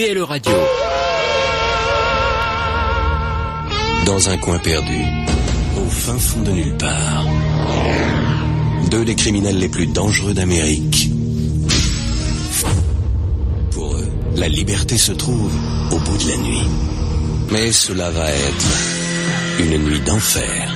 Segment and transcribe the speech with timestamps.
[0.00, 0.52] PLE Radio.
[4.06, 4.98] Dans un coin perdu,
[5.76, 7.26] au fin fond de nulle part,
[8.90, 11.10] deux des criminels les plus dangereux d'Amérique.
[13.72, 15.52] Pour eux, la liberté se trouve
[15.92, 16.68] au bout de la nuit.
[17.52, 18.68] Mais cela va être
[19.58, 20.69] une nuit d'enfer.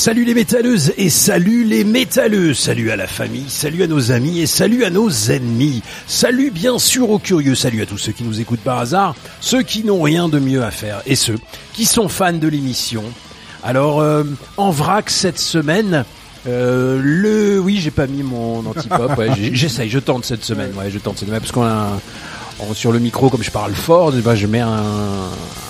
[0.00, 4.40] Salut les métalleuses et salut les métalleux, salut à la famille, salut à nos amis
[4.40, 8.24] et salut à nos ennemis, salut bien sûr aux curieux, salut à tous ceux qui
[8.24, 11.36] nous écoutent par hasard, ceux qui n'ont rien de mieux à faire et ceux
[11.74, 13.04] qui sont fans de l'émission.
[13.62, 14.24] Alors euh,
[14.56, 16.06] en vrac cette semaine,
[16.48, 20.90] euh, le oui j'ai pas mis mon antipop, ouais, j'essaye, je tente cette semaine, ouais
[20.90, 22.00] je tente cette semaine parce qu'on a un-
[22.74, 24.68] sur le micro comme je parle fort, eh ben, je mets un,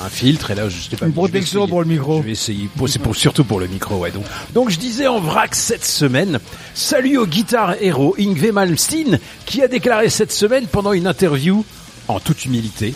[0.04, 2.18] un filtre et là je sais pas Une protection pour le micro.
[2.18, 2.68] Je vais essayer.
[2.86, 4.10] C'est pour surtout pour le micro, ouais.
[4.10, 4.24] Donc,
[4.54, 6.38] donc je disais en vrac cette semaine.
[6.74, 11.64] Salut au guitar héros Ingve Malmsteen qui a déclaré cette semaine pendant une interview,
[12.08, 12.94] en toute humilité.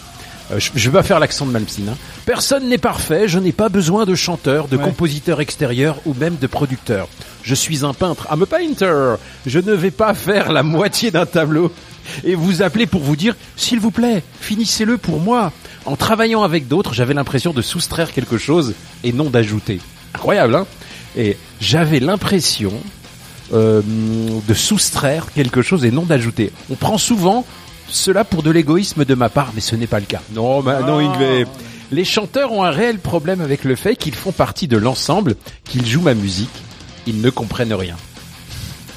[0.52, 1.88] euh, je, je vais pas faire l'accent de Malmsteen.
[1.88, 1.96] hein.
[2.26, 3.28] Personne n'est parfait.
[3.28, 4.82] Je n'ai pas besoin de chanteur, de Ouais.
[4.84, 7.08] compositeur extérieur ou même de producteur.
[7.44, 8.26] Je suis un peintre.
[8.32, 9.16] I'm a painter.
[9.46, 11.70] Je ne vais pas faire la moitié d'un tableau
[12.24, 15.52] et vous appeler pour vous dire s'il vous plaît, finissez-le pour moi.
[15.84, 19.80] En travaillant avec d'autres, j'avais l'impression de soustraire quelque chose et non d'ajouter.
[20.14, 20.66] Incroyable, hein?
[21.16, 22.72] Et j'avais l'impression
[23.52, 23.82] euh,
[24.48, 26.50] de soustraire quelque chose et non d'ajouter.
[26.70, 27.44] On prend souvent
[27.88, 30.22] cela pour de l'égoïsme de ma part, mais ce n'est pas le cas.
[30.32, 31.46] Non, bah, non, Ingve.
[31.92, 35.86] Les chanteurs ont un réel problème avec le fait qu'ils font partie de l'ensemble, qu'ils
[35.86, 36.63] jouent ma musique,
[37.06, 37.96] ils ne comprennent rien.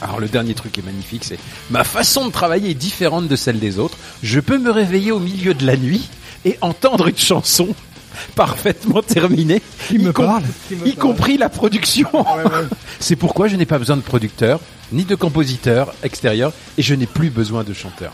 [0.01, 1.39] Alors le dernier truc est magnifique, c'est
[1.71, 3.97] ma façon de travailler est différente de celle des autres.
[4.21, 6.07] Je peux me réveiller au milieu de la nuit
[6.45, 7.69] et entendre une chanson
[8.35, 12.09] parfaitement terminée, Qui me y, com- parle Qui me y parle compris la production.
[12.99, 14.59] C'est pourquoi je n'ai pas besoin de producteur,
[14.91, 18.11] ni de compositeur extérieur, et je n'ai plus besoin de chanteur.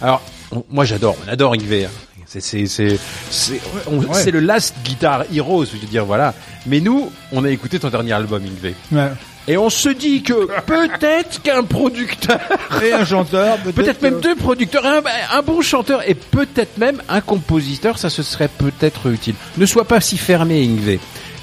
[0.00, 1.88] Alors, on- moi j'adore, on adore Yves.
[2.26, 3.60] C'est
[3.90, 4.30] Ouais.
[4.30, 6.34] le last guitar hero, je veux dire voilà.
[6.66, 8.74] Mais nous, on a écouté ton dernier album Yves.
[8.92, 9.08] Ouais.
[9.48, 12.38] Et on se dit que peut-être qu'un producteur,
[12.82, 13.74] Et un chanteur, peut-être.
[13.74, 15.02] peut-être même deux producteurs, un,
[15.36, 19.34] un bon chanteur et peut-être même un compositeur, ça se serait peut-être utile.
[19.58, 20.98] Ne sois pas si fermé, Ingve.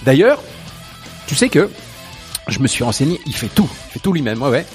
[0.06, 0.42] D'ailleurs,
[1.28, 1.70] tu sais que
[2.48, 4.66] je me suis renseigné, il fait tout, il fait tout lui-même, ouais, ouais.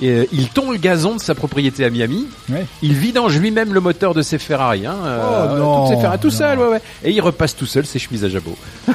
[0.00, 2.26] Et, euh, il tond le gazon de sa propriété à Miami.
[2.50, 2.66] Ouais.
[2.82, 6.28] Il vidange lui-même le moteur de ses Ferrari, hein, Oh, non, toutes ses Ferrari, tout
[6.28, 6.32] non.
[6.34, 6.80] seul, ouais, ouais.
[7.04, 8.56] Et il repasse tout seul ses chemises à jabot.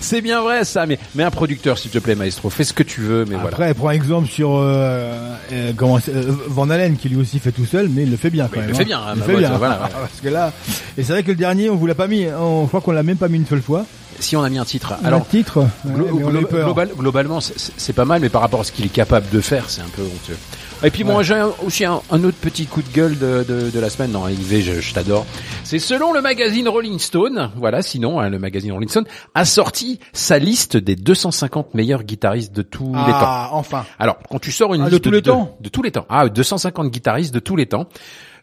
[0.00, 2.82] C'est bien vrai ça, mais, mais un producteur s'il te plaît, maestro, fais ce que
[2.82, 3.48] tu veux, mais voilà.
[3.48, 5.12] Après, prends exemple sur euh,
[5.52, 8.30] euh, comment euh, Van Halen qui lui aussi fait tout seul, mais il le fait
[8.30, 8.68] bien quand Oui, il même.
[8.68, 8.78] le hein.
[8.78, 9.50] fait bien, hein, il le bah, fait bien.
[9.58, 9.88] voilà, ouais.
[10.00, 10.52] Parce que là,
[10.98, 12.24] et c'est vrai que le dernier, on vous l'a pas mis.
[12.24, 12.34] hein.
[12.38, 13.86] On je crois qu'on l'a même pas mis une seule fois.
[14.20, 17.92] Si on a mis un titre, Alors, le titre, ouais, Glo- glo- global- globalement, c'est-
[17.92, 20.02] pas mal, mais par rapport à ce qu'il est capable de faire, c'est un peu
[20.02, 20.36] honteux.
[20.82, 23.70] Et puis moi, j'ai un- aussi un, un autre petit coup de gueule de, de,
[23.70, 24.12] de la semaine.
[24.12, 25.24] Non, Yves, je, je t'adore.
[25.64, 30.00] C'est selon le magazine Rolling Stone, voilà, sinon, hein, le magazine Rolling Stone a sorti
[30.12, 33.18] sa liste des 250 meilleurs guitaristes de tous les temps.
[33.22, 33.86] Ah, enfin.
[33.98, 36.04] Alors, quand tu sors une Ah, de liste tous les temps de tous les temps,
[36.10, 37.86] ah, 250 guitaristes de tous les temps.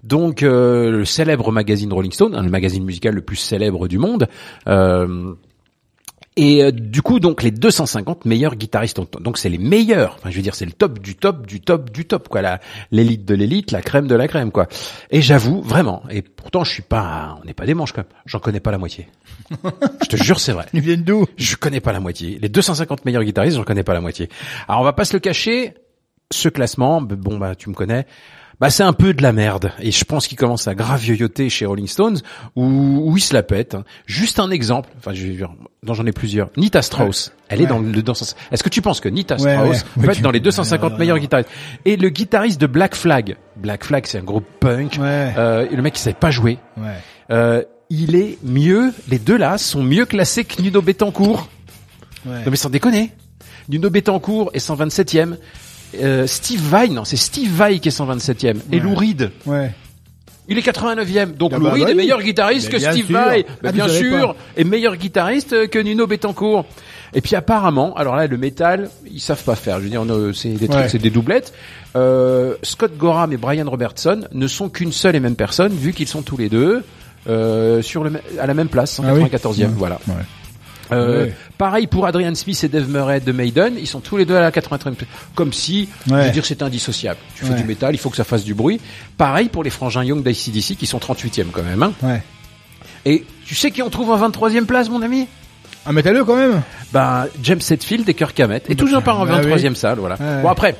[0.03, 3.99] Donc, euh, le célèbre magazine Rolling Stone, hein, le magazine musical le plus célèbre du
[3.99, 4.27] monde,
[4.67, 5.33] euh,
[6.35, 10.15] Et euh, du coup, donc les 250 meilleurs guitaristes, ont- donc c'est les meilleurs.
[10.17, 12.41] Enfin, je veux dire, c'est le top du top du top du top, quoi.
[12.91, 14.67] L'élite de l'élite, la crème de la crème, quoi.
[15.11, 16.01] Et j'avoue, vraiment.
[16.09, 18.11] Et pourtant, je suis pas, on n'est pas des manches, quand même.
[18.25, 19.07] J'en connais pas la moitié.
[20.03, 20.65] je te jure, c'est vrai.
[20.73, 21.25] Ils viennent d'où?
[21.37, 22.39] Je connais pas la moitié.
[22.41, 24.29] Les 250 meilleurs guitaristes, j'en connais pas la moitié.
[24.67, 25.75] Alors on va pas se le cacher,
[26.31, 28.07] ce classement, bon bah tu me connais,
[28.63, 29.73] bah c'est un peu de la merde.
[29.81, 32.19] Et je pense qu'il commence à grave yoyoter chez Rolling Stones,
[32.55, 32.63] où,
[33.11, 33.75] où il se la pète.
[34.05, 35.51] Juste un exemple, enfin je vais dire,
[35.83, 36.49] dont j'en ai plusieurs.
[36.55, 37.67] Nita Strauss, elle est Ouais.
[37.69, 40.39] dans le dans Est-ce que tu penses que Nita Ouais, Strauss peut être dans les
[40.39, 41.49] 250 Euh, meilleurs guitaristes?
[41.83, 44.97] Et le guitariste de Black Flag, Black Flag c'est un groupe punk.
[44.97, 45.33] Ouais.
[45.37, 46.57] Euh, et le mec il savait pas jouer.
[46.77, 46.85] Ouais.
[47.31, 51.49] Euh, il est mieux, les deux là sont mieux classés que Nuno Betancourt.
[52.25, 52.45] Ouais.
[52.45, 53.11] Non mais sans déconner.
[53.67, 55.35] Nuno Betancourt est 127e.
[56.01, 58.57] Euh, Steve Vai, non, c'est Steve Vai qui est 127e.
[58.71, 58.79] Et.
[58.79, 59.71] Lou Reed, Ouais.
[60.47, 61.33] il est 89e.
[61.35, 63.15] Donc Ah Lou bah, Reed bah est meilleur guitariste Mais que Steve sûr.
[63.17, 63.45] Vai.
[63.47, 64.35] Ah, Bah, bien sûr.
[64.57, 66.65] Et meilleur guitariste que Nuno Betancourt.
[67.15, 69.77] Et puis apparemment, alors là, le métal, ils savent pas faire.
[69.77, 70.89] Je veux dire, on, c'est des trucs, Ouais.
[70.89, 71.53] c'est des doublettes.
[71.95, 76.07] Euh, Scott Gorham et Brian Robertson ne sont qu'une seule et même personne, vu qu'ils
[76.07, 76.83] sont tous les deux
[77.29, 79.21] euh, sur le, à la même place, Ah oui.
[79.25, 79.59] 194e.
[79.65, 79.67] Ouais.
[79.77, 79.99] Voilà.
[80.07, 80.15] Ouais.
[80.93, 81.27] Euh.
[81.57, 84.41] Pareil pour Adrian Smith et Dave Murray de Maiden, ils sont tous les deux à
[84.41, 84.93] la 83e.
[85.35, 87.19] Comme si, je veux dire, c'est indissociable.
[87.35, 87.57] Tu fais Ouais.
[87.61, 88.79] du métal, il faut que ça fasse du bruit.
[89.17, 91.83] Pareil pour les frangins Young d'ICDC qui sont 38e quand même.
[91.83, 91.93] Hein.
[92.01, 92.21] Ouais.
[93.05, 95.27] Et tu sais qui on trouve en 23e place, mon ami?
[95.85, 96.61] Un métalleux quand même.
[96.93, 98.69] Ben James Hetfield et Kirk Hammett.
[98.69, 100.15] Et toujours pas en Bah 23e salle, voilà.
[100.15, 100.75] Bon après,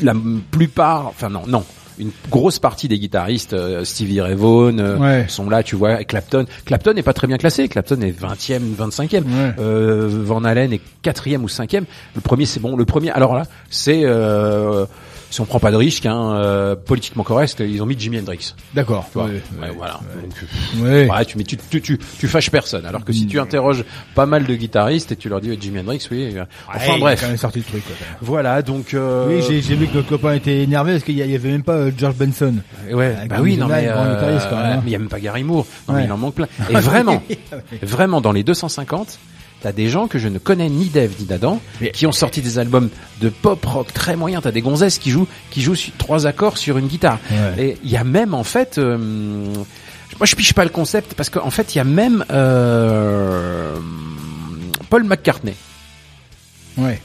[0.00, 0.14] la
[0.50, 1.64] plupart, enfin non, non.
[1.98, 5.24] Une grosse partie des guitaristes, euh, Stevie Ray Vaughan, euh, Ouais.
[5.28, 6.46] sont là, tu vois, Clapton.
[6.64, 7.68] Clapton n'est pas très bien classé.
[7.68, 9.24] Clapton est 20e, 25e.
[9.24, 9.54] Ouais.
[9.58, 11.84] Euh, Van Halen est quatrième ou cinquième.
[12.14, 12.76] Le premier, c'est bon.
[12.76, 14.86] Le premier, alors là, c'est euh,
[15.30, 18.54] si on prend pas de risque, hein, euh, politiquement correct, ils ont mis Jimi Hendrix.
[18.74, 19.06] D'accord.
[19.14, 19.24] Ouais.
[19.60, 20.00] Ouais, voilà.
[20.22, 21.08] Donc, Ouais.
[21.10, 22.86] ouais, tu, mais tu, tu, tu, tu fâches personne.
[22.86, 23.84] Alors que si tu interroges
[24.14, 26.36] pas mal de guitaristes et tu leur dis ouais, Jimi Hendrix, oui.
[26.36, 27.20] euh, Enfin il bref.
[27.20, 27.84] quand même sorti le truc.
[27.86, 27.94] quoi.
[28.22, 28.94] Voilà, donc.
[28.94, 31.72] Euh, Oui, j'ai vu que notre copain était énervé parce qu'il y, avait même pas
[31.74, 32.54] euh, George Benson.
[32.90, 34.82] Ouais, Avec bah oui, non mais, même, hein.
[34.86, 35.66] il y a même pas Gary Moore.
[35.88, 36.48] Non mais il en manque plein.
[36.70, 37.22] Et vraiment,
[37.82, 39.18] vraiment dans les 250,
[39.62, 41.60] t'as des gens que je ne connais ni d'Eve ni d'Adam,
[41.92, 42.90] qui ont sorti des albums
[43.20, 44.42] de pop rock très moyens.
[44.42, 47.18] T'as des gonzesses qui jouent, qui jouent trois accords sur une guitare.
[47.30, 47.64] Ouais.
[47.64, 48.96] Et il y a même en fait, euh,
[50.18, 53.74] moi je piche pas le concept parce qu'en fait il y a même euh,
[54.90, 55.54] Paul McCartney,
[56.76, 57.00] Ouais.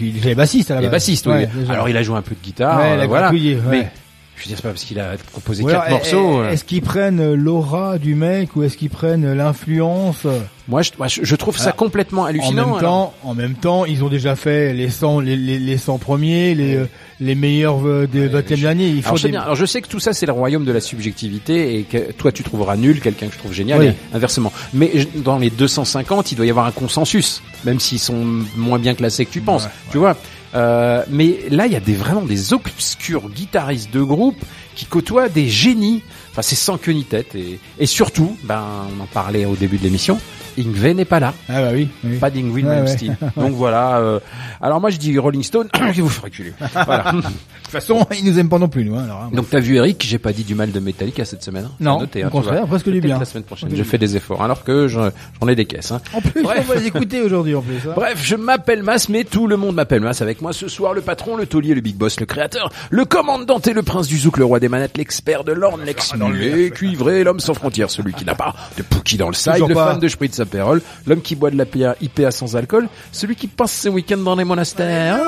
[0.00, 1.02] Déjà est bassiste à la il est base.
[1.02, 1.26] bassiste.
[1.26, 1.32] oui.
[1.32, 1.48] Ouais.
[1.68, 3.32] Alors il a joué un peu de guitare, Ouais, il euh, voilà.
[3.68, 3.90] Mais
[4.38, 6.40] je veux dire c'est pas parce qu'il a composé Ou quatre morceaux.
[6.40, 6.50] euh.
[6.50, 10.26] Est-ce qu'ils prennent l'aura du mec ou est-ce qu'ils prennent l'influence?
[10.68, 12.52] Moi, je, moi, je- je trouve ça Alors, complètement En hallucinant.
[12.52, 12.80] même alors.
[12.80, 16.54] temps, en même temps, ils ont déjà fait les 100, les, les, les 100 premiers,
[16.54, 16.84] les, euh,
[17.20, 18.88] les meilleurs des 20e derniers.
[18.88, 19.36] Ils font Alors, je des-.
[19.36, 22.32] Alors, je sais que tout ça, c'est le royaume de la subjectivité et que toi,
[22.32, 23.86] tu trouveras nul quelqu'un que je trouve génial Oui.
[23.88, 24.52] et inversement.
[24.74, 28.22] Mais je- dans les 250, il doit y avoir un consensus, même s'ils sont
[28.54, 29.64] moins bien classés que tu penses.
[29.64, 30.16] Ouais, Tu vois.
[30.54, 34.42] Euh, mais là, il y a des vraiment des obscurs guitaristes de groupe
[34.78, 36.02] qui côtoient des génies.
[36.30, 37.34] Enfin, c'est sans queue ni tête.
[37.34, 38.62] Et, et surtout, ben,
[38.96, 40.20] on en parlait au début de l'émission.
[40.56, 41.34] Ingve n'est pas là.
[41.48, 41.88] Ah bah oui.
[42.02, 42.16] oui.
[42.16, 43.16] Pas d'Ingrid Ouais, Malmsteen.
[43.36, 43.98] Donc voilà.
[43.98, 44.18] euh,
[44.60, 46.52] alors moi je dis Rolling Stone, qui vous fait reculer.
[46.84, 47.12] Voilà.
[47.68, 48.96] De toute façon, ils nous aiment pas non plus, nous.
[48.96, 49.30] Hein, alors, hein.
[49.32, 51.66] Donc t'as vu Eric, j'ai pas dit du mal de Metallica cette semaine.
[51.66, 51.74] hein.
[51.80, 52.66] Non, noté, au hein, contraire, vois.
[52.66, 53.18] presque du bien.
[53.18, 54.98] La semaine prochaine, je fais des efforts, alors que je-
[55.40, 55.92] j'en ai des caisses.
[55.92, 56.00] Hein.
[56.14, 56.64] En plus, Bref.
[56.66, 57.76] on va les écouter aujourd'hui en plus.
[57.94, 60.22] Bref, je m'appelle Mas, mais tout le monde m'appelle Mas.
[60.22, 63.58] Avec moi ce soir, le patron, le taulier, le big boss, le créateur, le commandant
[63.60, 67.40] et le prince du zouk, le roi des manettes, l'expert de l'orne, l'ex-mulet, cuivré, l'homme
[67.40, 69.92] sans frontières, celui qui n'a pas de Pookie dans le side, le pas.
[69.92, 73.46] fan de Spritz Aperol, l'homme qui boit de la PA IPA sans alcool, celui qui
[73.46, 75.18] passe ses week-ends dans les monastères.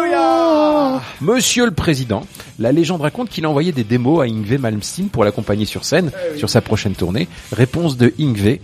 [1.20, 2.26] Monsieur le Président,
[2.58, 6.10] la légende raconte qu'il a envoyé des démos à Ingve Malmsteen pour l'accompagner sur scène,
[6.36, 7.28] sur sa prochaine tournée.
[7.52, 8.58] Réponse de Ingve,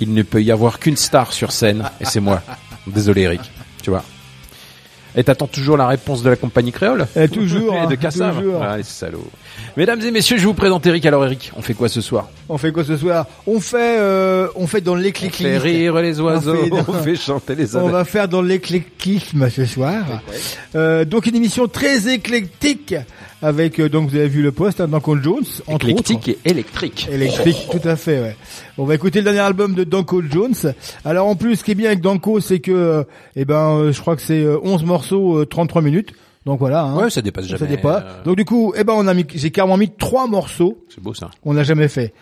[0.00, 2.42] il ne peut y avoir qu'une star sur scène, et c'est moi.
[2.86, 3.40] Désolé Eric,
[3.82, 4.04] tu vois.
[5.16, 7.06] Et t'attends toujours la réponse de la compagnie créole?
[7.14, 8.62] Eh, toujours, Et hein, de Cassav toujours.
[8.62, 9.30] Ah, les salauds.
[9.76, 11.04] Mesdames et messieurs, je vous présente Eric.
[11.04, 14.46] Alors Eric, on fait quoi ce soir On fait quoi ce soir On fait, euh,
[14.54, 15.56] on fait dans On fait l'éclectisme.
[15.56, 17.90] rire les oiseaux, On fait- on fait chanter les On abeilles.
[17.92, 20.22] va faire dans l'éclectisme ce soir.
[20.76, 22.94] Euh, donc une émission très éclectique
[23.42, 26.28] avec euh, donc vous avez vu le poste hein, Danko Jones entre Éclectique autres.
[26.44, 27.08] et électrique.
[27.10, 28.20] Électrique, tout à fait.
[28.20, 28.36] Ouais.
[28.78, 30.54] On va écouter le dernier album de Danko Jones.
[31.04, 33.04] Alors en plus, ce qui est bien avec Danko, c'est que,
[33.34, 36.12] eh ben, je crois que c'est euh, 11 morceaux, euh, 33 minutes.
[36.46, 36.82] Donc voilà.
[36.82, 37.58] Hein, Ouais, ça dépasse jamais.
[37.58, 38.02] ça dépasse.
[38.04, 41.02] euh, Donc du coup, eh ben, on a mis, j'ai carrément mis trois morceaux C'est
[41.02, 41.30] beau ça.
[41.42, 42.12] qu'on n'a jamais fait.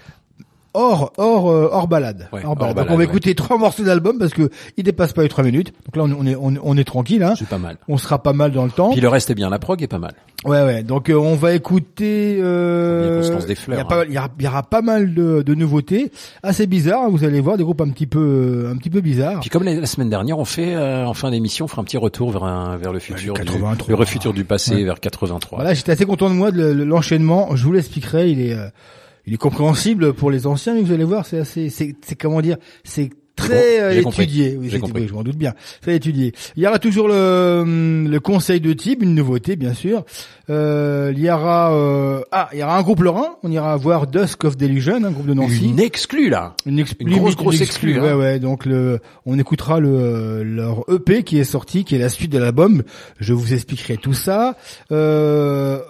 [0.74, 2.28] Hors hors euh, hors balade.
[2.32, 2.74] Ouais, hors hors balade.
[2.76, 3.10] balade, Donc on va ouais.
[3.10, 5.72] écouter trois morceaux d'album parce que il dépasse pas les trois minutes.
[5.86, 7.22] Donc là on, est on, on est tranquille.
[7.22, 7.34] Hein.
[7.38, 7.76] C'est pas mal.
[7.88, 8.90] On sera pas mal dans le temps.
[8.90, 10.14] Puis le reste est bien, la prog est pas mal.
[10.44, 10.82] Ouais ouais.
[10.82, 12.38] Donc euh, on va écouter.
[12.42, 14.04] Euh, se lance des fleurs, Il y, a pas- hein.
[14.08, 16.10] il y, aura- il y aura pas mal de, de nouveautés,
[16.42, 17.02] assez bizarres.
[17.04, 19.40] hein, Vous allez voir des groupes un petit peu un petit peu bizarres.
[19.40, 21.84] Puis comme la, la semaine dernière, on fait euh, en fin d'émission, on fera un
[21.84, 23.98] petit retour vers un, vers le futur, du, 83.
[23.98, 24.84] le futur du passé, Ouais.
[24.84, 25.58] vers 83.
[25.58, 27.54] Voilà, j'étais assez content de moi de le- le- l'enchaînement.
[27.54, 28.30] Je vous l'expliquerai.
[28.30, 28.66] Il est, euh,
[29.26, 32.40] il est compréhensible pour les anciens, mais vous allez voir, c'est assez, c'est, c'est comment
[32.40, 34.56] dire, c'est très euh, étudié.
[34.60, 35.08] Oui, c'est- compris.
[35.08, 35.54] je m'en doute bien.
[35.80, 36.32] Très étudié.
[36.54, 40.04] Il y aura toujours le, hum, le conseil de type, une nouveauté bien sûr.
[40.50, 43.36] Euh, il y aura, euh, ah, il y aura un groupe lorrain.
[43.42, 45.64] On ira voir Dusk of Delusion, un groupe de Nancy.
[45.64, 46.54] Une exclue là.
[46.66, 48.16] Une, ex- Une grosse, grosse une exclue, Ouais, hein.
[48.18, 48.38] ouais.
[48.38, 52.38] Donc le, on écoutera le leur EP qui est sorti, qui est la suite de
[52.38, 52.82] l'album.
[53.18, 54.56] Je vous expliquerai tout ça.
[54.92, 55.80] Euh,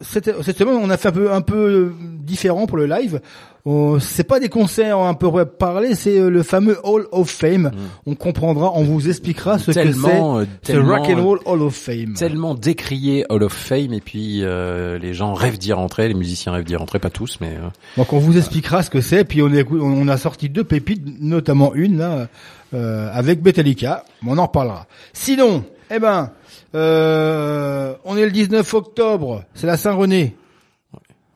[0.00, 3.20] cette, cette semaine, on a fait un peu un peu différent pour le live.
[3.64, 7.70] On- C'est pas des concerts un peu parler, c'est euh, le fameux Hall of Fame.
[8.04, 9.74] On comprendra, on vous expliquera ce Mm.
[9.74, 10.72] Tellement, euh, que c'est.
[10.72, 12.14] Ce tellement, Rock and Roll Hall of Fame.
[12.14, 16.52] Tellement décrié Hall of Fame et puis euh, les gens rêvent d'y rentrer, les musiciens
[16.52, 19.24] rêvent d'y rentrer, pas tous, mais euh, Donc on vous expliquera ce que c'est.
[19.24, 22.28] Puis on, est- on a sorti deux pépites, notamment une là
[22.74, 24.04] euh, avec Metallica.
[24.26, 24.86] On en reparlera.
[25.14, 26.30] Sinon, eh ben,
[26.74, 29.44] euh, on est le 19 octobre.
[29.54, 30.36] C'est la Saint-René.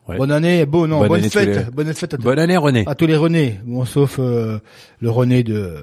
[0.07, 0.17] Ouais.
[0.17, 2.57] Bonne année, bon non, Bonne bonne, année fête, les- bonne fête à, tous- bonne année
[2.57, 2.83] René.
[2.87, 3.59] à tous les René.
[3.63, 4.57] Bon, sauf euh,
[4.99, 5.75] le René de,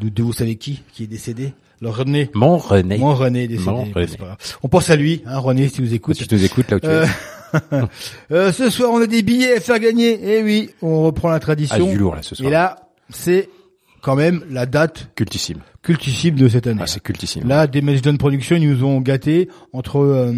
[0.00, 1.52] de, de vous savez qui, qui est décédé.
[1.82, 2.30] Le René.
[2.34, 2.96] Mon René.
[2.96, 3.70] Mon René décédé.
[3.70, 4.06] Mon René.
[4.18, 4.38] Pas.
[4.62, 6.22] On pense à lui, hein, René, si vous écoutez.
[6.22, 7.08] Si tu nous écoutes là où tu Euh, es.
[8.32, 10.18] Euh, ce soir, on a des billets à faire gagner.
[10.38, 11.86] Eh oui, on reprend la Ah, tradition.
[11.86, 12.48] du lourd là ce soir.
[12.48, 13.48] Et là, c'est
[14.00, 15.58] quand même la date cultissime.
[15.84, 16.80] Cultissime de cette année.
[16.82, 17.46] Ah, c'est cultissime.
[17.46, 20.32] Là, des Magellan Productions, ils nous ont gâtés entre euh,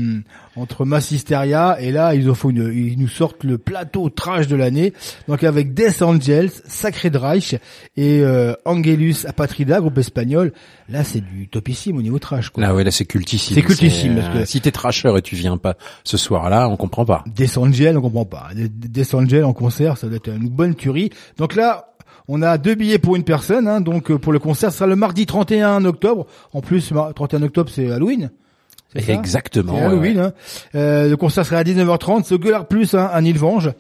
[0.57, 4.93] entre Massisteria et là, ils, une- nous sortent le plateau trash de l'année.
[5.29, 7.55] Donc avec Death Angels, Sacred Reich
[7.97, 10.53] et euh, Angelus Apatrida, groupe espagnol.
[10.89, 12.51] Là, c'est du topissime au niveau trash.
[12.51, 12.65] Quoi.
[12.67, 13.55] Ah ouais, là c'est cultissime.
[13.55, 16.77] C'est cultissime, parce que- euh, si t'es trasher et tu viens pas ce soir-là, on
[16.77, 17.23] comprend pas.
[17.27, 18.49] Death Angel, on comprend pas.
[18.55, 21.11] Death Angel en concert, ça doit être une bonne tuerie.
[21.39, 21.87] Donc là,
[22.29, 23.69] on a deux billets pour une personne.
[23.69, 26.27] Hein, donc euh, pour le concert, ce sera le mardi 31 octobre.
[26.53, 28.31] En plus, mar- 31 octobre, c'est Halloween.
[28.95, 29.77] Ça Exactement.
[29.77, 30.19] Halloween.
[30.19, 30.25] ouais.
[30.27, 30.33] hein.
[30.75, 32.25] Euh, le concert sera à 19h30.
[32.25, 33.71] C'est Gueulard Plus hein, à Nilvange.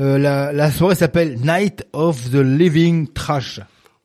[0.00, 3.60] Euh, la, la soirée s'appelle Night of the Living Trash.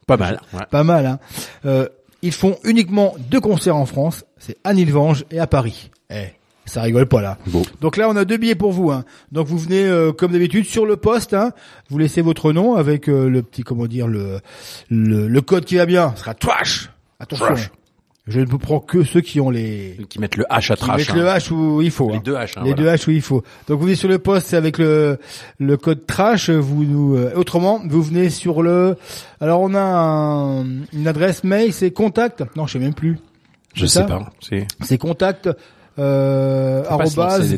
[0.06, 0.40] Pas mal.
[0.54, 0.60] ouais.
[0.70, 1.06] Pas mal.
[1.06, 1.20] Hein.
[1.66, 1.88] Euh,
[2.22, 4.26] ils font uniquement deux concerts en France.
[4.38, 5.90] C'est à Nilvange et à Paris.
[6.12, 6.26] Eh,
[6.70, 7.38] ça rigole pas là.
[7.48, 7.64] Beau.
[7.82, 8.92] Donc là, on a deux billets pour vous.
[8.92, 9.04] Hein.
[9.32, 11.34] Donc vous venez euh, comme d'habitude sur le poste.
[11.34, 11.52] Hein.
[11.90, 14.40] Vous laissez votre nom avec euh, le petit comment dire le,
[14.90, 16.14] le le code qui va bien.
[16.16, 16.90] Ce sera trash.
[17.20, 17.46] Attention.
[17.48, 17.72] Trash.
[18.28, 20.82] Je ne vous prends que ceux qui ont les Qui mettent le H à qui
[20.84, 20.98] trash.
[21.00, 21.16] mettent hein.
[21.16, 22.12] le H où il faut.
[22.12, 22.22] Les hein.
[22.24, 22.52] deux H.
[22.58, 22.76] hein, Les voilà.
[22.76, 23.44] deux H où il faut.
[23.68, 25.18] Donc vous venez sur le poste c'est avec le
[25.58, 26.52] le code trash.
[26.52, 28.96] Vous nous euh, autrement vous venez sur le.
[29.42, 32.44] Alors on a un- une adresse mail c'est contact.
[32.56, 33.18] Non je sais même plus.
[33.74, 34.30] Je sais pas.
[34.82, 35.50] C'est contact
[36.00, 36.84] euh,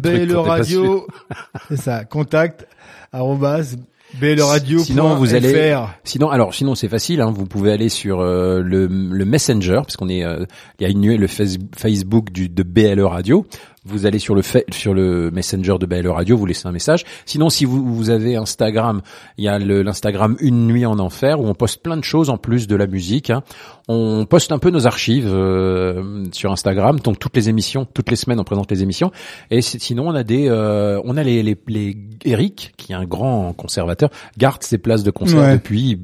[0.02, 1.08] trucs BL t'es pas radio.
[1.70, 2.06] C'est ça.
[2.06, 2.68] Contact
[3.12, 3.78] arrobase
[4.20, 4.80] BL radio.
[4.80, 5.88] Sinon, vous allez- FR.
[6.04, 7.22] Sinon, alors sinon c'est facile.
[7.22, 10.44] Hein, vous pouvez aller sur euh, le, le Messenger parce qu'on est, euh,
[10.80, 13.46] il y a une le face- Facebook du de BLE Radio.
[13.84, 17.04] Vous allez sur le fa- sur le Messenger de BLE Radio, vous laissez un message.
[17.26, 19.02] Sinon, si vous, vous avez Instagram,
[19.40, 22.38] il y a l'Instagram Une Nuit en Enfer où on poste plein de choses en
[22.38, 23.32] plus de la musique.
[23.32, 23.42] hein.
[23.88, 28.16] On poste un peu nos archives euh, sur Instagram, donc toutes les émissions, toutes les
[28.16, 29.12] semaines on présente les émissions.
[29.50, 33.06] Et sinon, on a des, euh, on a les, les, les Eric qui est un
[33.06, 35.54] grand conservateur, garde ses places de concert Ouais.
[35.54, 36.04] depuis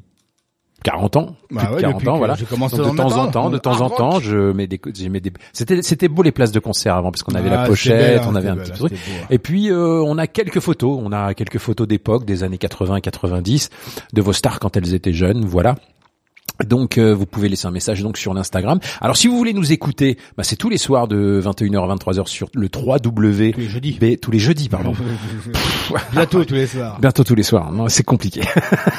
[0.83, 2.33] 40 ans, plus Bah de ouais, 40 depuis ans, voilà.
[2.33, 5.33] à de temps en temps, de temps en temps, je mets des, j'ai mis des,
[5.51, 8.19] c'était, c'était beau les places de concert avant parce qu'on avait la Ah, pochette, belle,
[8.19, 8.91] hein, on avait un petit truc.
[8.93, 9.25] beau, hein.
[9.29, 13.01] Et puis euh, on a quelques photos, on a quelques photos d'époque des années 80
[13.01, 13.69] 90
[14.13, 15.75] de vos stars quand elles étaient jeunes, voilà.
[16.65, 18.79] Donc euh, vous pouvez laisser un message donc sur l'Instagram.
[19.01, 22.27] Alors si vous voulez nous écouter, bah, c'est tous les soirs de 21h à 23h
[22.27, 23.97] sur le 3W Tous les jeudis.
[23.99, 24.93] B- tous les jeudis pardon.
[26.11, 26.99] Bientôt tous les soirs.
[26.99, 27.71] Bientôt tous les soirs.
[27.71, 28.41] Non, c'est compliqué.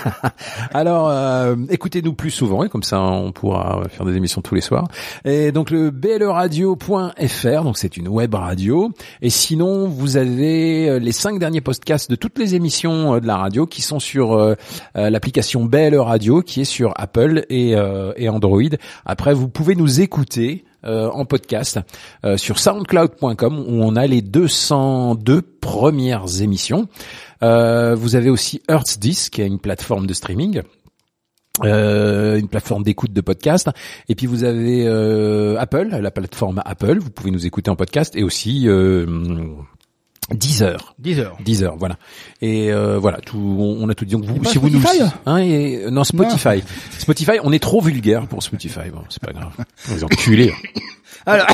[0.72, 4.60] Alors, euh, écoutez-nous plus souvent et comme ça, on pourra faire des émissions tous les
[4.60, 4.88] soirs.
[5.24, 8.90] Et donc le bleradio.fr, donc c'est une web radio.
[9.22, 13.26] Et sinon, vous avez euh, les cinq derniers podcasts de toutes les émissions euh, de
[13.26, 14.54] la radio qui sont sur euh,
[14.94, 18.62] l'application BL Radio, qui est sur Apple et, euh, et Android.
[19.04, 21.80] Après, vous pouvez nous écouter euh, en podcast
[22.24, 26.88] euh, sur soundcloud.com où on a les 202 premières émissions.
[27.42, 30.62] Euh, vous avez aussi Earthdisk, qui est une plateforme de streaming.
[31.64, 33.68] Euh, une plateforme d'écoute de podcast
[34.08, 38.14] et puis vous avez euh, Apple la plateforme Apple vous pouvez nous écouter en podcast
[38.14, 39.06] et aussi euh,
[40.34, 40.94] 10 heures.
[40.98, 41.36] 10 heures.
[41.44, 41.96] 10 heures, voilà.
[42.42, 44.12] Et euh, voilà, tout, on, on a tout dit.
[44.12, 46.62] Donc vous, si vous nous, Spotify hein, et, non Spotify,
[46.98, 48.90] Spotify, on est trop vulgaire pour Spotify.
[48.92, 49.52] Bon, c'est pas grave.
[49.90, 50.52] Les enculés.
[51.26, 51.46] Alors,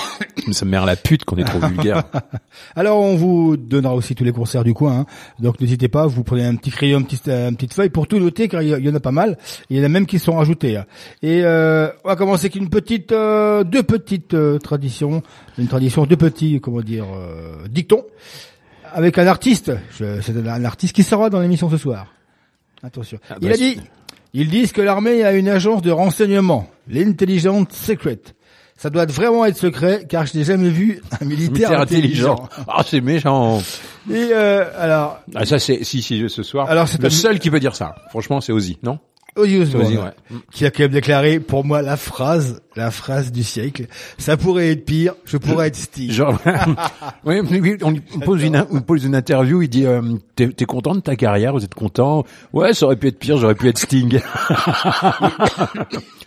[0.53, 2.05] Ça me mère la pute qu'on est trop vulgaire.
[2.77, 5.01] alors on vous donnera aussi tous les concerts du coin.
[5.01, 5.07] hein.
[5.41, 8.07] Donc n'hésitez pas, vous prenez un petit crayon, une petite, euh, une petite feuille pour
[8.07, 9.37] tout noter, car il y, il y en a pas mal.
[9.71, 10.77] Il y en a même qui sont rajoutés.
[10.77, 10.85] hein.
[11.23, 15.23] Et euh, on va commencer avec une petite, euh, deux petites euh, traditions,
[15.59, 18.05] une tradition, deux petits, comment dire, euh, dictons,
[18.95, 19.73] avec un artiste.
[19.91, 22.07] C'est un artiste qui sera dans l'émission ce soir.
[22.83, 23.19] Attention.
[23.29, 23.81] Ah bah, il a dit,
[24.33, 28.21] ils disent que l'armée a une agence de renseignement, l'intelligence secret.
[28.77, 32.49] Ça doit vraiment être secret, car je n'ai jamais vu un militaire, Militaire intelligent.
[32.67, 33.61] Ah, c'est méchant.
[34.11, 36.69] Et euh, alors, Ah, ça c'est si si ce soir.
[36.69, 37.95] Alors, c'est le seul qui peut dire ça.
[38.11, 38.99] Franchement, c'est Ozzy, non?
[39.37, 40.39] Ozzy Osbourne, Ozzy, ouais.
[40.53, 43.87] qui a quand même déclaré pour moi la phrase, la phrase du siècle.
[44.19, 46.11] Ça pourrait être pire, je pourrais être Steve.
[46.13, 46.39] Genre,
[47.25, 47.41] oui,
[47.83, 50.03] on lui pose une, on pose une interview, il dit, euh,
[50.37, 52.25] t'es, t'es content de ta carrière, vous êtes content?
[52.53, 54.21] Ouais, ça aurait pu être pire, j'aurais pu être Sting.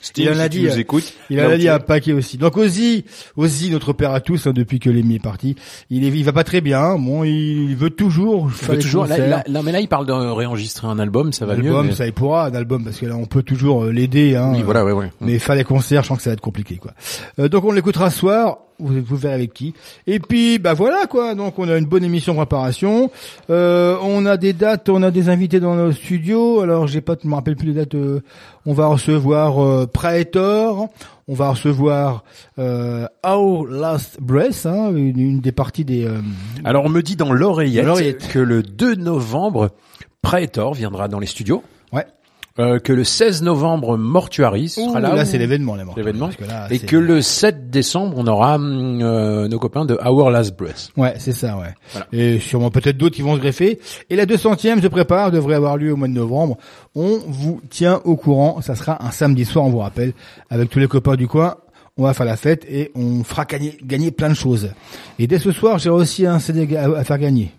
[0.02, 1.14] Sting, Il en a si dit, tu nous euh, écoutes.
[1.30, 2.38] Il en a dit un paquet aussi.
[2.38, 3.04] Donc Ozzy,
[3.36, 5.56] Ozzy, notre père à tous, hein, depuis que Lemmy est parti,
[5.90, 6.98] il est, il va pas très bien.
[6.98, 10.14] Bon, il veut toujours Il veut toujours, là, là, là, mais là, il parle de
[10.14, 11.66] réenregistrer un album, ça va mieux.
[11.68, 14.36] album, mais- ça il pourra, un album, parce que là, on peut toujours euh, l'aider.
[14.36, 15.12] Hein, Oui, voilà, ouais, ouais.
[15.20, 16.92] Mais faire des concerts, je sens que ça être compliqué, quoi.
[17.40, 18.60] Euh, donc on l'écoutera ce soir.
[18.80, 19.74] Vous, vous verrez avec qui.
[20.06, 21.34] Et puis, bah voilà, quoi.
[21.34, 23.10] Donc on a une bonne émission de préparation.
[23.50, 26.60] Euh, on a des dates, on a des invités dans nos studios.
[26.62, 27.96] Alors j'ai pas, je me rappelle plus les dates.
[27.96, 28.22] euh,
[28.68, 30.90] on va recevoir euh, Praetor.
[31.28, 32.24] On va recevoir
[32.60, 36.06] euh, Our Last Breath, hein, une, une des parties des.
[36.06, 36.22] euh,
[36.64, 38.28] Alors, on me dit dans l'oreillette, Dans l'oreillette.
[38.30, 39.72] que le 2 novembre,
[40.22, 41.64] Praetor viendra dans les studios.
[41.94, 42.06] ouais.
[42.60, 45.16] Euh, que le 16 novembre, Mortuaris sera Ouh, là.
[45.16, 45.84] là, où- c'est l'événement, là.
[45.96, 46.26] l'événement.
[46.28, 49.86] Parce que là, Et c'est- que le 7 décembre, on aura hum, euh, nos copains
[49.86, 50.90] de Our Last Breath.
[50.98, 51.74] Ouais, c'est ça, ouais.
[51.92, 52.08] Voilà.
[52.12, 53.80] Et sûrement peut-être d'autres qui vont se greffer.
[54.10, 56.58] Et la 200e se prépare, devrait avoir lieu au mois de novembre.
[56.96, 58.60] On vous tient au courant.
[58.62, 60.14] Ça sera un samedi soir, on vous rappelle,
[60.50, 61.56] avec tous les copains du coin.
[62.00, 64.70] On va faire la fête et on fera gagner, gagner plein de choses.
[65.18, 67.52] Et dès ce soir, j'ai aussi un CD à faire gagner.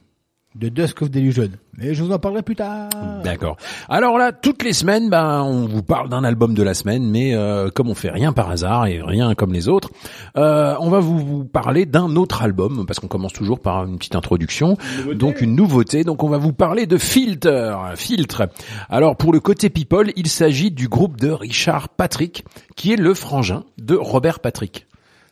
[0.55, 1.50] De Dusk of Delusion.
[1.76, 2.88] Mais je vous en parlerai plus tard.
[3.23, 3.59] D'accord.
[3.88, 7.35] Alors là, toutes les semaines, ben, on vous parle d'un album de la semaine, mais
[7.35, 9.90] euh, comme on fait rien par hasard et rien comme les autres,
[10.37, 13.99] euh, on va vous, vous parler d'un autre album parce qu'on commence toujours par une
[13.99, 14.76] petite introduction,
[15.14, 16.02] donc une nouveauté.
[16.02, 18.49] Donc on va vous parler de Filter, Filtre.
[18.88, 23.15] Alors pour le côté people, il s'agit du groupe de Richard Patrick, qui est le
[23.15, 24.87] frangin de Robert Patrick.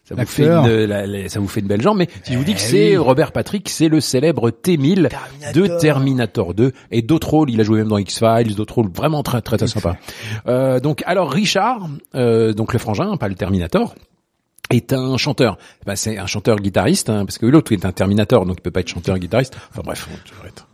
[0.09, 2.39] Ça vous, fait une, la- la- ça vous fait une belle jambe, mais si je
[2.39, 2.97] vous dis que Eh c'est oui.
[2.97, 5.79] Robert Patrick, c'est le célèbre T-1000 de Terminator.
[5.81, 7.51] Terminator 2 et d'autres rôles.
[7.51, 9.97] Il a joué même dans X-Files, d'autres rôles vraiment très très très sympas.
[10.47, 13.95] Euh, donc alors Richard, euh, donc le frangin, pas le Terminator
[14.71, 15.59] est un chanteur.
[15.85, 18.71] Bah, c'est un chanteur guitariste, hein, parce que l'autre est un Terminator, donc il peut
[18.71, 19.57] pas être chanteur guitariste.
[19.71, 20.17] Enfin bref, on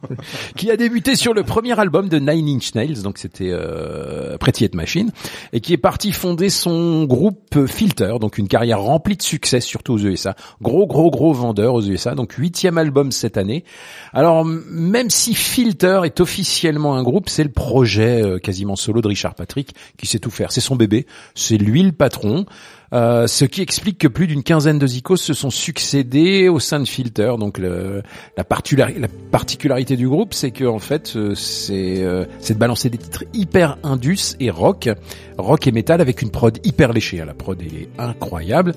[0.57, 4.65] qui a débuté sur le premier album de Nine Inch Nails, donc c'était euh, Pretty
[4.65, 5.11] Hate Machine,
[5.53, 9.95] et qui est parti fonder son groupe Filter, donc une carrière remplie de succès, surtout
[9.95, 10.35] aux USA.
[10.61, 13.65] Gros gros gros vendeur aux USA, donc huitième album cette année.
[14.13, 19.09] Alors même si Filter est officiellement un groupe, c'est le projet euh, quasiment solo de
[19.09, 20.53] Richard Patrick qui sait tout faire.
[20.53, 22.47] C'est son bébé, c'est lui le patron.
[22.93, 26.79] Euh, ce qui explique que plus d'une quinzaine de zikos se sont succédés au sein
[26.81, 27.35] de Filter.
[27.39, 28.03] Donc le,
[28.37, 32.91] la, particulari- la particularité du groupe, c'est que en fait, euh, c'est euh, de balancer
[32.91, 34.91] des titres hyper indus et rock,
[35.39, 37.23] rock et metal avec une prod hyper léchée.
[37.25, 38.75] La prod est incroyable,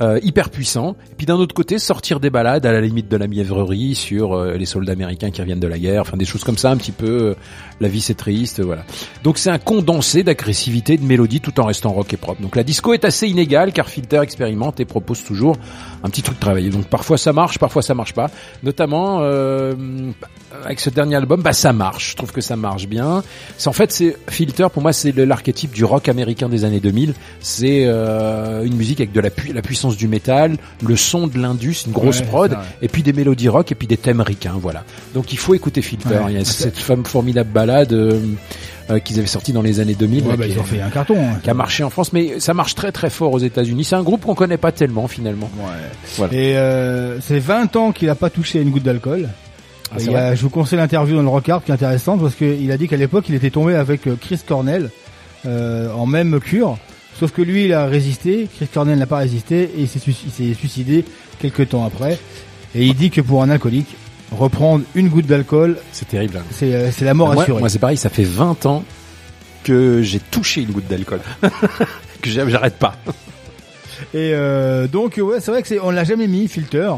[0.00, 0.96] euh, hyper puissant.
[1.12, 4.32] Et puis d'un autre côté, sortir des balades à la limite de la mièvrerie sur
[4.32, 6.76] euh, les soldats américains qui reviennent de la guerre, enfin des choses comme ça, un
[6.76, 7.34] petit peu.
[7.80, 8.84] la vie c'est triste, voilà.
[9.22, 12.40] Donc c'est un condensé d'agressivité, de mélodie, tout en restant rock et propre.
[12.40, 15.56] Donc la disco est assez inégale car Filter expérimente et propose toujours
[16.02, 16.70] un petit truc travaillé.
[16.70, 18.30] Donc parfois ça marche, parfois ça marche pas.
[18.62, 19.74] Notamment euh,
[20.64, 22.12] avec ce dernier album, bah ça marche.
[22.12, 23.22] Je trouve que ça marche bien.
[23.56, 27.14] C'est en fait c'est Filter pour moi c'est l'archétype du rock américain des années 2000.
[27.40, 31.38] C'est euh, une musique avec de la, pu- la puissance du métal, le son de
[31.38, 32.64] l'indus, une grosse Ouais, prod, ça, ouais.
[32.82, 34.54] et puis des mélodies rock et puis des thèmes ricains.
[34.60, 34.84] Voilà.
[35.14, 36.08] Donc il faut écouter Filter.
[36.18, 36.24] Ouais.
[36.32, 38.20] Il y a cette femme formidable balade euh,
[38.90, 40.22] euh, qu'ils avaient sorti dans les années 2000.
[40.24, 41.16] Ouais, là, bah, qui, ils ont fait un carton.
[41.18, 41.38] hein.
[41.42, 43.84] qui a marché en France, mais ça marche très très fort aux États-Unis.
[43.84, 45.50] C'est un groupe qu'on connaît pas tellement finalement.
[45.58, 45.72] Ouais.
[46.16, 46.32] Voilà.
[46.34, 49.28] Et euh, c'est 20 ans qu'il a pas touché à une goutte d'alcool.
[49.90, 52.70] Ah, Il a- je vous conseille l'interview dans le Rockard qui est intéressante parce qu'il
[52.70, 54.90] a dit qu'à l'époque il était tombé avec euh, Chris Cornell
[55.46, 56.76] euh, en même cure.
[57.18, 59.98] Sauf que lui il a résisté, Chris Cornell n'a pas résisté et il s'est
[60.54, 61.04] suicidé
[61.40, 62.18] quelques temps après.
[62.74, 63.88] Et il dit que pour un alcoolique,
[64.30, 66.36] reprendre une goutte d'alcool, C'est terrible.
[66.38, 66.42] hein.
[66.50, 67.60] c'est euh, c'est la mort moi, assurée.
[67.60, 68.84] moi, c'est pareil, ça fait 20 ans
[69.64, 71.20] que j'ai touché une goutte d'alcool.
[72.22, 72.94] que j'arrête pas.
[74.14, 76.90] Et euh, donc ouais, c'est vrai que c'est on l'a jamais mis filter.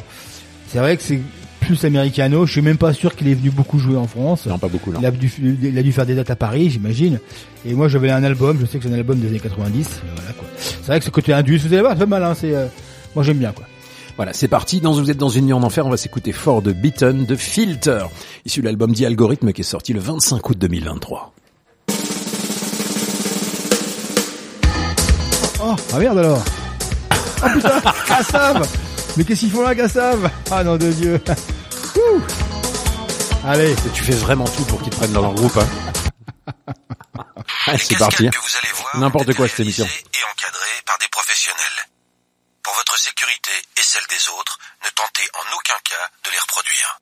[0.68, 1.20] C'est vrai que c'est
[1.60, 2.46] plus américano.
[2.46, 4.46] Je suis même pas sûr qu'il est venu beaucoup jouer en France.
[4.46, 5.00] Non, pas beaucoup, non.
[5.00, 5.30] Il a, dû,
[5.62, 7.18] il a dû faire des dates à Paris, j'imagine.
[7.66, 8.58] Et moi, j'avais un album.
[8.60, 9.86] Je sais que c'est un album des années 90.
[10.04, 10.46] euh, Voilà quoi.
[10.58, 12.24] C'est vrai que ce côté indus, vous allez voir, c'est pas mal.
[12.24, 12.66] Hein, c'est, euh,
[13.14, 13.64] moi, j'aime bien quoi.
[14.16, 14.81] Voilà, c'est parti.
[14.81, 18.05] Dans Vous êtes dans une nuit en enfer, on va s'écouter Ford Beaton de Filter,
[18.44, 21.33] issu de l'album The Algorithm qui est sorti le 25 août 2023.
[25.62, 26.42] Oh, ah merde alors.
[27.42, 28.66] Oh putain, Kassav.
[29.16, 30.31] Mais qu'est-ce qu'ils font là, Kassav?
[30.51, 31.20] Ah non de Dieu.
[31.96, 32.20] Ouh.
[33.44, 33.75] Allez.
[33.94, 35.66] Tu fais vraiment tout pour qu'ils te prennent dans leur groupe, hein.
[37.79, 38.27] C'est parti.
[38.27, 38.31] hein.
[38.31, 39.85] que vous allez voir N'importe quoi, cette émission.
[39.85, 39.88] Et
[40.33, 41.89] encadré par des professionnels.
[42.70, 47.00] Pour votre sécurité et celle des autres, ne tentez en aucun cas de les reproduire.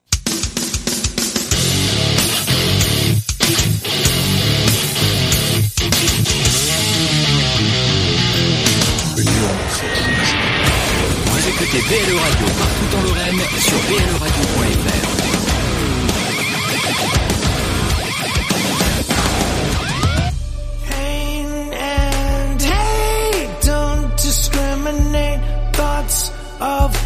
[26.61, 26.98] Of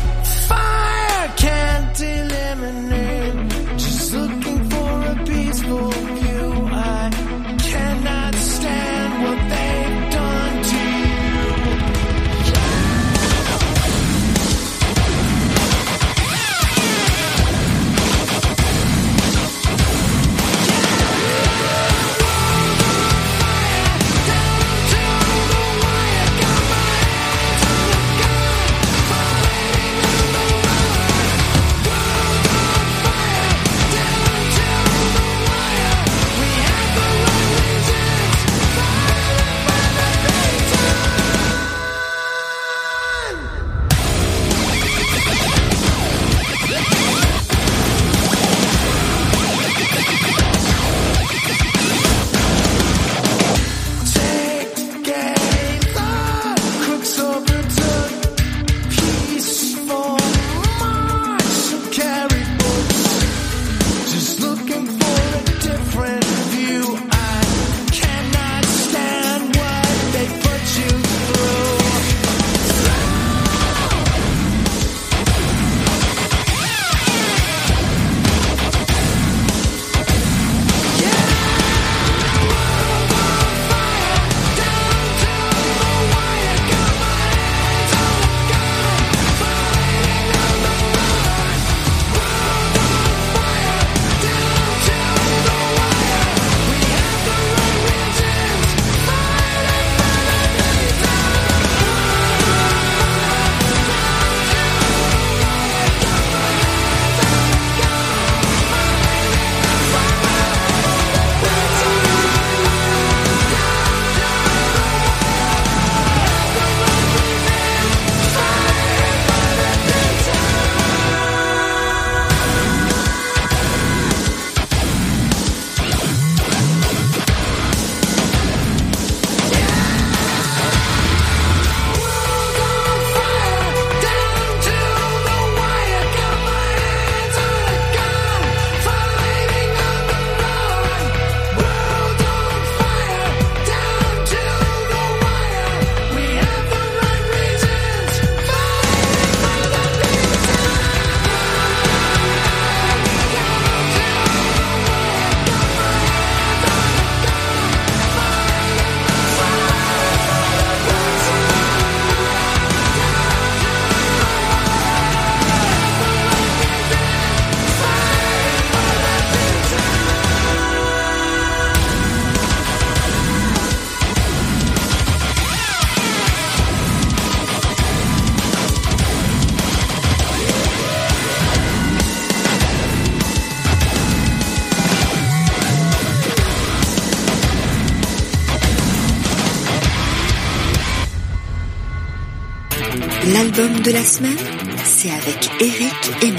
[193.42, 194.38] L'album de la semaine,
[194.84, 196.30] c'est avec Eric et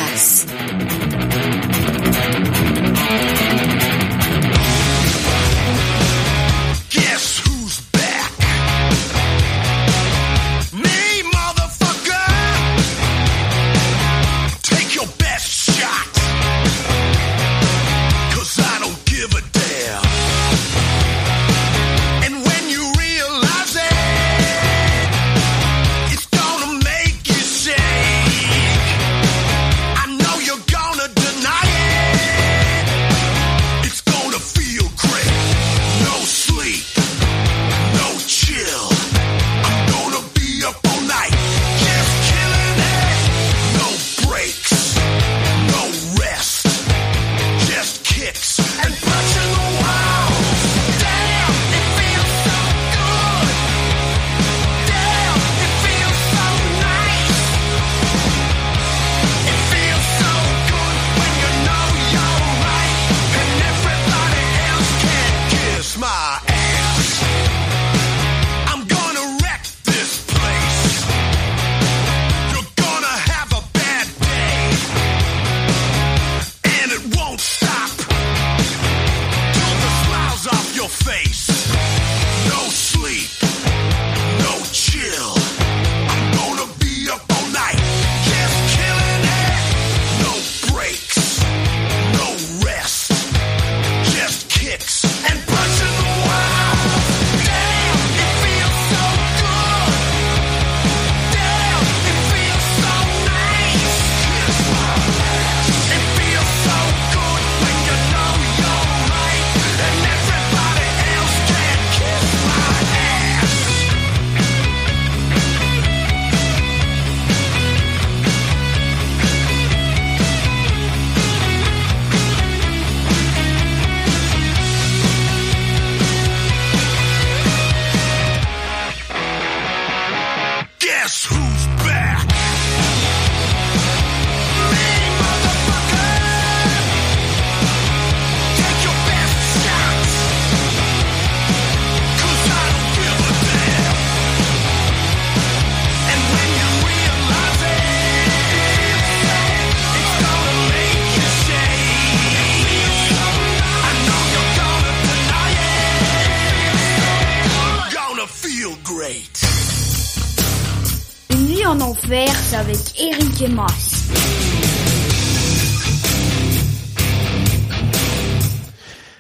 [162.64, 164.10] avec Eric et Mas.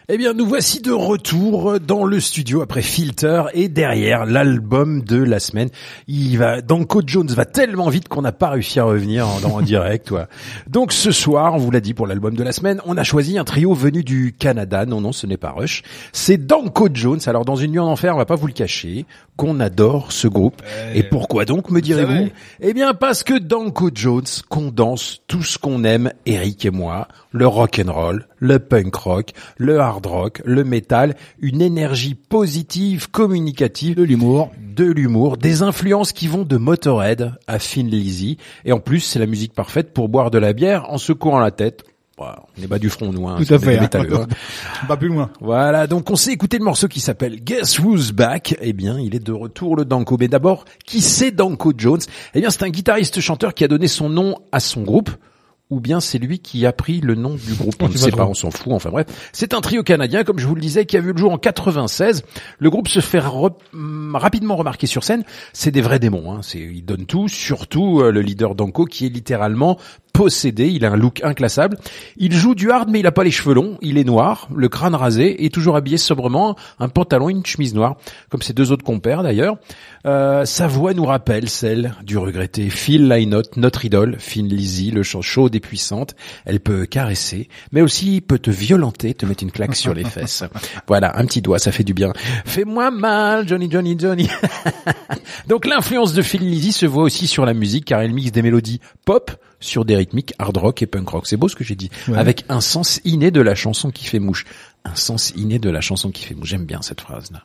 [0.10, 5.18] Eh bien, nous voici de retour dans le studio après Filter et derrière l'album de
[5.18, 5.70] la semaine.
[6.08, 9.62] Il va, Danko Jones va tellement vite qu'on n'a pas réussi à revenir en, en
[9.62, 10.14] direct.
[10.68, 13.38] Donc ce soir, on vous l'a dit pour l'album de la semaine, on a choisi
[13.38, 14.86] un trio venu du Canada.
[14.86, 15.84] Non, non, ce n'est pas Rush.
[16.12, 17.22] C'est Danko Jones.
[17.26, 20.28] Alors dans une nuit en enfer, on va pas vous le cacher, qu'on adore ce
[20.28, 20.62] groupe.
[20.93, 22.30] Et pourquoi donc, me direz-vous?
[22.62, 27.48] Eh bien, parce que Danko Jones condense tout ce qu'on aime, Eric et moi, le
[27.48, 33.96] rock and roll, le punk rock, le hard rock, le metal, une énergie positive, communicative,
[33.96, 38.80] de l'humour, de l'humour, des influences qui vont de Motorhead à Thin Lizzy, et en
[38.80, 41.84] plus, c'est la musique parfaite pour boire de la bière en secouant la tête.
[42.15, 43.80] Voilà, on est bas du front, nous, hein, Tout à fait.
[43.80, 43.89] hein.
[43.91, 44.28] hein.
[44.88, 45.32] Pas plus loin.
[45.41, 48.56] Voilà, donc on s'est écouté le morceau qui s'appelle Guess Who's Back.
[48.62, 50.17] Eh bien, il est de retour le Danko.
[50.19, 52.02] Mais d'abord, qui c'est Danko Jones?
[52.36, 55.10] Eh bien, c'est un guitariste-chanteur qui a donné son nom à son groupe.
[55.69, 58.12] Ou bien c'est lui qui a pris le nom du groupe, on On ne sait
[58.12, 59.08] pas on s'en fout, enfin bref.
[59.32, 61.39] C'est un trio canadien, comme je vous le disais, qui a vu le jour en
[61.39, 62.23] 96.
[62.60, 63.21] Le groupe se fait
[63.73, 65.23] hum, rapidement remarquer sur scène.
[65.52, 66.41] C'est des vrais démons, hein.
[66.43, 69.80] C'est, ils donnent tout, surtout euh, le leader Danko, qui est littéralement
[70.13, 71.78] possédé, il a un look inclassable.
[72.17, 74.69] Il joue du hard mais il a pas les cheveux longs, il est noir, le
[74.69, 77.97] crâne rasé et toujours habillé sobrement, un pantalon et une chemise noire,
[78.30, 79.58] comme ses deux autres compères d'ailleurs.
[80.06, 85.02] Euh, sa voix nous rappelle celle du regretté Phil Lynott, notre idole, Finn Lizzy, le
[85.02, 86.15] chant chaude et puissante.
[86.45, 90.43] Elle peut caresser, mais aussi peut te violenter, te mettre une claque sur les fesses.
[90.88, 92.13] Voilà, un petit doigt, ça fait du bien.
[92.45, 94.30] Fais-moi mal, Johnny, Johnny, Johnny.
[95.47, 98.41] Donc l'influence de Phil Lizzy se voit aussi sur la musique car elle mixe des
[98.41, 99.32] mélodies pop
[99.63, 101.28] sur des rythmiques hard rock et punk rock.
[101.28, 101.89] C'est beau ce que j'ai dit.
[102.08, 102.17] Ouais.
[102.17, 104.45] Avec un sens inné de la chanson qui fait mouche.
[104.86, 106.49] Un sens inné de la chanson qui fait mouche.
[106.49, 107.41] J'aime bien cette phrase-là.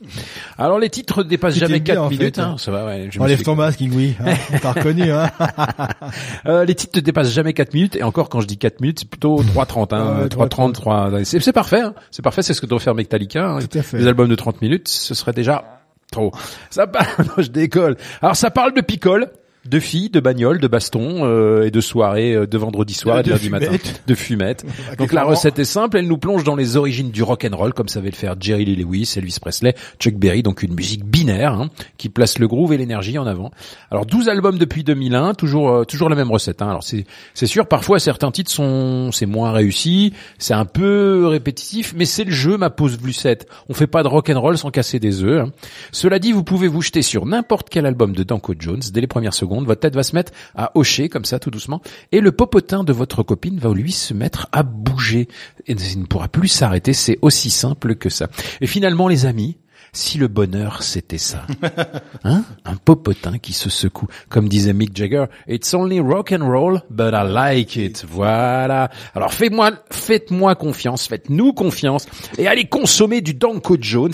[0.58, 2.38] Alors les titres dépassent jamais t'aimes bien, 4 en fait, minutes.
[2.40, 2.50] hein.
[2.54, 2.58] Hein.
[2.58, 4.14] Ça va, ouais, je Enlève ton masque, oui.
[4.18, 5.30] Hein, T'as reconnu, hein.
[6.46, 9.00] Euh, les titres ne dépassent jamais 4 minutes et encore quand je dis 4 minutes
[9.00, 11.94] c'est plutôt 3.30 hein, Ouais, 3.30 3 c'est c'est parfait hein.
[12.10, 13.58] c'est parfait c'est ce que doit faire Metallica hein.
[13.60, 13.98] Tout à fait.
[13.98, 16.32] les albums de 30 minutes ce serait déjà trop
[16.70, 19.30] ça parle non, je décolle alors ça parle de picole
[19.68, 23.22] de filles, de bagnoles, de bastons euh, et de soirées euh, de vendredi soir et
[23.22, 23.72] de, De lundi matin,
[24.06, 24.64] de fumettes.
[24.98, 27.72] Donc la recette est simple, elle nous plonge dans les origines du rock and roll
[27.72, 31.52] comme savait le faire Jerry Lee Lewis, Elvis Presley, Chuck Berry, donc une musique binaire
[31.52, 33.50] hein, qui place le groove et l'énergie en avant.
[33.90, 36.62] Alors 12 albums depuis 2001, toujours euh, toujours la même recette.
[36.62, 36.68] Hein.
[36.70, 37.04] Alors c'est
[37.34, 42.24] c'est sûr, parfois certains titres sont c'est moins réussi, c'est un peu répétitif, mais c'est
[42.24, 43.46] le jeu ma pause Lucette.
[43.68, 45.46] On fait pas de rock and roll sans casser des œufs.
[45.46, 45.52] hein.
[45.92, 49.06] Cela dit, vous pouvez vous jeter sur n'importe quel album de Danko Jones dès les
[49.06, 49.57] premières secondes.
[49.66, 51.80] Votre tête va se mettre à hocher comme ça tout doucement,
[52.12, 55.28] et le popotin de votre copine va lui se mettre à bouger.
[55.66, 56.92] Et il ne pourra plus s'arrêter.
[56.92, 58.28] C'est aussi simple que ça.
[58.60, 59.56] Et finalement, les amis.
[59.92, 61.46] Si le bonheur c'était ça,
[62.24, 66.82] hein, un popotin qui se secoue, comme disait Mick Jagger, it's only rock and roll,
[66.90, 68.04] but I like it.
[68.06, 68.90] Voilà.
[69.14, 74.12] Alors faites-moi, faites-moi confiance, faites-nous confiance et allez consommer du Danko Jones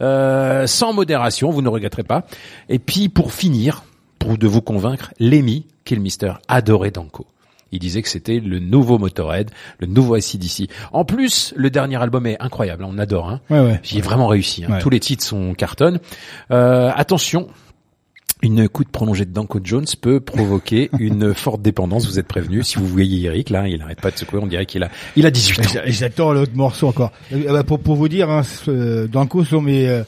[0.00, 2.24] euh, sans modération, vous ne regretterez pas.
[2.68, 3.82] Et puis pour finir,
[4.26, 7.26] pour de vous convaincre, Lemmy, Killmister, adorait Danko.
[7.72, 10.68] Il disait que c'était le nouveau Motorhead, le nouveau ACDC.
[10.92, 13.28] En plus, le dernier album est incroyable, on adore.
[13.28, 13.40] Hein.
[13.50, 13.80] Ouais, ouais.
[13.82, 14.64] J'y ai vraiment réussi.
[14.64, 14.72] hein.
[14.74, 14.78] Ouais.
[14.80, 15.98] Tous les titres sont cartonnes.
[16.52, 17.48] Euh, attention,
[18.42, 22.06] une écoute prolongée de Danko Jones peut provoquer une forte dépendance.
[22.06, 22.66] Vous êtes prévenus.
[22.68, 24.38] Si vous voyez Eric, là, il n'arrête pas de secouer.
[24.40, 25.68] On dirait qu'il a, il a 18 ans.
[25.72, 27.10] J'a- J'attends l'autre morceau encore.
[27.32, 30.02] Euh, bah, pour, pour vous dire, hein, ce- Danko sont mes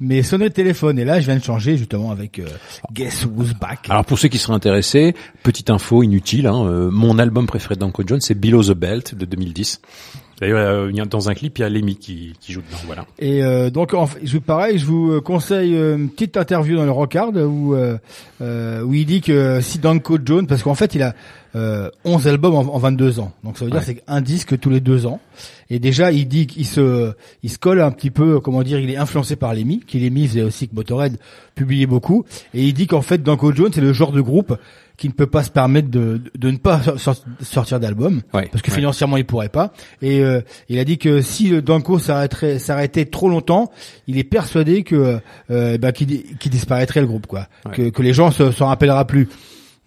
[0.00, 0.98] mes sonneries de téléphone.
[0.98, 2.46] Et là, je viens de changer justement avec euh,
[2.92, 3.86] Guess Who's Back.
[3.88, 8.02] Alors pour ceux qui seraient intéressés, petite info inutile, hein, euh, mon album préféré Danko
[8.06, 9.80] Jones, c'est Below the Belt de 2010.
[10.40, 12.78] D'ailleurs, euh, dans un clip, il y a Lemmy qui, qui joue dedans.
[12.86, 13.06] Voilà.
[13.18, 16.76] Et euh, donc, en fait, je, pareil, je vous euh, conseille euh, une petite interview
[16.76, 17.98] dans le Rockard où euh,
[18.40, 21.14] où il dit que si Danko Jones, parce qu'en fait, il a
[21.58, 24.70] euh, 11 albums en, en 22 ans, donc ça veut dire c'est un disque tous
[24.70, 25.20] les deux ans.
[25.70, 28.90] Et déjà, il dit qu'il se il se colle un petit peu, comment dire, il
[28.90, 31.18] est influencé par Lemmy, qui Lemmy faisait aussi que Motorhead
[31.54, 32.24] publiait beaucoup.
[32.54, 34.56] Et il dit qu'en fait, Danko Jones, c'est le genre de groupe
[34.96, 38.62] qui ne peut pas se permettre de, de ne pas sor- sortir d'album Ouais, parce
[38.62, 38.76] que ouais.
[38.76, 43.28] financièrement il pourrait pas et euh, il a dit que si Danko s'arrêterait s'arrêtait trop
[43.28, 43.70] longtemps
[44.08, 45.20] il est persuadé que
[45.52, 47.72] euh, bah, qu'il di- qu'il disparaîtrait le groupe quoi Ouais.
[47.76, 49.28] que, que les gens se s'en rappellera plus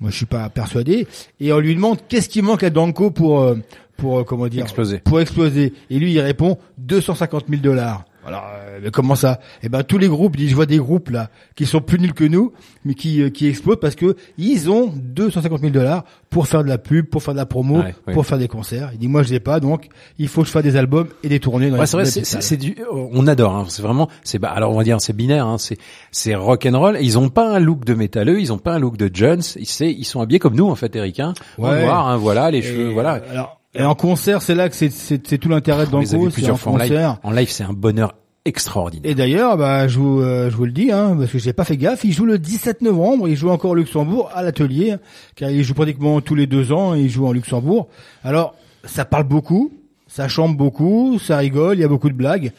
[0.01, 1.07] moi je suis pas persuadé.
[1.39, 3.55] Et on lui demande qu'est-ce qui manque à Danko pour euh,
[3.97, 4.97] pour euh, comment dire Exploser.
[4.99, 5.73] pour exploser?
[5.89, 9.39] Et lui il répond 250 000 dollars Alors euh, comment ça?
[9.63, 12.23] Eh ben tous les groupes, je vois des groupes là qui sont plus nuls que
[12.23, 12.53] nous,
[12.85, 16.69] mais qui euh, qui explosent parce que ils ont 250 000 dollars pour faire de
[16.69, 18.13] la pub, pour faire de la promo, Ouais, ouais.
[18.13, 18.91] pour faire des concerts.
[18.93, 19.87] Il dit moi je l'ai pas, donc
[20.19, 21.69] il faut que je fasse des albums et des tournées.
[21.71, 23.55] Dans Ouais, c'est vrai, c'est, du, on adore.
[23.55, 25.47] Hein, c'est vraiment, c'est bah, alors on va dire c'est binaire.
[25.47, 25.77] Hein, c'est
[26.11, 26.97] c'est rock and roll.
[27.01, 29.41] Ils ont pas un look de métalleux, ils ont pas un look de Jones.
[29.55, 31.19] Ils, sont habillés comme nous en fait, Eric.
[31.19, 31.85] Hein, en Ouais.
[31.85, 33.15] noir, hein, voilà, les Et, cheveux, voilà.
[33.15, 36.57] euh, Alors et en concert, c'est là que c'est tout l'intérêt de Banco, c'est en
[36.57, 36.89] fois en live.
[36.89, 37.17] concert.
[37.23, 39.09] En live, c'est un bonheur extraordinaire.
[39.09, 41.63] Et d'ailleurs, bah, je vous, euh, je vous le dis, hein, parce que j'ai pas
[41.63, 44.95] fait gaffe, il joue le 17 novembre, il joue encore au Luxembourg à l'atelier,
[45.35, 47.87] car il joue pratiquement tous les deux ans, il joue en Luxembourg.
[48.23, 49.71] Alors, ça parle beaucoup,
[50.07, 52.51] ça chante beaucoup, ça rigole, il y a beaucoup de blagues,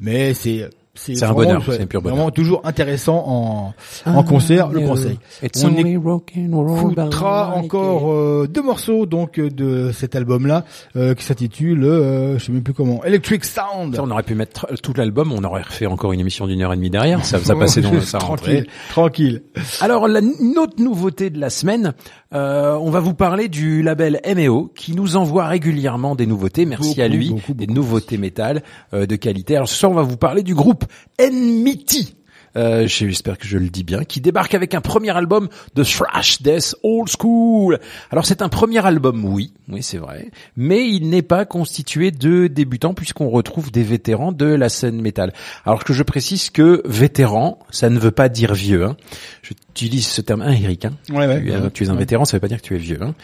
[0.00, 0.68] mais c'est
[1.00, 2.16] c'est un bonheur, c'est un pur bonheur.
[2.16, 3.74] Vraiment toujours intéressant en
[4.06, 5.18] en concert, le conseil.
[5.42, 10.64] It's On écoutera encore euh, deux morceaux donc euh, de cet album-là
[10.96, 13.94] euh, qui s'intitule, euh, je sais même plus comment, Electric Sound.
[13.96, 16.72] Ça, on aurait pu mettre tout l'album, on aurait refait encore une émission d'une heure
[16.72, 17.24] et demie derrière.
[17.24, 18.64] Ça, ça passait dans ça rentrait.
[18.90, 19.42] tranquille, tranquille.
[19.80, 21.94] Alors, la, une autre nouveauté de la semaine,
[22.32, 26.64] euh, on va vous parler du label MEO qui nous envoie régulièrement des nouveautés.
[26.64, 27.76] Merci Beaucoup, à lui, beaucoup, des beaucoup.
[27.80, 28.62] nouveautés métal
[28.94, 29.56] euh, de qualité.
[29.56, 30.84] Alors ce soir, on va vous parler du groupe
[31.18, 32.16] Enmity.
[32.56, 36.42] Euh, j'espère que je le dis bien, qui débarque avec un premier album de thrash
[36.42, 37.78] death old school.
[38.10, 42.48] Alors c'est un premier album, oui, oui c'est vrai, mais il n'est pas constitué de
[42.48, 45.32] débutants puisqu'on retrouve des vétérans de la scène métal.
[45.64, 48.84] Alors que je précise que vétéran, ça ne veut pas dire vieux.
[48.84, 48.96] Hein.
[49.74, 50.84] J'utilise ce terme, hein, Eric.
[50.84, 51.42] Hein Ouais, ouais.
[51.42, 52.98] tu, es, tu es un vétéran, ça veut pas dire que tu es vieux.
[53.02, 53.14] Hein.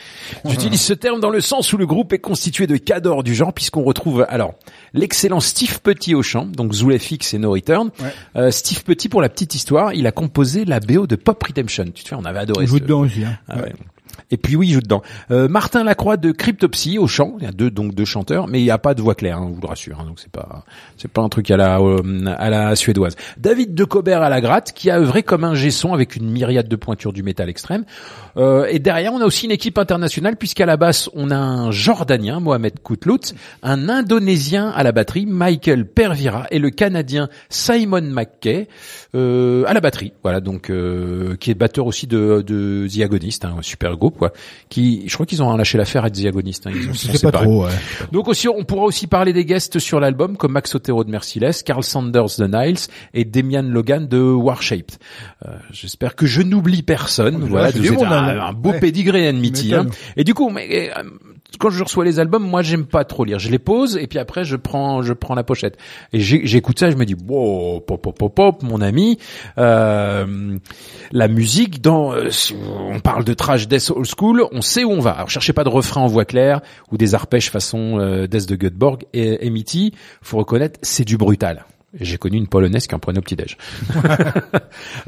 [0.44, 3.52] J'utilise ce terme dans le sens où le groupe est constitué de cadors du genre,
[3.52, 4.54] puisqu'on retrouve alors
[4.94, 7.90] l'excellent Steve Petit au chant, donc Zulefix et No Return.
[8.00, 8.06] Ouais.
[8.36, 11.84] Euh, Steve Petit, pour la petite histoire, il a composé la BO de Pop Redemption.
[11.94, 12.66] Tu te fais, on avait adoré.
[12.66, 13.24] Joue ce- dedans aussi.
[13.24, 13.38] Hein.
[13.48, 13.72] Ah ouais.
[14.30, 15.02] Et puis oui, il joue dedans.
[15.30, 17.36] Euh, Martin Lacroix de Cryptopsy au chant.
[17.38, 19.38] Il y a deux donc deux chanteurs, mais il n'y a pas de voix claire,
[19.38, 20.00] hein, je vous le rassure.
[20.00, 20.64] hein, donc c'est pas
[20.96, 22.02] c'est pas un truc à la euh,
[22.38, 23.16] à la suédoise.
[23.38, 26.68] David de Cobert à la gratte, qui a œuvré comme un gesson avec une myriade
[26.68, 27.84] de pointures du métal extrême.
[28.36, 31.70] Euh, et derrière, on a aussi une équipe internationale puisqu'à la basse, on a un
[31.70, 38.68] Jordanien, Mohamed Koutlout, un Indonésien à la batterie, Michael Pervira, et le Canadien Simon McKay
[39.14, 40.12] euh, à la batterie.
[40.22, 44.05] Voilà, donc euh, qui est batteur aussi de, de The Agonist, hein, un super groupe
[44.10, 44.32] quoi.
[44.68, 46.66] Qui, je crois qu'ils ont lâché l'affaire à The Agonist.
[46.66, 47.44] Hein, ils sont pas séparés.
[47.46, 47.64] trop.
[47.64, 47.70] Ouais.
[48.12, 51.62] Donc aussi, on pourra aussi parler des guests sur l'album, comme Max Otero de Merciless,
[51.62, 52.78] Carl Sanders de Niles
[53.14, 54.96] et Damian Logan de Warshaped.
[55.46, 57.42] Euh, J'espère que je n'oublie personne.
[57.42, 58.80] Ouais, voilà, c'est vous êtes un, un beau Ouais.
[58.80, 59.74] pédigré Enmity.
[59.74, 59.86] Hein.
[60.16, 61.02] Et du coup, mais, euh,
[61.58, 63.38] quand je reçois les albums, moi j'aime pas trop lire.
[63.38, 65.76] Je les pose et puis après je prends je prends la pochette
[66.12, 66.88] et j'écoute ça.
[66.88, 69.18] et Je me dis wow pop pop pop pop mon ami.
[69.58, 70.58] Euh,
[71.12, 72.30] la musique dans euh,
[72.90, 75.12] on parle de trash death old school, on sait où on va.
[75.12, 76.60] Alors cherchez pas de refrain en voix claire
[76.90, 79.92] ou des arpèges façon euh, Death de Göteborg et Emity.
[80.22, 81.64] Faut reconnaître c'est du brutal.
[82.00, 83.56] J'ai connu une polonaise qui en prenait au petit-déj.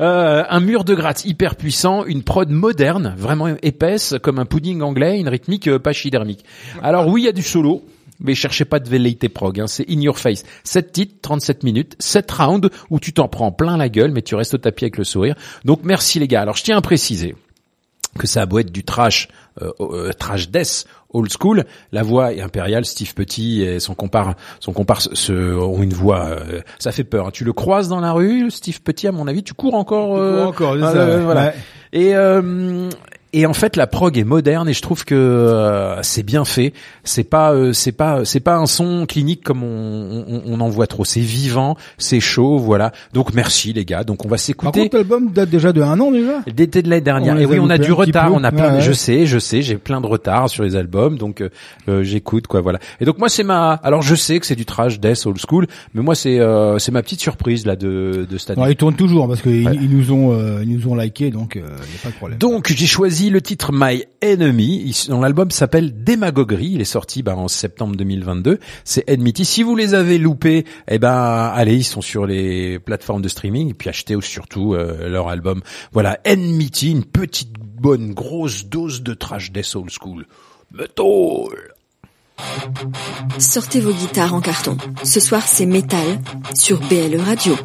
[0.00, 4.80] Euh, un mur de gratte hyper puissant, une prod moderne, vraiment épaisse, comme un pudding
[4.80, 6.44] anglais, une rythmique euh, pachydermique.
[6.82, 7.84] Alors oui, il y a du solo,
[8.20, 10.44] mais cherchez pas de velléité prog, hein, c'est in your face.
[10.64, 14.34] 7 titres, 37 minutes, 7 rounds où tu t'en prends plein la gueule, mais tu
[14.34, 15.34] restes au tapis avec le sourire.
[15.64, 16.42] Donc merci les gars.
[16.42, 17.34] Alors je tiens à préciser
[18.18, 19.28] que ça a beau être du trash,
[19.60, 22.84] euh, euh, trash death, old school, la voix est impériale.
[22.84, 27.32] Steve Petit et son compare, son compare se, ont une voix, euh, ça fait peur.
[27.32, 30.08] Tu le croises dans la rue, Steve Petit, à mon avis, tu cours encore.
[30.08, 31.24] Tu cours euh, encore, ah, ça, euh, ouais.
[31.24, 31.44] voilà.
[31.46, 31.54] Ouais.
[31.92, 32.88] Et euh,
[33.32, 36.72] et en fait, la prog est moderne et je trouve que euh, c'est bien fait.
[37.04, 40.68] C'est pas, euh, c'est pas, c'est pas un son clinique comme on, on, on en
[40.68, 41.04] voit trop.
[41.04, 42.92] C'est vivant, c'est chaud, voilà.
[43.12, 44.04] Donc merci les gars.
[44.04, 44.80] Donc on va Par s'écouter.
[44.82, 46.40] contre, l'album date déjà de un an déjà.
[46.52, 47.34] D'été de l'année dernière.
[47.34, 48.32] On Et oui, on a du retard, peu.
[48.34, 48.70] on a plein.
[48.70, 48.80] Ouais, ouais.
[48.80, 51.50] Je sais, je sais, j'ai plein de retard sur les albums, donc euh,
[51.88, 52.78] euh, j'écoute quoi, voilà.
[53.00, 53.72] Et donc moi c'est ma.
[53.82, 56.92] Alors je sais que c'est du trash death old school, mais moi c'est euh, c'est
[56.92, 58.60] ma petite surprise là de de cette année.
[58.62, 59.74] Alors, ils tournent toujours parce qu'ils Ouais.
[59.80, 62.38] ils nous ont euh, ils nous ont liké donc il y a pas de problème.
[62.38, 65.06] Donc j'ai choisi le titre My Enemy.
[65.08, 66.70] Dans l'album s'appelle Démagoguerie.
[66.74, 68.60] Il est sorti bah, en septembre 2022.
[68.84, 69.44] C'est Enmity.
[69.44, 73.70] Si vous les avez loupés, eh ben allez, ils sont sur les plateformes de streaming
[73.70, 75.62] et puis achetez surtout euh, leur album.
[75.92, 80.26] Voilà, Enmity, une petite bonne grosse dose de trash death old school.
[80.72, 81.04] Metal.
[83.38, 84.76] Sortez vos guitares en carton.
[85.02, 86.20] Ce soir, c'est métal
[86.54, 87.56] sur BLE Radio.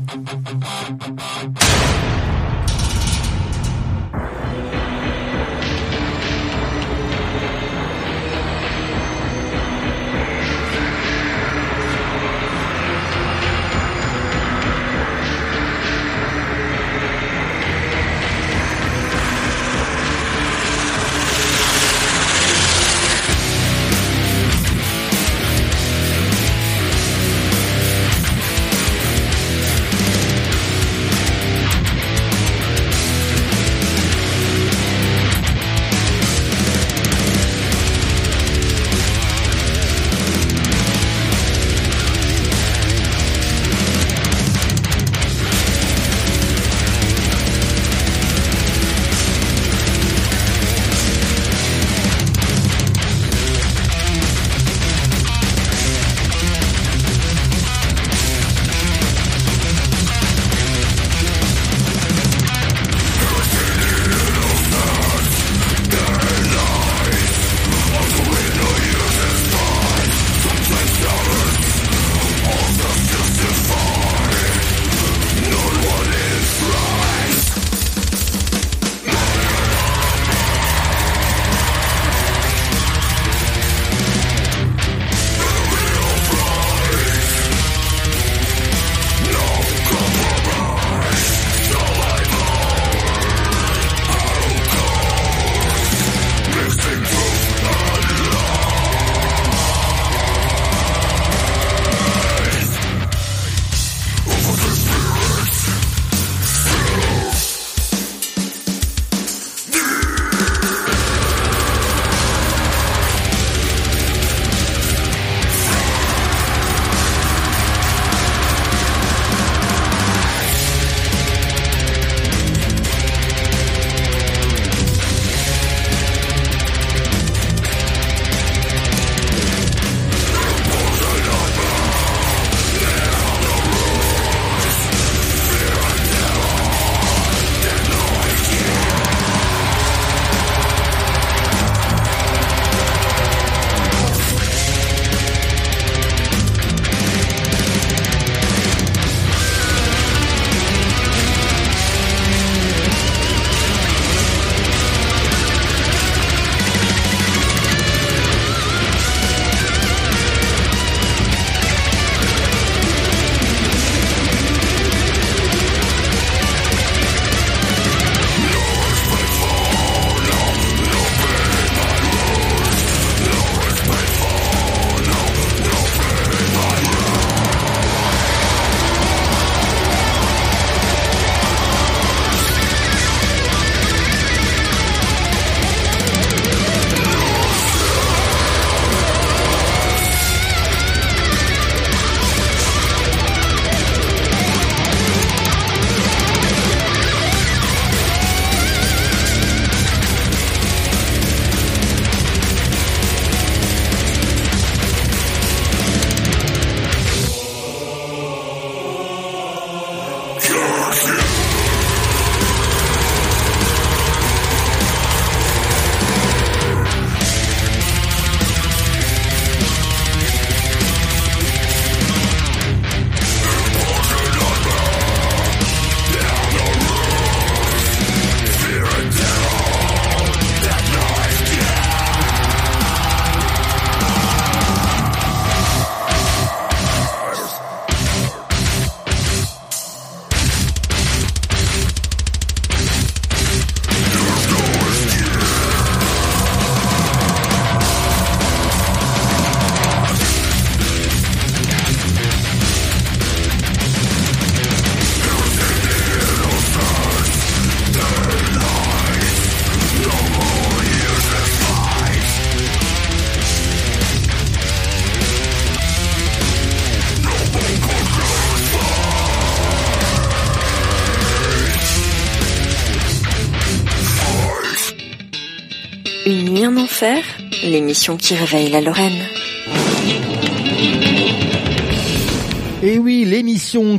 [277.93, 279.27] Qui réveille la Lorraine.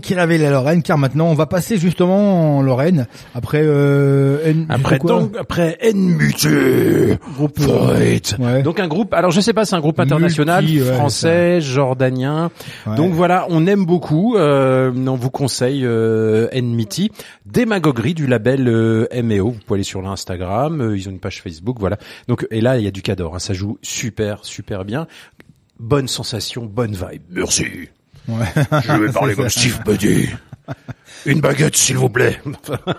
[0.01, 4.67] Qui révèle la Lorraine, car maintenant on va passer justement en Lorraine après euh, N-
[4.69, 5.79] Après quoi donc après
[7.37, 8.63] Groupe, euh, ouais.
[8.63, 9.13] Donc un groupe.
[9.15, 12.51] Alors je sais pas, c'est un groupe international Multi, ouais, français, jordanien.
[12.87, 12.97] Ouais.
[12.97, 14.37] Donc voilà, on aime beaucoup.
[14.37, 17.11] Euh, on vous conseille euh, Enmity,
[17.47, 19.51] démagoguerie du label euh, MEO.
[19.51, 20.81] Vous pouvez aller sur l'Instagram.
[20.81, 21.77] euh, ils ont une page Facebook.
[21.81, 21.97] Voilà.
[22.29, 23.35] Donc et là il y a du cador.
[23.35, 25.07] hein, ça joue super super bien.
[25.81, 27.23] Bonne sensation, bonne vibe.
[27.31, 27.65] Merci.
[28.29, 28.47] Ouais.
[28.85, 30.31] Je vais parler comme Steve Buddy.
[31.27, 32.41] Une baguette, s'il vous plaît.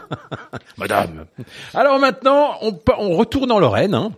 [0.77, 1.25] Madame.
[1.73, 3.93] Alors maintenant, on, on retourne en Lorraine.
[3.93, 4.11] Hein.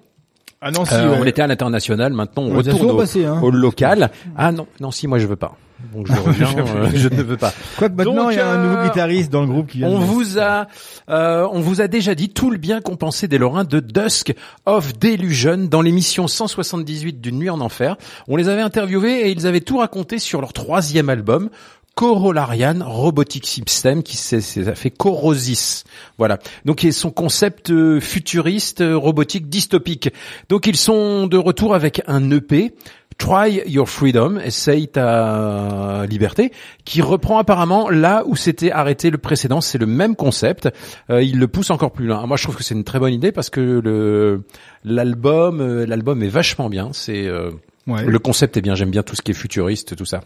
[0.61, 1.17] Ah non, si, Euh, ouais.
[1.21, 3.39] On était à l'international, maintenant on retourne au, hein.
[3.43, 4.09] au local.
[4.35, 5.55] Ah non, non, si moi je veux pas.
[5.93, 7.53] Donc je reviens, euh, je ne veux pas.
[7.77, 9.87] Quoique maintenant Donc, il y a un euh, nouveau guitariste dans le groupe qui vient.
[9.89, 10.65] On de- vous a,
[11.09, 14.33] euh, on vous a déjà dit tout le bien qu'on pensait des Lorrains de Dusk
[14.65, 17.95] of Delusion dans l'émission 178 d'une nuit en enfer.
[18.27, 21.49] On les avait interviewés et ils avaient tout raconté sur leur troisième album.
[21.97, 24.39] Corollarian Robotic System qui s'est
[24.75, 25.83] fait Corosis.
[26.19, 26.37] Voilà.
[26.63, 30.13] Donc et son concept euh, futuriste euh, robotique dystopique.
[30.47, 32.75] Donc ils sont de retour avec un EP
[33.17, 36.51] Try Your Freedom, essaye ta liberté,
[36.85, 39.59] qui reprend apparemment là où s'était arrêté le précédent.
[39.59, 40.69] C'est le même concept.
[41.09, 42.27] Euh, il le pousse encore plus loin.
[42.27, 44.43] Moi, je trouve que c'est une très bonne idée parce que le
[44.83, 46.89] l'album, euh, l'album est vachement bien.
[46.93, 47.49] C'est euh,
[47.87, 48.03] Ouais.
[48.05, 48.75] le concept est bien.
[48.75, 50.21] J'aime bien tout ce qui est futuriste, tout ça.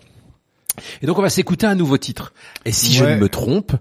[1.02, 2.34] Et donc on va s'écouter un nouveau titre.
[2.66, 3.74] Et si je ne me trompe,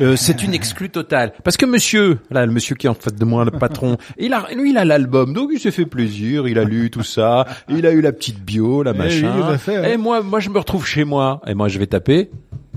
[0.00, 1.32] euh, c'est une exclue totale.
[1.42, 4.32] Parce que monsieur, là, le monsieur qui est en fait de moi, le patron, il
[4.34, 7.46] a, lui, il a l'album, donc il s'est fait plaisir, il a lu tout ça,
[7.68, 9.32] il a eu la petite bio, la Eh machin.
[9.50, 9.92] oui, fait, ouais.
[9.94, 12.30] Et moi, moi, je me retrouve chez moi, et moi, je vais taper.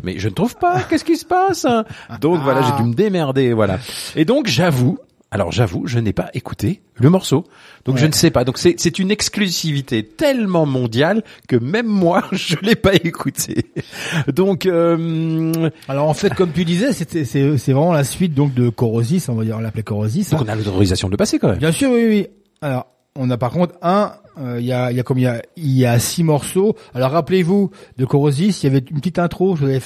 [0.03, 0.83] Mais je ne trouve pas.
[0.83, 1.83] Qu'est-ce qui se passe hein?
[2.21, 3.79] Donc voilà, j'ai dû me démerder, voilà.
[4.15, 4.99] Et donc j'avoue,
[5.29, 7.43] alors j'avoue, je n'ai pas écouté le morceau,
[7.83, 8.45] donc je ne sais pas.
[8.45, 13.65] Donc c'est une exclusivité tellement mondiale que même moi je l'ai pas écouté.
[14.33, 18.53] Donc euh, Alors en fait, comme tu disais, c'était c'est c'est vraiment la suite donc
[18.53, 20.29] de Corosis, on va dire on l'appelait Corosis.
[20.29, 20.45] donc hein.
[20.47, 21.59] on a l'autorisation de le passer quand même.
[21.59, 22.27] Bien sûr, oui, oui.
[22.61, 24.13] Alors, on a par contre un,
[24.59, 26.75] il y a, il y a comme il y a, il y a six morceaux.
[26.93, 29.55] Alors rappelez-vous de Corosis, il y avait une petite intro.
[29.55, 29.81] je vous avais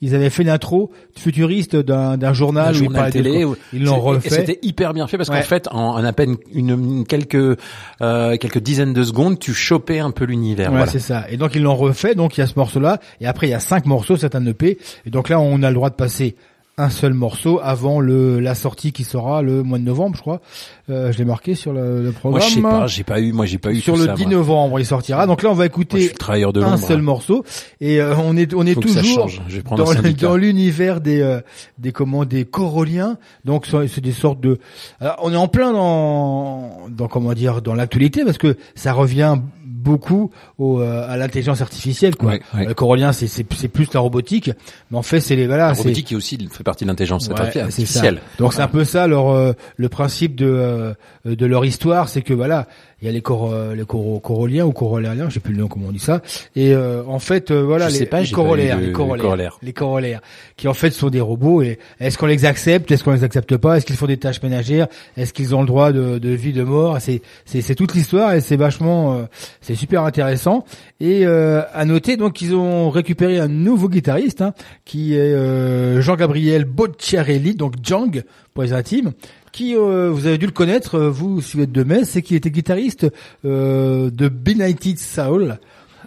[0.00, 3.98] ils avaient fait l'intro futuriste d'un d'un journal, où journal de télé, où- Ils l'ont
[4.00, 4.30] refait.
[4.30, 5.38] C'était hyper bien fait parce Ouais.
[5.40, 7.58] qu'en fait, en, en à peine une, une- quelques
[8.00, 10.70] euh, quelques dizaines de secondes, tu chopais un peu l'univers.
[10.70, 10.92] Ouais, voilà.
[10.92, 11.24] c'est ça.
[11.30, 12.14] Et donc ils l'ont refait.
[12.14, 13.00] Donc il y a ce morceau-là.
[13.20, 14.78] Et après il y a cinq morceaux, c'est un EP.
[15.04, 16.36] Et donc là on a le droit de passer
[16.78, 20.40] un seul morceau avant le la sortie qui sera le mois de novembre, je crois.
[20.88, 22.48] Euh, je l'ai marqué sur le, le Moi, programme.
[22.48, 24.22] je sais pas, j'ai pas eu, moi, j'ai pas eu sur tout le ça, 10
[24.22, 24.32] moi.
[24.32, 25.26] novembre, il sortira.
[25.26, 27.44] Donc là, on va Moi, écouter de un seul morceau
[27.80, 29.28] et euh, on est on est Faut toujours.
[29.28, 31.40] Je dans, dans l'univers des euh,
[31.78, 33.18] des comment des corolliens.
[33.44, 34.58] Donc c'est c'est des sortes de
[35.00, 39.38] Alors, on est en plein dans dans comment dire dans l'actualité parce que ça revient
[39.78, 42.32] beaucoup au, euh, à l'intelligence artificielle quoi.
[42.32, 42.66] Ouais, ouais.
[42.66, 44.50] Le corallien c'est c'est c'est plus la robotique,
[44.90, 47.58] mais en fait c'est les voilà, La robotique qui aussi fait partie de l'intelligence Ouais,
[47.60, 48.20] artificielle.
[48.38, 52.22] Donc c'est un peu ça leur euh, le principe de euh, de leur histoire, c'est
[52.22, 52.66] que voilà,
[53.00, 55.68] il y a les cor les coro- corolliens ou corollaires, je sais plus le nom
[55.68, 56.20] comment on dit ça.
[56.56, 59.22] Et euh, en fait euh, voilà les, pas, les j'ai corollaires, eu de- les corollaires,
[59.24, 59.58] corollaires.
[59.62, 60.20] les corollaires,
[60.56, 61.62] qui en fait sont des robots.
[61.62, 64.42] Et est-ce qu'on les accepte, est-ce qu'on les accepte pas, est-ce qu'ils font des tâches
[64.42, 67.94] ménagères, est-ce qu'ils ont le droit de, de vie, de mort C'est c'est c'est toute
[67.94, 69.22] l'histoire et c'est vachement euh,
[69.60, 70.64] c'est super intéressant.
[71.00, 74.52] Et euh, à noter donc qu'ils ont récupéré un nouveau guitariste hein,
[74.84, 78.22] qui est euh, Jean-Gabriel Bocciarelli, donc Jang
[78.54, 79.12] pour les intimes,
[79.52, 82.22] qui euh, vous avez dû le connaître, euh, vous si vous êtes de Metz, c'est
[82.22, 83.06] qu'il était guitariste
[83.44, 85.58] euh, de Benighted Soul.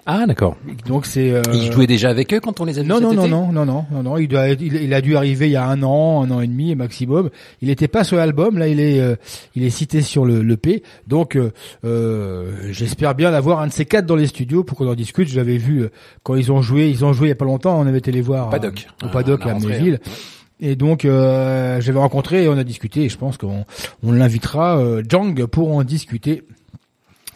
[0.08, 0.58] Ah, d'accord.
[0.88, 3.04] Donc c'est euh, Il jouait déjà avec eux quand on les a vus non, cet
[3.04, 5.46] non, non, été non, non, non, non, non, il, doit, il, il a dû arriver
[5.48, 7.30] il y a un an, un an et demi maximum.
[7.62, 9.16] Il n'était pas sur l'album, là il est, euh,
[9.56, 10.82] il est cité sur le, le P.
[11.08, 11.52] Donc euh,
[11.86, 15.28] euh, j'espère bien l'avoir un de ces quatre dans les studios pour qu'on en discute.
[15.28, 15.92] Je l'avais vu euh,
[16.24, 17.80] quand ils ont joué, ils ont joué il y a pas longtemps.
[17.80, 18.88] On avait été les voir Paddock.
[19.04, 20.00] au Ah, Paddock on a à Amnéville.
[20.62, 23.04] Et donc euh, j'avais rencontré et on a discuté.
[23.04, 23.66] Et je pense qu'on
[24.04, 26.44] on l'invitera euh, Jang pour en discuter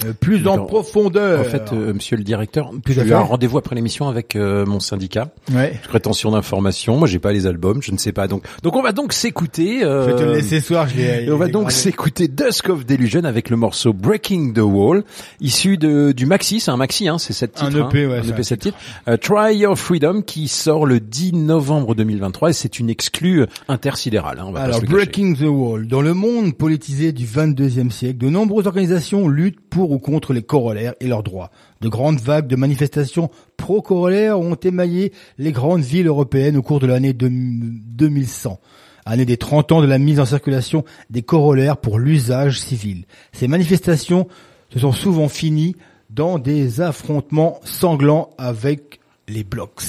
[0.04, 1.40] euh, plus en profondeur.
[1.42, 4.66] En fait, euh, monsieur le directeur, à j'ai eu un rendez-vous après l'émission avec euh,
[4.66, 5.30] mon syndicat.
[5.54, 5.80] ouais.
[5.90, 6.98] Rétention d'informations.
[6.98, 8.28] Moi, j'ai pas les albums, je ne sais pas.
[8.28, 9.84] Donc, donc on va donc s'écouter.
[9.84, 10.88] euh, Je vais te le laisser soir.
[10.88, 11.00] Je.
[11.00, 15.04] Et on va donc s'écouter Dusk of Delusion avec le morceau Breaking the Wall,
[15.40, 17.90] issu de, du maxi, c'est un maxi, hein, c'est sept Un titres.
[17.90, 18.78] EP, hein, ouais, un EP un sept titres.
[19.08, 24.40] Euh, Try Your Freedom qui sort le 10 novembre 2023 et c'est une exclue intersidérale.
[24.40, 24.82] Hein, on va Alors.
[24.82, 25.88] Breaking the Wall.
[25.88, 30.42] Dans le monde politisé du 22e siècle, de nombreuses organisations luttent pour ou contre les
[30.42, 31.52] corollaires et leurs droits.
[31.82, 36.88] De grandes vagues de manifestations pro-corollaires ont émaillé les grandes villes européennes au cours de
[36.88, 38.60] l'année deux- 2100.
[39.08, 43.06] année des 30 ans de la mise en circulation des corollaires pour l'usage civil.
[43.34, 44.28] Ces manifestations
[44.74, 45.76] se sont souvent finies
[46.10, 49.82] dans des affrontements sanglants avec les blocs.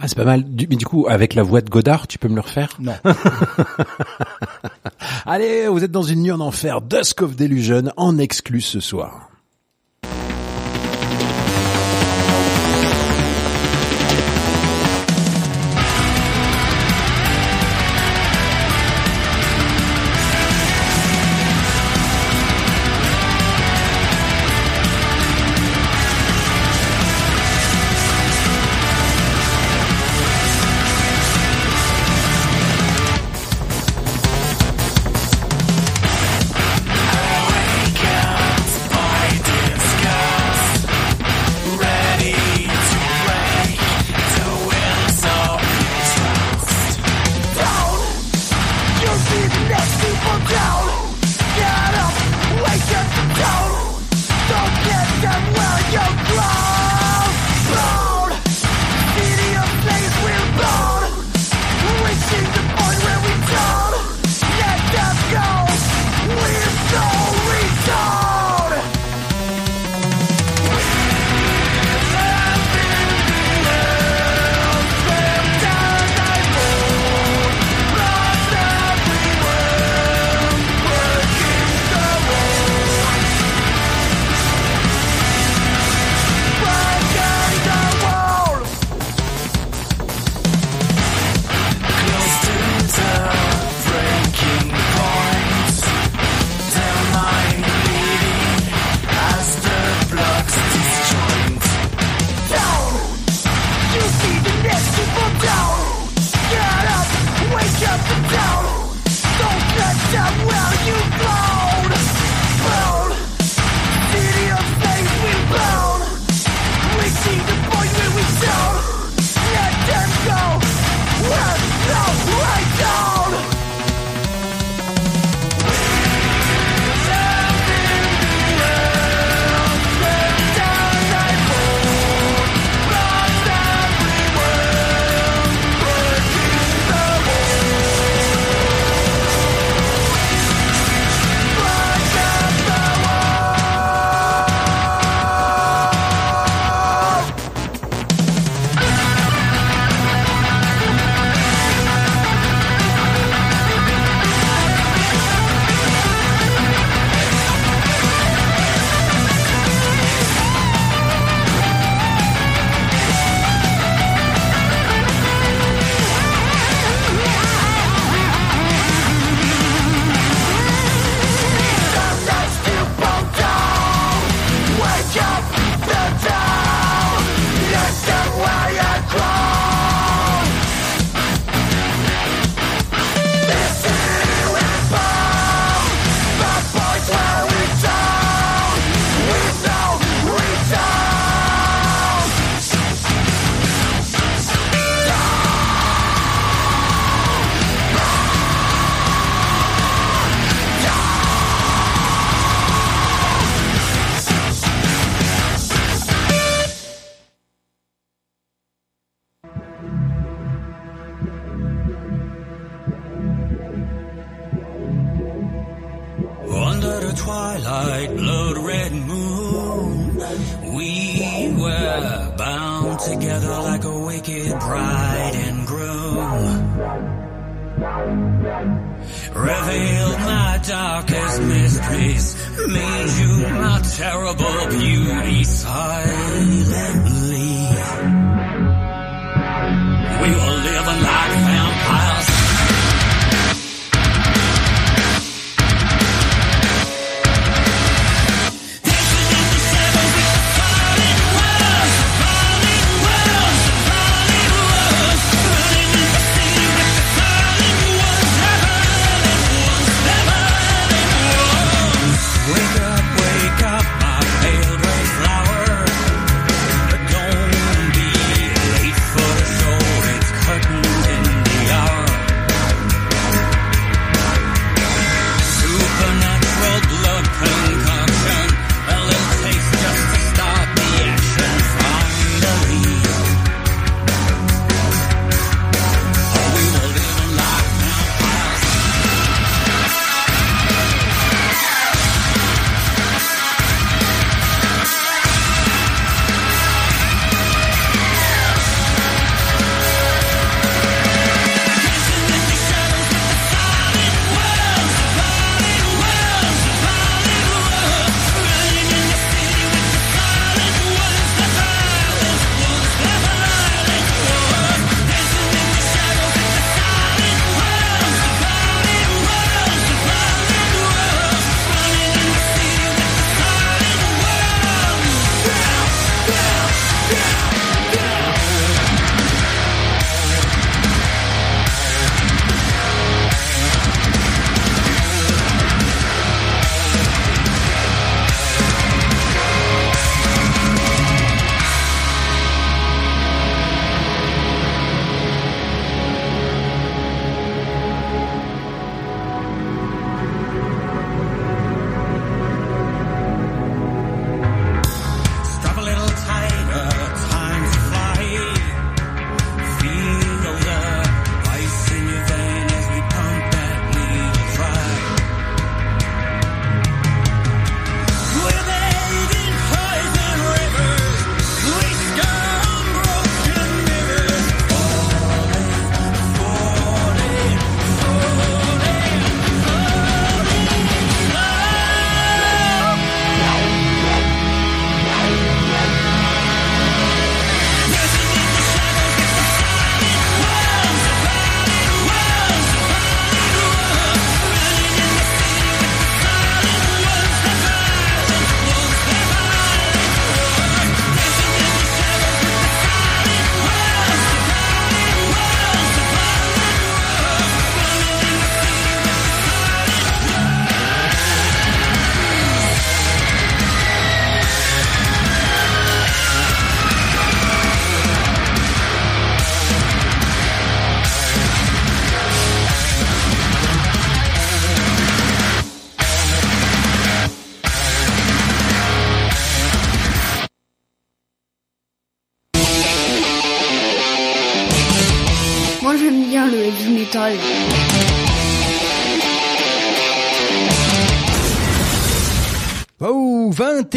[0.00, 0.44] Ah, c'est pas mal.
[0.44, 2.70] Du- mais du coup, avec la voix de Godard, tu peux me le refaire?
[2.80, 2.94] Non.
[5.26, 9.28] Allez, vous êtes dans une nuit en enfer, Dusk of Delusion, en exclu ce soir.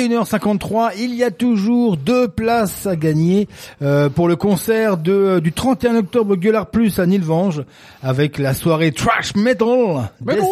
[0.08, 3.48] 21h53, il y a toujours deux places à gagner
[3.82, 7.64] euh, pour le concert de, du 31 octobre Gueulard Plus à Nilvange
[8.04, 10.44] avec la soirée Trash Metal, Death,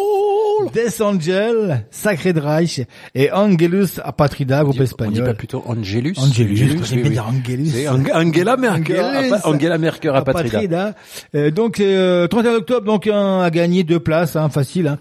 [0.72, 2.82] Death Angel, Sacred Reich
[3.14, 5.24] et Angelus Apatrida, groupe On dit espagnol.
[5.24, 7.10] pas plutôt Angelus Angelus, j'aime oui, oui.
[7.10, 7.70] dire Angelus.
[7.70, 9.00] C'est Angela Merkel.
[9.00, 9.34] Angelus.
[9.44, 10.58] Angela Merkel à Patrida.
[10.58, 10.94] Apatrida.
[11.34, 14.88] Euh, donc euh, 31 octobre, donc un, à gagner deux places, hein, facile.
[14.88, 14.98] Hein.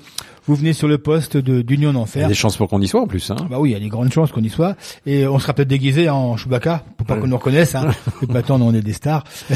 [0.48, 2.88] Vous venez sur le poste de- d'Union Il y a des chances pour qu'on y
[2.88, 3.32] soit en plus.
[3.32, 3.36] Hein.
[3.50, 4.76] Bah oui, il y a des grandes chances qu'on y soit.
[5.06, 7.76] Et on sera peut-être déguisé en Chewbacca pour pas qu'on nous reconnaisse.
[7.76, 7.91] Hein.
[8.30, 9.24] Maintenant, on est des stars.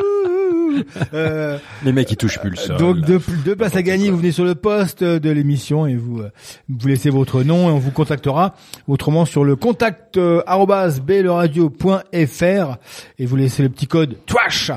[1.14, 2.76] Euh, Les mecs ils touchent plus le sol.
[2.76, 4.10] donc deux, deux places à gagner.
[4.10, 6.30] Vous venez sur le poste de l'émission et vous euh,
[6.68, 8.54] vous laissez votre nom et on vous contactera.
[8.86, 10.42] Autrement sur le contact euh,
[11.04, 12.76] bleradio.fr
[13.18, 14.70] et vous laissez le petit code TWASH.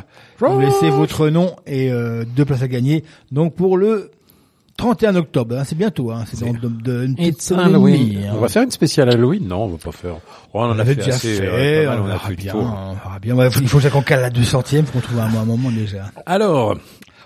[0.49, 3.03] Vous laissez votre nom et euh, deux places à gagner.
[3.31, 4.11] Donc pour le
[4.77, 6.09] 31 octobre, hein, c'est bientôt.
[6.11, 8.07] Hein, c'est dans de, de- une petite semaine et Halloween.
[8.09, 8.31] demie, hein.
[8.35, 10.15] On va faire une spéciale Halloween Non, on va pas faire.
[10.15, 10.19] Oh,
[10.53, 12.93] on en On a fait déjà assez, fait, euh, mal, on, on verra bien, on
[12.93, 13.35] verra bien.
[13.35, 16.05] Ouais, il faut déjà qu'on cale la 200ème, faut qu'on trouve un, un moment déjà.
[16.25, 16.77] Alors,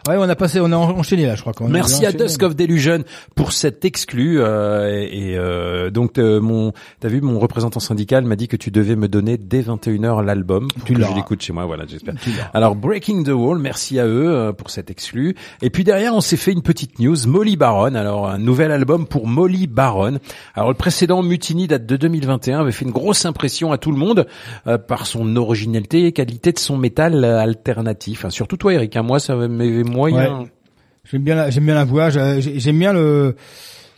[0.07, 1.53] Ouais, on a passé, on a enchaîné là, je crois.
[1.53, 2.11] qu'on Merci à.
[2.15, 3.03] Dusk of Delusion
[3.35, 8.23] pour cet exclu euh, et, et, euh, donc euh, mon t'as vu mon représentant syndical
[8.23, 11.41] m'a dit que tu devais me donner dès 21h l'album pour Tu que je l'écoute
[11.41, 12.15] chez moi voilà j'espère.
[12.53, 16.21] Alors Breaking the Wall merci à eux euh, pour cet exclu et puis derrière on
[16.21, 20.19] s'est fait une petite news Molly Baron alors un nouvel album pour Molly Baron.
[20.53, 23.97] Alors le précédent Mutiny date de 2021 avait fait une grosse impression à tout le
[23.97, 24.27] monde
[24.67, 29.03] euh, par son originalité et qualité de son métal euh, alternatif surtout toi Eric hein.
[29.03, 30.47] moi ça m'avait moyen Ouais.
[31.11, 32.09] J'aime bien, la, j'aime bien la voix.
[32.09, 33.35] j'ai- j'ai- J'aime bien le.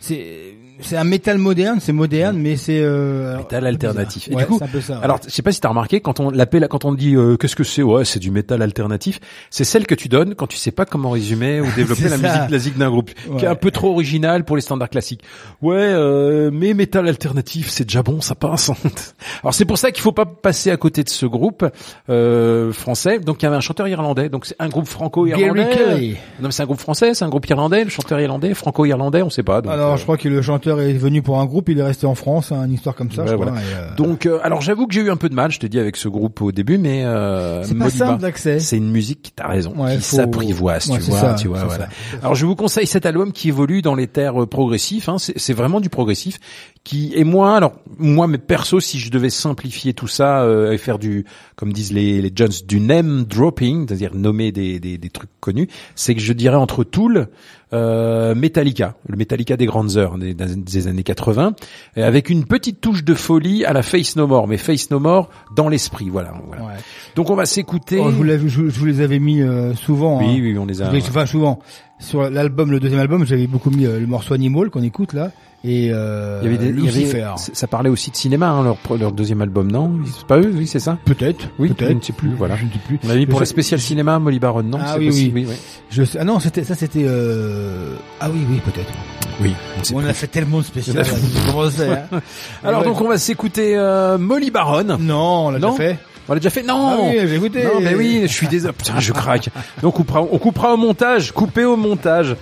[0.00, 2.80] C'est, c'est un métal moderne, c'est moderne, mais c'est.
[2.80, 4.28] Euh, Métal alternatif.
[4.28, 4.94] Et Ouais, du coup, un peu ça.
[4.94, 5.04] ouais.
[5.04, 7.56] Alors, je sais pas si t'as remarqué quand on l'appelle, quand on dit euh, qu'est-ce
[7.56, 9.20] que c'est, ouais, c'est du métal alternatif.
[9.50, 12.16] C'est celle que tu donnes quand tu sais pas comment résumer ou développer la ça.
[12.18, 15.22] musique classique d'un groupe, qui est un peu trop original pour les standards classiques.
[15.62, 18.70] Ouais, euh, mais métal alternatif, c'est déjà bon, ça passe.
[19.42, 21.64] Alors c'est pour ça qu'il faut pas passer à côté de ce groupe
[22.08, 23.18] euh, français.
[23.18, 24.28] Donc il y avait un chanteur irlandais.
[24.28, 26.16] Donc c'est un groupe franco-irlandais.
[26.40, 29.30] Non, mais c'est un groupe français, c'est un groupe irlandais, le chanteur irlandais, franco-irlandais, on
[29.30, 29.60] sait pas.
[29.60, 31.82] Donc, Alors, euh, je crois que le chanteur est venu pour un groupe, il est
[31.82, 33.22] resté en France, hein, une histoire comme ça.
[33.22, 33.52] Ouais, je voilà.
[33.52, 35.58] crois, et, euh, Donc, euh, alors j'avoue que j'ai eu un peu de mal, je
[35.58, 38.58] te dis, avec ce groupe au début, mais euh, c'est pas simple d'accès.
[38.60, 41.48] c'est une musique qui, t'as raison, Ouais, qui faut- s'apprivoise, Ouais, tu vois, ça, tu
[41.48, 41.86] vois, voilà.
[41.86, 42.18] ça.
[42.22, 45.08] Alors je vous conseille cet album qui évolue dans les terres euh, progressifs.
[45.08, 46.38] Hein, c'est vraiment du progressif.
[46.84, 50.78] Qui et moi, alors moi, mais perso, si je devais simplifier tout ça euh, et
[50.78, 55.10] faire du, comme disent les, les Jones, du name dropping, c'est-à-dire nommer des, des, des
[55.10, 57.28] trucs connus, c'est que je dirais entre Tool,
[57.72, 61.52] euh, Metallica, le Metallica des grandes heures des, des années 80,
[61.98, 64.98] euh, avec une petite touche de folie à la Face No More, mais Face No
[65.00, 66.32] More dans l'esprit, voilà.
[66.46, 66.62] voilà.
[66.64, 66.72] Ouais.
[67.16, 67.98] Donc on va s'écouter.
[68.02, 70.18] Oh, je, vous l'avais- je, je vous les avais mis euh, souvent.
[70.18, 70.38] oui, hein.
[70.40, 70.90] oui, on les a.
[70.90, 71.58] Je les- Enfin, souvent.
[72.00, 75.32] Sur l'album, le deuxième album, j'avais beaucoup mis euh, le morceau Animal qu'on écoute là
[75.64, 77.30] et euh, Il y avait des, il y avait- Lucifer.
[77.36, 79.92] ça parlait aussi de cinéma, hein, leur, deuxième album, non?
[80.06, 80.98] C'est pas eux, oui, c'est ça?
[81.04, 81.48] Peut-être.
[81.58, 81.90] Oui, peut-être.
[81.90, 82.54] je ne sais plus, voilà.
[82.56, 82.98] Je ne sais plus.
[83.04, 84.78] On a mis pour le spécial cinéma, Molly Baron, non?
[84.80, 85.46] Ah oui, possible, oui.
[85.48, 85.56] oui,
[85.90, 87.94] Je sais- ah non, c'était ça, c'était euh...
[88.20, 88.92] ah oui, oui, peut-être.
[89.40, 89.52] oui.
[89.94, 90.96] on a fait tellement de c'est,
[91.88, 92.20] hein.
[92.64, 94.96] Alors donc on va s'écouter euh, Molly Baron.
[95.00, 95.98] Non, on l'a déjà fait.
[96.28, 96.62] On l'a déjà fait?
[96.62, 97.64] Non Ah oui, j'ai écouté.
[97.64, 98.74] Non, mais oui, je suis désolé.
[98.74, 99.48] Putain, je craque.
[99.82, 102.36] Donc, on coupera, on coupera au montage, coupé au montage.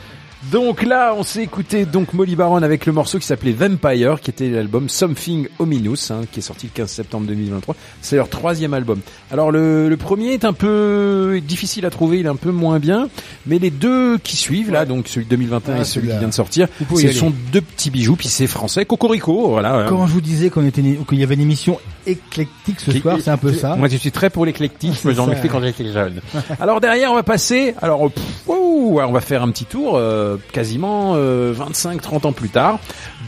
[0.53, 4.31] Donc là, on s'est écouté donc Molly Baron avec le morceau qui s'appelait Vampire, qui
[4.31, 7.75] était l'album Something Ominous, hein, qui est sorti le 15 septembre 2023.
[8.01, 9.01] C'est leur troisième album.
[9.33, 12.79] Alors le, le premier est un peu difficile à trouver, il est un peu moins
[12.79, 13.09] bien,
[13.47, 16.29] mais les deux qui suivent là, donc celui de 2021 Ah, et celui qui vient
[16.29, 19.87] de sortir, ce sont deux petits bijoux, puis c'est français, Cocorico, voilà.
[19.89, 23.31] Quand je vous disais qu'on était qu'il y avait une émission éclectique ce soir, c'est
[23.31, 23.75] un peu ça.
[23.77, 26.21] Moi, je suis très pour l'éclectisme, j'en ai fait quand j'étais jeune.
[26.61, 27.75] alors derrière, on va passer.
[27.83, 32.79] Alors, pff, ouh, on va faire un petit tour, euh, quasiment 25-30 ans plus tard.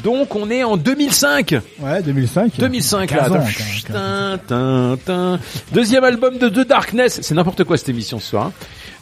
[0.05, 1.57] Donc, on est en 2005.
[1.81, 2.53] Ouais, 2005.
[2.59, 3.17] 2005 là.
[3.29, 3.45] 15 ans,
[3.93, 5.41] tin, tin, tin.
[5.73, 7.19] Deuxième album de The Darkness.
[7.23, 8.47] C'est n'importe quoi cette émission ce soir.
[8.47, 8.53] hein.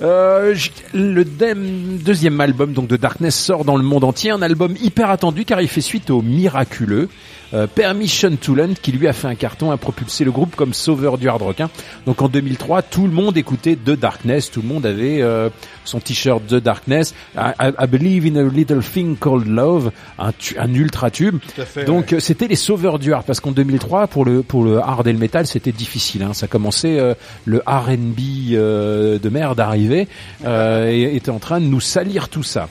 [0.03, 0.55] Euh,
[0.93, 5.47] le deuxième album donc de Darkness sort dans le monde entier, un album hyper attendu
[5.47, 7.09] car il fait suite au miraculeux
[7.55, 10.75] euh, Permission to Land qui lui a fait un carton, a propulsé le groupe comme
[10.75, 11.61] sauveur du hard rock.
[11.61, 11.71] hein.
[12.07, 15.49] Donc en 2003, tout le monde écoutait The Darkness, tout le monde avait euh,
[15.85, 20.33] son t-shirt The Darkness, I, Believe in a Little Thing Called Love, un,
[20.75, 21.39] ultra tube.
[21.87, 25.07] Donc euh, c'était les sauveurs du hard parce qu'en 2003 pour le pour le hard
[25.07, 26.23] et le metal c'était difficile.
[26.23, 26.35] Hein.
[26.35, 30.09] Ça commençait euh, le R&B de merde arrivait
[30.45, 32.69] euh, et était en train de nous salir tout ça.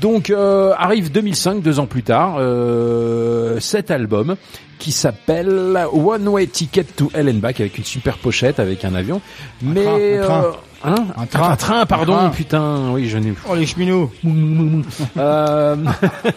[0.00, 4.36] Donc euh, arrive 2005, deux ans plus tard, euh, cet album
[4.78, 8.94] qui s'appelle One Way Ticket to Hell and Back avec une super pochette avec un
[8.94, 9.20] avion.
[9.62, 10.42] Mais train, un train.
[10.44, 10.50] euh,
[10.84, 11.50] Hein Un train.
[11.50, 12.30] Un train, pardon, Un train.
[12.30, 12.90] putain.
[12.92, 13.32] Oui, je n'ai.
[13.48, 14.10] Oh les cheminots.
[15.16, 15.76] Euh,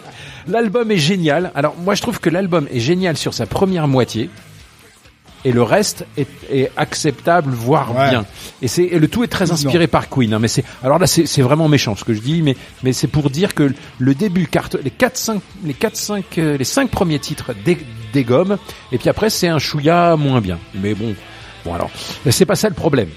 [0.48, 1.52] l'album est génial.
[1.54, 4.30] Alors moi je trouve que l'album est génial sur sa première moitié.
[5.44, 8.10] Et le reste est, est acceptable, voire Ouais.
[8.10, 8.26] bien.
[8.60, 9.52] Et c'est le tout est très Non.
[9.54, 10.34] inspiré par Queen.
[10.34, 13.06] hein, mais c'est alors là c'est vraiment méchant ce que je dis, mais mais c'est
[13.08, 16.90] pour dire que le début carte les quatre cinq les quatre cinq euh, les cinq
[16.90, 17.78] premiers titres dé,
[18.12, 18.58] dégomment
[18.92, 20.58] et puis après c'est un chouïa moins bien.
[20.74, 21.14] Mais bon
[21.64, 21.90] bon alors
[22.28, 23.08] c'est pas ça le problème.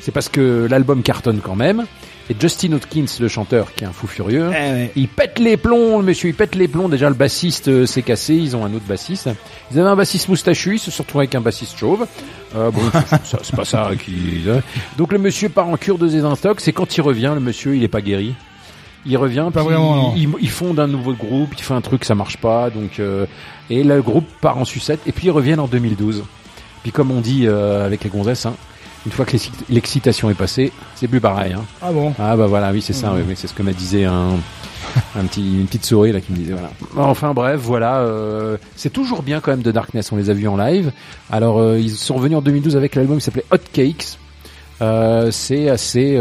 [0.00, 1.86] C'est parce que l'album cartonne quand même.
[2.30, 4.50] Et Justin Hawkins, le chanteur, qui est un fou furieux,
[4.94, 6.88] il pète les plombs, le monsieur, il pète les plombs.
[6.88, 9.28] Déjà, le bassiste euh, s'est cassé, ils ont un autre bassiste.
[9.72, 12.06] Ils avaient un bassiste moustachu, ils se sont retrouvés avec un bassiste chauve.
[12.54, 12.80] Euh, bon,
[13.24, 14.42] c'est pas ça qui...
[14.48, 14.60] hein.
[14.96, 17.82] Donc le monsieur part en cure de désintox, et quand il revient, le monsieur, il
[17.82, 18.34] est pas guéri.
[19.06, 22.14] Il revient, Pas vraiment, il, il fonde un nouveau groupe, il fait un truc, ça
[22.14, 23.26] marche pas, donc euh,
[23.70, 26.22] et le groupe part en sucette, et puis ils reviennent en 2012.
[26.82, 28.54] Puis comme on dit euh, avec les gonzesses, hein,
[29.06, 31.52] une fois que l'exci- l'excitation est passée, c'est plus pareil.
[31.54, 31.64] Hein.
[31.80, 32.12] Ah bon?
[32.18, 34.30] Ah bah voilà, oui c'est ça, oui, oui, c'est ce que m'a disait un,
[35.18, 36.70] un petit, une petite souris là qui me disait voilà.
[36.96, 40.48] Enfin bref, voilà, euh, c'est toujours bien quand même de Darkness, on les a vus
[40.48, 40.92] en live.
[41.30, 44.18] Alors euh, ils sont revenus en 2012 avec l'album qui s'appelait Hot Cakes.
[44.82, 46.18] Euh, c'est assez,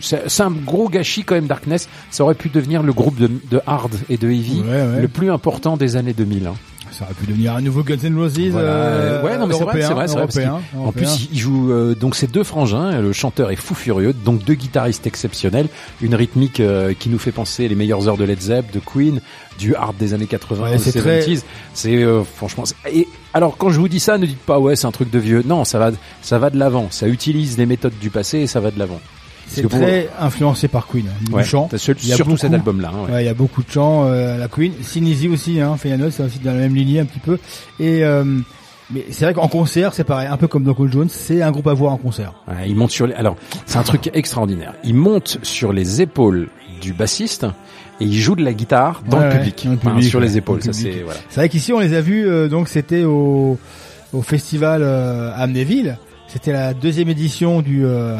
[0.00, 1.88] c'est c'est un gros gâchis quand même Darkness.
[2.10, 5.00] Ça aurait pu devenir le groupe de, de hard et de heavy Ouais, ouais.
[5.00, 6.46] le plus important des années 2000.
[6.46, 6.54] hein.
[6.92, 8.38] Ça aurait pu devenir un nouveau Guns N' Roses.
[8.50, 8.68] Voilà.
[8.68, 11.08] euh, ouais, non, mais c'est vrai, européen, c'est vrai, c'est vrai, européen, qu'il- En européen.
[11.16, 13.00] plus, il joue euh, donc ces deux frangins.
[13.00, 15.68] Le chanteur est fou furieux, donc deux guitaristes exceptionnels,
[16.02, 19.20] une rythmique euh, qui nous fait penser les meilleures heures de Led Zepp, de Queen,
[19.58, 21.42] du hard des années 80, Ouais, c'est très- 70s.
[21.74, 22.64] C'est euh, franchement.
[22.92, 25.18] Et alors, quand je vous dis ça, ne dites pas ouais, c'est un truc de
[25.18, 25.42] vieux.
[25.46, 25.90] Non, ça va,
[26.22, 26.88] ça va de l'avant.
[26.90, 29.00] Ça utilise les méthodes du passé et ça va de l'avant.
[29.56, 31.06] C'est pour- très influencé par Queen.
[31.08, 31.68] hein, Du Ouais, chant.
[31.70, 32.90] t'as sur- Il y a surtout beaucoup- cet album-là.
[32.94, 33.12] hein, ouais.
[33.12, 36.22] Ouais, il y a beaucoup de chants, euh, la Queen, Sinisi aussi, hein, Feyenoord, c'est
[36.24, 37.38] aussi dans la même lignée un petit peu.
[37.78, 38.24] Et euh,
[38.92, 41.66] mais c'est vrai qu'en concert, c'est pareil, un peu comme Uncle Jones, c'est un groupe
[41.68, 42.32] à voir en concert.
[42.48, 43.14] Ouais, il monte sur les.
[43.14, 43.36] Alors,
[43.66, 44.74] c'est un truc extraordinaire.
[44.84, 46.48] Il monte sur les épaules
[46.80, 47.44] du bassiste
[48.00, 50.18] et il joue de la guitare dans Ouais, le public, dans le Enfin, public, sur
[50.20, 50.56] les épaules.
[50.58, 51.20] le Ça c'est voilà.
[51.28, 53.58] C'est vrai qu'ici on les a vus, euh, donc c'était au
[54.12, 55.98] au festival euh, à Amnéville.
[56.26, 58.16] C'était la deuxième édition du euh,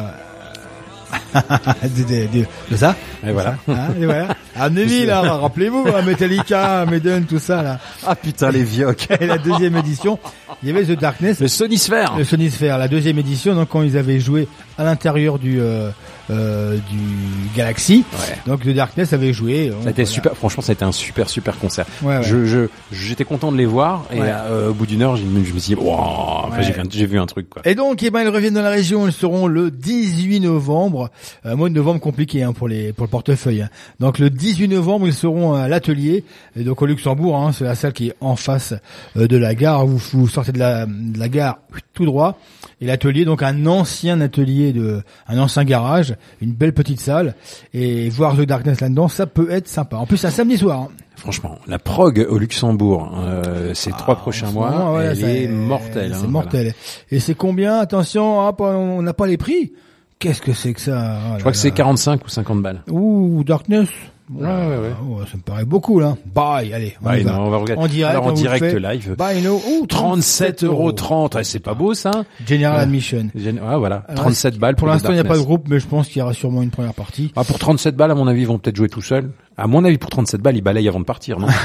[1.35, 2.95] de, de- de- de ça.
[3.27, 3.57] Et voilà.
[3.69, 4.29] Hein, et voilà.
[4.57, 7.79] Amnéville, hein, rappelez-vous, hein, Metallica, Maiden, tout ça là.
[8.07, 9.09] Ah putain les vioques.
[9.21, 10.19] Et la deuxième édition,
[10.63, 12.15] il y avait The Darkness, Le Sonisphere.
[12.19, 14.49] le Sony Sphere, la deuxième édition, donc quand ils avaient joué
[14.79, 15.91] à l'intérieur du euh,
[16.31, 18.37] euh, du Galaxy, Ouais.
[18.47, 19.73] donc The Darkness avait joué.
[19.83, 20.35] Ça a été super.
[20.37, 21.87] Franchement, ça a été un super super concert.
[22.03, 22.23] Ouais, ouais.
[22.23, 25.43] Je je j'étais content de les voir et euh, au bout d'une heure, je me
[25.45, 26.63] suis dit, wow, enfin, Ouais.
[26.63, 27.63] j'ai vu un- j'ai vu un truc quoi.
[27.65, 29.07] Et donc, eh ben, ils reviennent dans la région.
[29.07, 31.11] Ils seront le 18 novembre.
[31.45, 33.63] Un mois de novembre compliqué hein, pour les pour le portefeuille.
[33.63, 33.69] hein.
[33.99, 36.25] Donc le 18 novembre, ils seront à l'atelier.
[36.57, 38.75] Et donc au Luxembourg, hein, c'est la salle qui est en face
[39.17, 39.87] euh, de la gare.
[39.87, 41.59] Vous, vous sortez de la, de la gare
[41.95, 42.39] tout droit.
[42.81, 47.35] Et l'atelier, donc un ancien atelier de, un ancien garage, une belle petite salle.
[47.75, 49.97] Et voir The Darkness là-dedans, ça peut être sympa.
[49.99, 50.81] En plus, c'est un samedi soir.
[50.83, 50.89] hein.
[51.17, 55.43] Franchement, la prog au Luxembourg, euh, ces trois Ah, prochains mois, moment, ouais, elle c'est-
[55.45, 56.13] est mortelle.
[56.19, 56.75] C'est hein, mortel.
[57.11, 57.77] Et c'est combien?
[57.79, 59.73] Attention, hop, on n'a pas les prix.
[60.19, 61.19] Qu'est-ce que c'est que ça?
[61.29, 62.83] Oh Je crois que c'est 45 ou 50 balles.
[62.91, 63.89] Ouh, Darkness.
[64.33, 64.93] Ouais, ouais, ouais.
[65.09, 66.15] Oh, ça me paraît beaucoup là.
[66.33, 66.95] Bye, allez.
[67.03, 67.33] On, Ouais, y va.
[67.33, 67.83] non, on va regarder.
[67.83, 69.17] En direct, Alors, en direct live.
[69.19, 69.57] Buy no.
[69.57, 71.35] Ouh, 37 euros 30.
[71.35, 72.11] Ouais, c'est pas beau ça
[72.47, 72.83] General Ouais.
[72.83, 73.29] admission.
[73.35, 74.05] Ouais, voilà.
[74.09, 76.07] Alors, 37 balles Pour pour, l'instant, il n'y a pas de groupe, mais je pense
[76.09, 77.33] qu'il y aura sûrement une première partie.
[77.35, 79.31] Ah, pour 37 balles, à mon avis, ils vont peut-être jouer tout seuls.
[79.57, 81.49] À mon avis, pour 37 balles, ils balayent avant de partir, non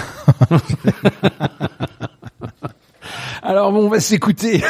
[3.48, 4.64] Alors bon, on va s'écouter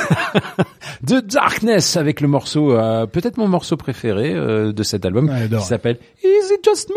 [1.07, 5.47] The Darkness avec le morceau, euh, peut-être mon morceau préféré euh, de cet album, Ouais,
[5.47, 6.95] qui s'appelle Is It Just Me?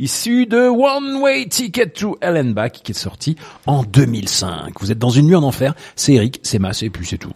[0.00, 3.36] Issu de One Way Ticket to Hell and Back, qui est sorti
[3.66, 4.72] en 2005.
[4.80, 7.32] Vous êtes dans une nuit en enfer, c'est Eric, c'est Mass, et puis c'est tout.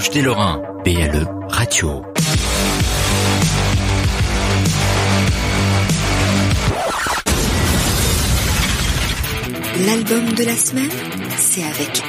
[0.00, 2.02] cloche des Lorrains, BLE Radio.
[9.86, 10.90] L'album de la semaine,
[11.36, 12.02] c'est avec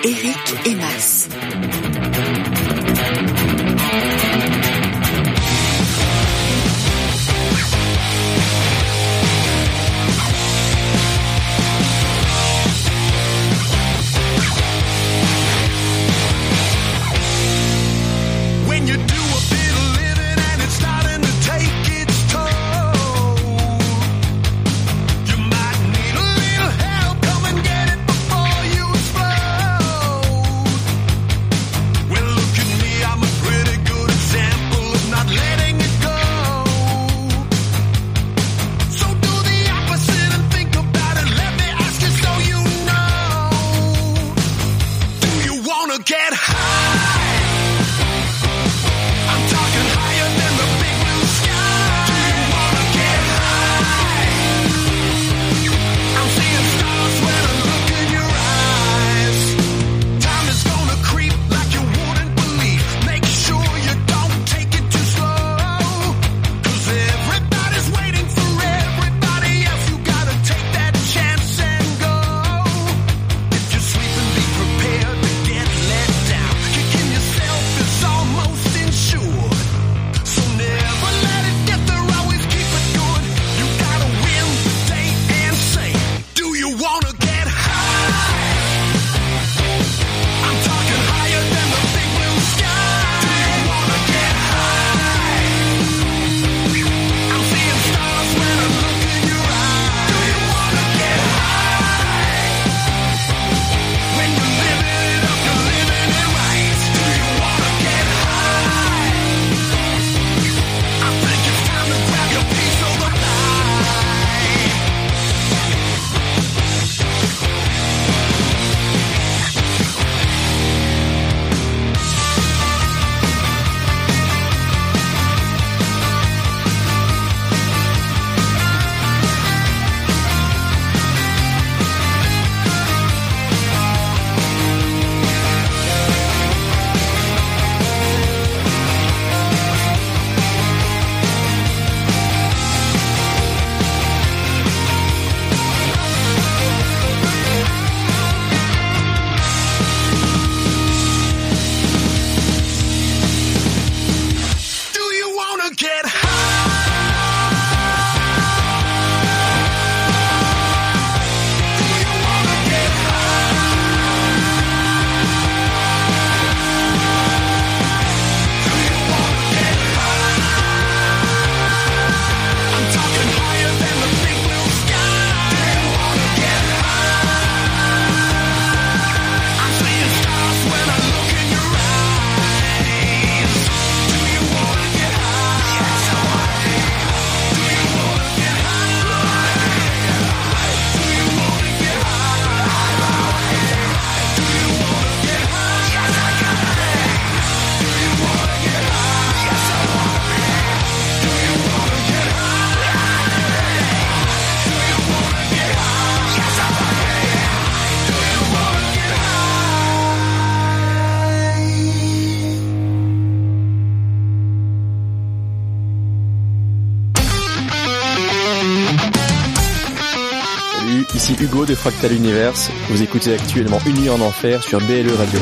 [221.76, 222.72] Fractal Universe.
[222.90, 225.40] Vous écoutez actuellement Une nuit en enfer sur BLE Radio.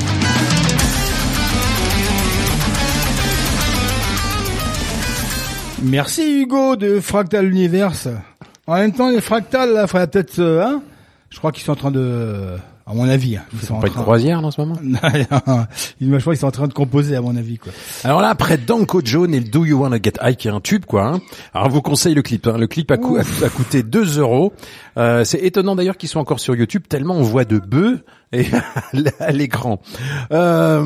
[5.83, 8.07] Merci Hugo de Fractal Universe.
[8.67, 10.81] En même temps, les fractales, là, faudrait peut-être, euh, hein?
[11.29, 12.57] Je crois qu'ils sont en train de
[12.89, 13.37] à mon avis.
[13.37, 13.43] Hein.
[13.53, 14.79] Ils, ils sont, pas croisière en ce moment?
[16.01, 17.71] Ils me crois qu'ils sont en train de composer à mon avis quoi.
[18.03, 20.85] Alors là après Danko Jones et Do You Wanna Get High qui est un tube
[20.85, 21.05] quoi.
[21.05, 21.21] Hein.
[21.53, 22.47] Alors on vous conseille le clip.
[22.47, 22.57] Hein.
[22.57, 24.53] Le clip a, coûté 2 euros.
[24.97, 28.45] Euh, c'est étonnant d'ailleurs qu'ils soient encore sur YouTube tellement on voit de bœufs et
[29.19, 29.81] à l'écran.
[30.31, 30.83] Euh,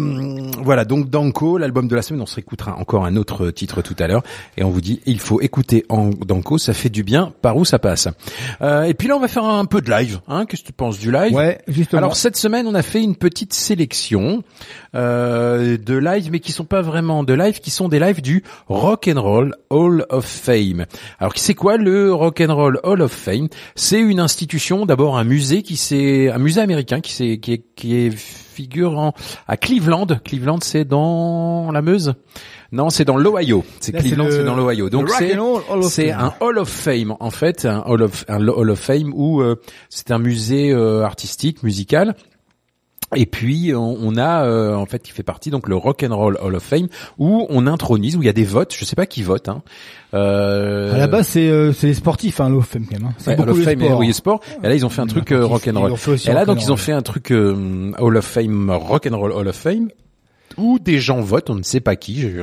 [0.61, 3.95] voilà, donc Danko, l'album de la semaine, on se réécoutera encore un autre titre tout
[3.99, 4.23] à l'heure,
[4.57, 7.79] et on vous dit, il faut écouter Danko, ça fait du bien, par où ça
[7.79, 8.07] passe.
[8.61, 10.73] Euh, et puis là, on va faire un peu de live, hein, qu'est-ce que tu
[10.73, 11.33] penses du live?
[11.33, 11.99] Ouais, justement.
[11.99, 14.43] Alors cette semaine, on a fait une petite sélection
[14.95, 18.43] euh, de live, mais qui sont pas vraiment de live, qui sont des lives du
[18.67, 20.85] Rock and Roll Hall of Fame.
[21.19, 23.47] Alors c'est quoi le Rock and Roll Hall of Fame?
[23.75, 27.63] C'est une institution, d'abord un musée qui s'est, un musée américain qui s'est qui est,
[27.75, 29.13] qui est figurant
[29.47, 30.07] à Cleveland.
[30.23, 32.13] Cleveland, c'est dans la Meuse.
[32.71, 33.63] Non, c'est dans l'Ohio.
[33.79, 34.89] C'est Cleveland, le- c'est dans l'Ohio.
[34.89, 35.29] Donc c'est
[35.89, 39.41] c'est un Hall of Fame en fait, un Hall of un Hall of Fame où
[39.41, 39.55] euh,
[39.89, 42.15] c'est un musée euh, artistique, musical.
[43.15, 46.37] Et puis on, a euh, en fait qui fait partie donc le Rock and Roll
[46.41, 46.87] Hall of Fame
[47.17, 48.73] où on intronise où il y a des votes.
[48.77, 49.49] Je sais pas qui vote.
[49.49, 49.61] Hein.
[50.13, 53.07] Euh, À la base, c'est euh, c'est les sportifs, hein, l'OFM quand même.
[53.09, 53.13] hein.
[53.17, 53.99] C'est Ouais, Hall of Fame et sport.
[53.99, 54.39] oui, le sport.
[54.63, 55.93] Et là, ils ont fait un truc euh, rock and roll.
[56.27, 59.31] Et là, donc, ils ont fait un truc euh, Hall of Fame, rock and roll
[59.31, 59.89] Hall of Fame,
[60.57, 62.33] où des gens votent, on ne sait pas qui, j'ai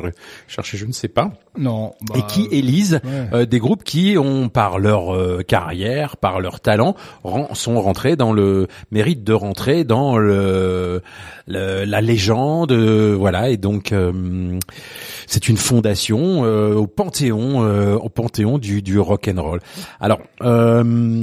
[0.49, 1.93] cherché, je ne sais pas, Non.
[2.03, 3.29] bah, et qui élisent ouais.
[3.33, 8.17] euh, des groupes qui ont, par leur euh, carrière, par leur talent, ren- sont rentrés
[8.17, 11.03] dans le mérite de rentrer dans le,
[11.47, 13.51] le- la légende, euh, voilà.
[13.51, 13.95] Et donc,
[15.27, 17.61] c'est une fondation au panthéon,
[17.97, 19.61] au panthéon du, du rock and roll.
[20.01, 20.21] Alors,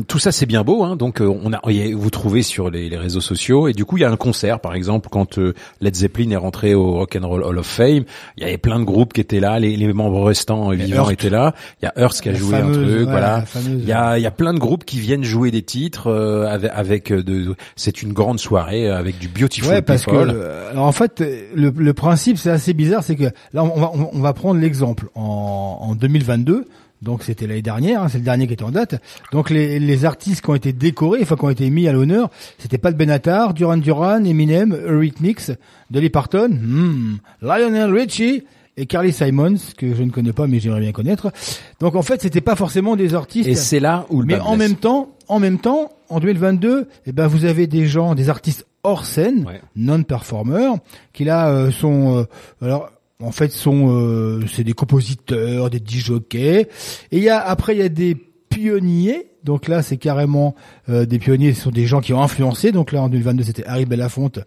[0.07, 1.59] tout ça c'est bien beau, hein, donc on a,
[1.93, 4.59] vous trouvez sur les, les réseaux sociaux, et du coup il y a un concert,
[4.59, 5.37] par exemple, quand
[5.81, 8.03] Led Zeppelin est rentré au Rock and Roll Hall of Fame,
[8.37, 11.09] il y avait plein de groupes qui étaient là, les, les membres restants euh, vivants
[11.09, 13.43] étaient là, il y a Hearst qui a La joué fameuse, un truc, ouais, voilà,
[13.65, 16.47] il y a, il y a plein de groupes qui viennent jouer des titres euh,
[16.47, 20.31] avec, avec euh, de, c'est une grande soirée euh, avec du beautiful Ouais, parce people.
[20.33, 21.23] euh, alors en fait
[21.55, 25.07] le, le principe c'est assez bizarre, c'est que là on va on va prendre l'exemple.
[25.15, 26.65] En, en 2022.
[27.01, 29.01] Donc c'était l'année dernière, hein, c'est le dernier qui était en date.
[29.31, 32.29] Donc les, les artistes qui ont été décorés, enfin qui ont été mis à l'honneur,
[32.57, 35.51] c'était Pat Benatar, Duran Duran, Eminem, Eurythmics,
[35.91, 38.43] Dolly Parton, hmm, Lionel Richie
[38.77, 41.31] et Carly Simons que je ne connais pas mais j'aimerais bien connaître.
[41.79, 43.47] Donc en fait c'était pas forcément des artistes.
[43.47, 44.69] Et c'est là où le Mais en blesse.
[44.69, 48.65] même temps, en même temps, en 2022, eh ben vous avez des gens, des artistes
[48.83, 49.61] hors scène, Ouais.
[49.75, 50.75] non-performeurs,
[51.13, 52.89] qui là euh, sont, euh, alors
[53.21, 56.67] en fait sont, euh, c'est des compositeurs, des disjockeys.
[57.11, 58.15] Et il y a après il y a des
[58.49, 59.31] pionniers.
[59.43, 60.55] Donc là, c'est carrément
[60.89, 62.73] euh, des pionniers, ce sont des gens qui ont influencé.
[62.73, 64.39] Donc là, en 2022, c'était Harry Belafonte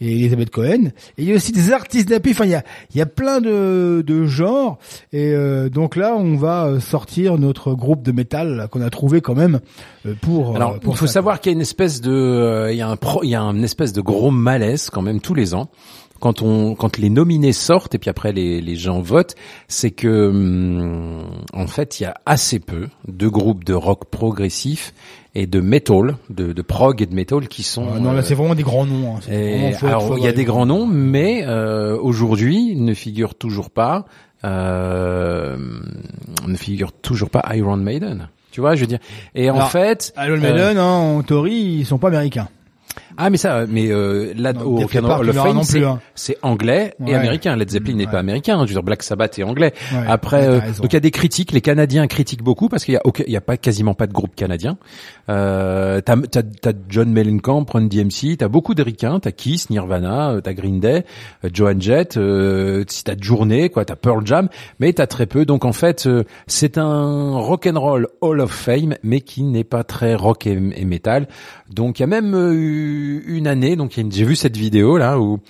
[0.00, 0.86] et Elisabeth Cohen.
[1.16, 2.32] Et il y a aussi des artistes d'appui.
[2.32, 4.78] Enfin, il y a, il y a plein de, de genres.
[5.12, 9.20] Et euh, donc là, on va euh, sortir notre groupe de métal qu'on a trouvé
[9.20, 9.60] quand même
[10.06, 10.56] euh, pour.
[10.56, 11.12] Alors, euh, pour il faut ça.
[11.14, 13.36] savoir qu'il y a une espèce de, euh, il y a un pro, il y
[13.36, 15.70] a un espèce de gros malaise quand même tous les ans
[16.20, 19.34] quand on, quand les nominés sortent et puis après les, les gens votent,
[19.68, 24.92] c'est que hum, en fait il y a assez peu de groupes de rock progressif
[25.34, 27.86] et de metal, de, de prog et de metal qui sont.
[27.94, 29.16] Ah, non, là, euh, c'est vraiment des grands noms.
[29.16, 29.20] hein.
[29.30, 34.06] Et alors, il y a des grands noms, mais euh, aujourd'hui ne figure toujours pas,
[34.44, 35.56] euh,
[36.46, 38.28] ne figure toujours pas Iron Maiden.
[38.50, 38.98] Tu vois, je veux dire.
[39.34, 40.82] Et en fait, Iron euh, Maiden, hein,
[41.18, 42.48] en théorie, ils sont pas américains.
[43.18, 46.00] Ah mais ça, mais euh, là Non, au of verras Fame, c'est hein.
[46.14, 47.14] c'est anglais et Ouais.
[47.14, 47.54] américain.
[47.56, 48.12] Led Zeppelin n'est Ouais.
[48.12, 48.56] pas américain.
[48.60, 49.74] Je veux dire, Black Sabbath est anglais.
[49.92, 49.98] Ouais.
[50.08, 51.52] Après, euh, donc il y a des critiques.
[51.52, 54.12] Les Canadiens critiquent beaucoup parce qu'il y a il y a pas quasiment pas de
[54.12, 54.78] groupe canadien.
[55.28, 60.30] Euh, t'as t'as t'as John Mellencamp, Run DMC, t'as beaucoup de ricains, t'as Kiss, Nirvana,
[60.30, 61.04] euh, t'as Green Day,
[61.44, 64.48] euh, Joan Jett, euh, si t'as Journée, quoi, t'as Pearl Jam,
[64.80, 65.44] mais t'as très peu.
[65.44, 69.64] Donc en fait, euh, c'est un rock and roll Hall of Fame, mais qui n'est
[69.64, 71.26] pas très rock et, et metal.
[71.68, 75.40] Donc il y a même eu une année, donc j'ai vu cette vidéo là où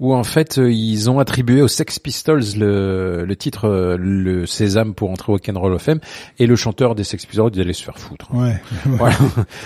[0.00, 4.46] où en fait euh, ils ont attribué aux Sex Pistols le, le titre euh, le
[4.46, 6.00] Sésame pour entrer au Rock and Roll of Fame
[6.38, 8.34] et le chanteur des Sex Pistols il allait se faire foutre.
[8.34, 8.60] Ouais.
[8.84, 9.16] Voilà.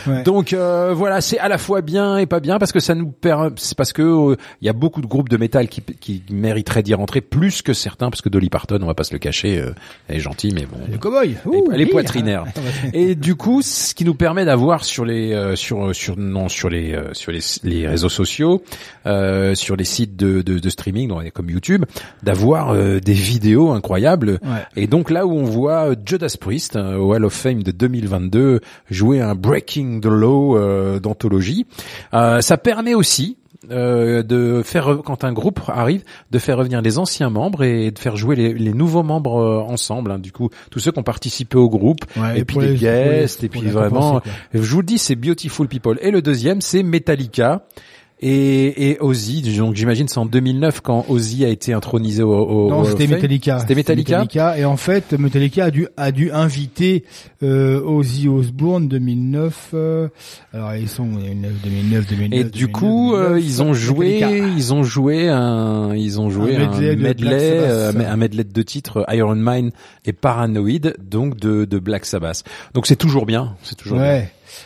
[0.06, 0.22] Ouais.
[0.22, 3.08] Donc euh, voilà, c'est à la fois bien et pas bien parce que ça nous
[3.08, 6.22] permet, c'est parce que euh, il y a beaucoup de groupes de métal qui, qui
[6.30, 9.18] mériteraient d'y rentrer plus que certains parce que Dolly Parton, on va pas se le
[9.18, 9.72] cacher, euh,
[10.08, 10.78] elle est gentille mais bon.
[10.90, 11.36] Le cowboy.
[11.44, 12.44] Elle elle est poitrinaire.
[12.92, 16.68] Et du coup, ce qui nous permet d'avoir sur les euh, sur sur non sur
[16.68, 18.62] les euh, sur les, les réseaux sociaux,
[19.06, 21.84] euh, sur les sites de, de, de streaming comme YouTube,
[22.22, 24.38] d'avoir euh, des vidéos incroyables.
[24.42, 24.66] Ouais.
[24.76, 27.70] Et donc là où on voit euh, Judas Priest euh, au Hall of Fame de
[27.70, 31.66] 2022 jouer un Breaking the Law euh, d'anthologie,
[32.14, 33.36] euh, ça permet aussi
[33.70, 37.90] euh, de faire re- quand un groupe arrive de faire revenir les anciens membres et
[37.90, 40.18] de faire jouer les, les nouveaux membres euh, ensemble hein.
[40.20, 43.48] du coup tous ceux qui ont participé au groupe Ouais, et puis les- guests et
[43.48, 44.20] puis vraiment
[44.54, 47.62] je vous le dis c'est Beautiful People et le deuxième c'est Metallica
[48.20, 52.68] et, et Ozzy donc j'imagine c'est en 2009 quand Ozzy a été intronisé au, au
[52.70, 53.06] Non, c'était.
[53.06, 53.60] Metallica.
[53.60, 57.04] c'était Metallica, Et en fait, Metallica a dû a dû inviter
[57.42, 59.70] euh, Ozzy Osbourne 2009.
[59.74, 60.08] euh,
[60.52, 62.40] alors ils sont 2009, 2009, 2009.
[62.40, 64.20] Et du coup, euh, ils ont joué,
[64.56, 68.44] ils ont joué un, ils ont joué Un un medley medley, de euh, un medley
[68.44, 69.70] de deux titres, Iron Mine
[70.04, 72.44] et Paranoid, donc de, de Black Sabbath.
[72.74, 74.24] Donc c'est toujours bien, c'est toujours bien.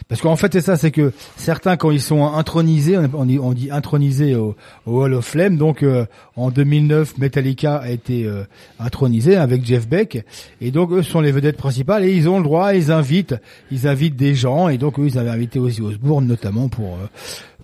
[0.09, 3.52] Parce qu'en fait, c'est ça, c'est que certains, quand ils sont intronisés, on dit, on
[3.52, 4.56] dit intronisés au,
[4.86, 6.06] au Hall of Fame, donc euh,
[6.36, 8.44] en 2009, Metallica a été euh,
[8.78, 10.24] intronisé avec Jeff Beck,
[10.60, 13.35] et donc eux sont les vedettes principales, et ils ont le droit, ils invitent,
[13.70, 17.06] ils invitent des gens, et donc eux, ils avaient invité Ozzy Osbourne notamment pour euh,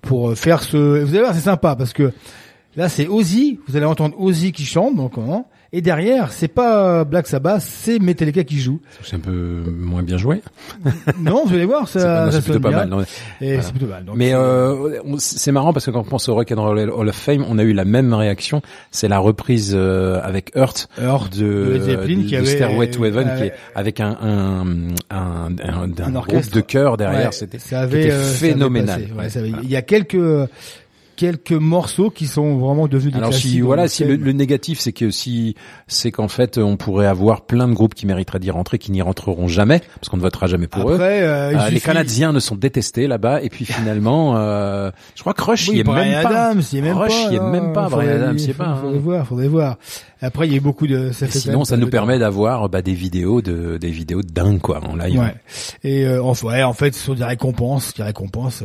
[0.01, 0.77] pour euh, faire ce...
[0.77, 2.13] Vous allez voir, c'est sympa, parce que
[2.77, 7.05] là, c'est Ozzy, vous allez entendre Ozzy qui chante, donc hein, et derrière, c'est pas
[7.05, 8.81] Black Sabbath, c'est Metallica qui joue.
[9.03, 10.41] C'est un peu moins bien joué.
[11.21, 12.89] Non, vous allez voir, ça, C'est pas- plutôt pas mal.
[13.41, 13.63] Voilà.
[13.71, 14.05] plutôt mal.
[14.05, 16.79] donc, Mais euh, euh, c'est marrant parce que quand on pense au Rock and Roll
[16.91, 18.63] Hall of Fame, on a eu la même réaction.
[18.91, 23.29] C'est la reprise euh, avec Hurt, Hurt de, Zeppelin qui de avait- Stairway to Heaven,
[23.29, 24.65] euh, qui est avec un un
[25.11, 26.55] un, un, un groupe orchestre.
[26.55, 27.27] de chœur derrière.
[27.27, 29.01] Ouais, C'était avait, euh, phénoménal.
[29.03, 29.53] passé, ouais, Ouais, ça avait-.
[29.63, 30.17] Il y a quelques
[31.19, 33.51] quelques morceaux qui sont vraiment devenus des Alors classiques.
[33.51, 35.57] si voilà, si le, le négatif c'est que si
[35.89, 39.03] c'est qu'en fait on pourrait avoir plein de groupes qui mériteraient d'y rentrer qui n'y
[39.03, 40.99] rentreront jamais parce qu'on ne votera jamais pour eux.
[41.01, 45.35] Euh, il Euh, les Canadiens ne sont détestés là-bas et puis finalement euh, je crois
[45.35, 46.29] que Rush Oui, y est Brian même pas.
[46.51, 47.33] Adams, il est même Rush pas.
[47.33, 47.89] y est même pas.
[47.89, 48.65] Brian Adams y est pas.
[48.67, 48.79] hein.
[48.81, 49.77] Faudrait voir, faudrait voir.
[50.21, 51.11] Après, il y a beaucoup de.
[51.13, 54.23] Ça Et fait quand sinon, ça nous permet d'avoir bah, des vidéos de des vidéos
[54.23, 55.19] de dingue quoi en live.
[55.21, 55.35] Ouais.
[55.85, 58.63] Et euh, enfin, ouais, en fait, ce sont des récompenses, des récompenses.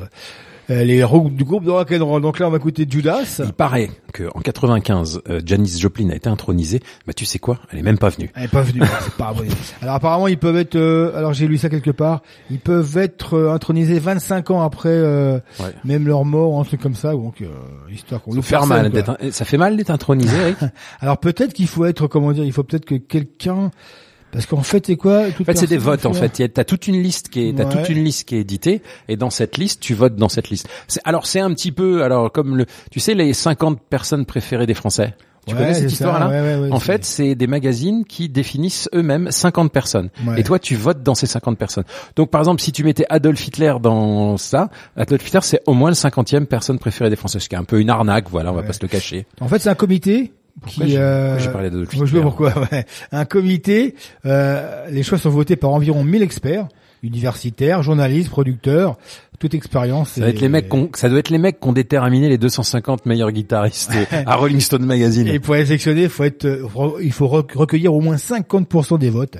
[0.74, 2.22] Euh, les ro- du groupe de rock and roll.
[2.22, 3.40] Donc là, on va écouter Judas.
[3.45, 6.80] Il paraît que en 95, euh, Janis Joplin a été intronisée.
[7.06, 7.60] Bah tu sais quoi?
[7.72, 8.30] Elle est même pas venue.
[8.36, 9.48] Elle est pas venue, c'est pas vrai.
[9.82, 13.36] Alors apparemment ils peuvent être, euh, alors j'ai lu ça quelque part, ils peuvent être
[13.36, 15.74] euh, intronisés 25 ans après euh, Ouais.
[15.84, 17.48] même leur mort, un truc comme ça, donc euh,
[17.91, 20.56] histoire qu'on Ça mal un- ça fait mal d'être intronisé.
[21.02, 23.72] Alors peut-être qu'il faut être, comment dire, il faut peut-être que quelqu'un,
[24.34, 26.05] parce qu'en fait c'est quoi En fait, c'est des votes.
[26.05, 28.81] En fait, t'as toute une liste qui est, t'as toute une liste qui est éditée,
[29.07, 30.68] et dans cette liste, tu votes dans cette liste.
[31.05, 34.73] Alors, c'est un petit peu, alors comme le, tu sais, les 50 personnes préférées des
[34.73, 35.14] Français.
[35.45, 38.89] Tu Ouais, connais cette histoire-là ouais, ouais, ouais, En fait, c'est des magazines qui définissent
[38.95, 40.10] eux-mêmes 50 personnes.
[40.38, 41.84] Et toi, tu votes dans ces 50 personnes.
[42.15, 45.89] Donc, par exemple, si tu mettais Adolf Hitler dans ça, Adolf Hitler, c'est au moins
[45.89, 47.39] le 50e personne préférée des Français.
[47.39, 49.26] Ce qui est un peu une arnaque, voilà, on va pas se le cacher.
[49.41, 50.31] En fait c'est un comité
[50.61, 52.85] Pourquoi qui, j'ai- euh, j'ai parlé moi, je sais Hitler pas pourquoi, ouais.
[53.11, 56.67] Un comité, euh, les choix sont votés par environ 1000 experts,
[57.01, 58.97] universitaires, journalistes, producteurs,
[59.39, 60.11] toute expérience.
[60.11, 62.38] Ça doit être les mecs qu'on, ça doit être les mecs qui ont déterminé les
[62.38, 63.91] 250 meilleurs guitaristes
[64.25, 65.27] à Rolling Stone Magazine.
[65.27, 65.55] Et pour
[66.09, 66.67] faut être, euh,
[67.01, 69.38] il faut rec- recueillir au moins 50% des votes.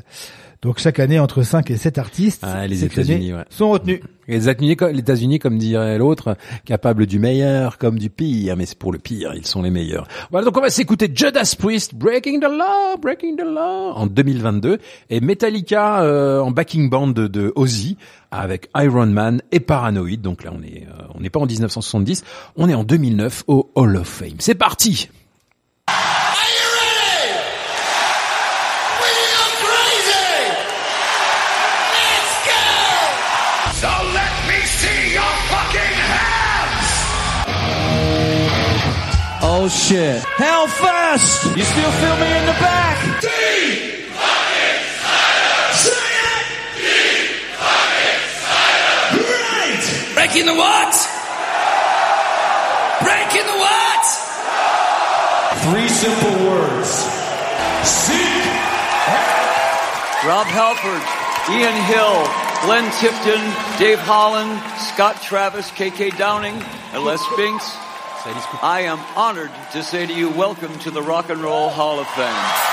[0.64, 3.44] Donc chaque année, entre 5 et 7 artistes Ah, les États-Unis, ouais.
[3.50, 4.00] sont retenus.
[4.30, 8.78] Les États-Unis, les États-Unis, comme dirait l'autre, capables du meilleur comme du pire, mais c'est
[8.78, 10.08] pour le pire, ils sont les meilleurs.
[10.32, 14.78] Voilà, donc on va s'écouter Judas Priest, Breaking the Law, Breaking the Law, en 2022,
[15.10, 17.98] et Metallica euh, en backing band de, de Ozzy
[18.32, 20.16] avec Iron Man et Paranoid.
[20.22, 22.24] Donc là, on est, euh, on n'est pas en 1970,
[22.56, 24.36] on est en 2009 au Hall of Fame.
[24.40, 25.10] C'est parti.
[39.66, 40.22] Oh shit.
[40.36, 41.56] Hellfest!
[41.56, 43.00] You still feel me in the back?
[50.16, 50.94] Breaking the what?
[53.08, 54.04] Breaking the what?
[55.64, 56.92] Three simple words.
[57.88, 58.44] Seek.
[60.28, 61.04] Rob Halford,
[61.56, 62.20] Ian Hill,
[62.68, 63.40] Glenn Tipton,
[63.80, 64.60] Dave Holland,
[64.92, 66.62] Scott Travis, KK Downing,
[66.92, 67.93] and Les Binks.
[68.26, 72.08] I am honored to say to you, welcome to the Rock and Roll Hall of
[72.08, 72.70] Fame.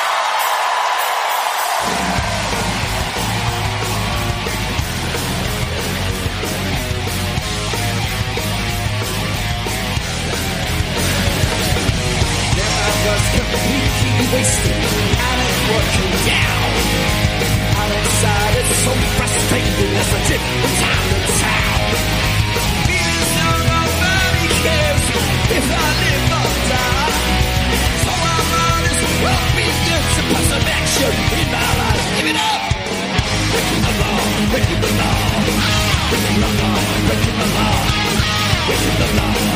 [14.31, 16.71] wasted and it's working down.
[17.75, 21.20] I'm inside, it's so frustrating as a dip from town
[31.03, 32.05] action in my life.
[32.17, 32.61] Give it up!
[33.53, 34.21] Breaking the law,
[34.53, 35.17] breaking the law.
[36.11, 37.77] Breaking the law, breaking the law.
[38.67, 39.50] Breaking the law,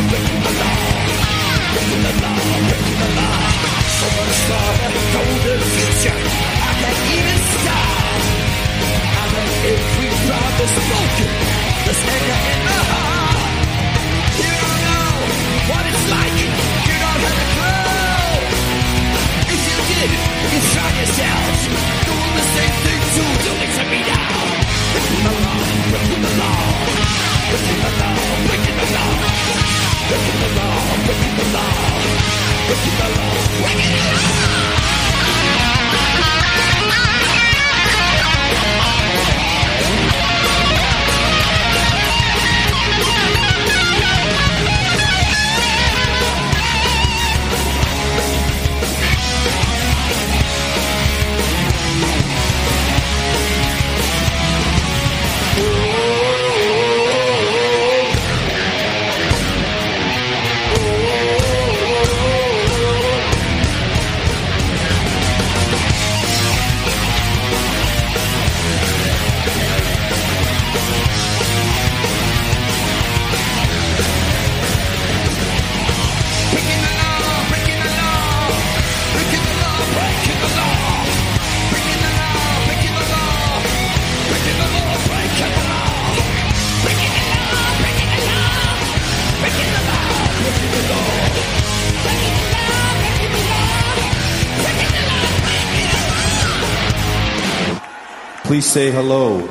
[98.74, 99.46] say hello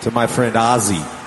[0.00, 1.19] to my friend Ozzy.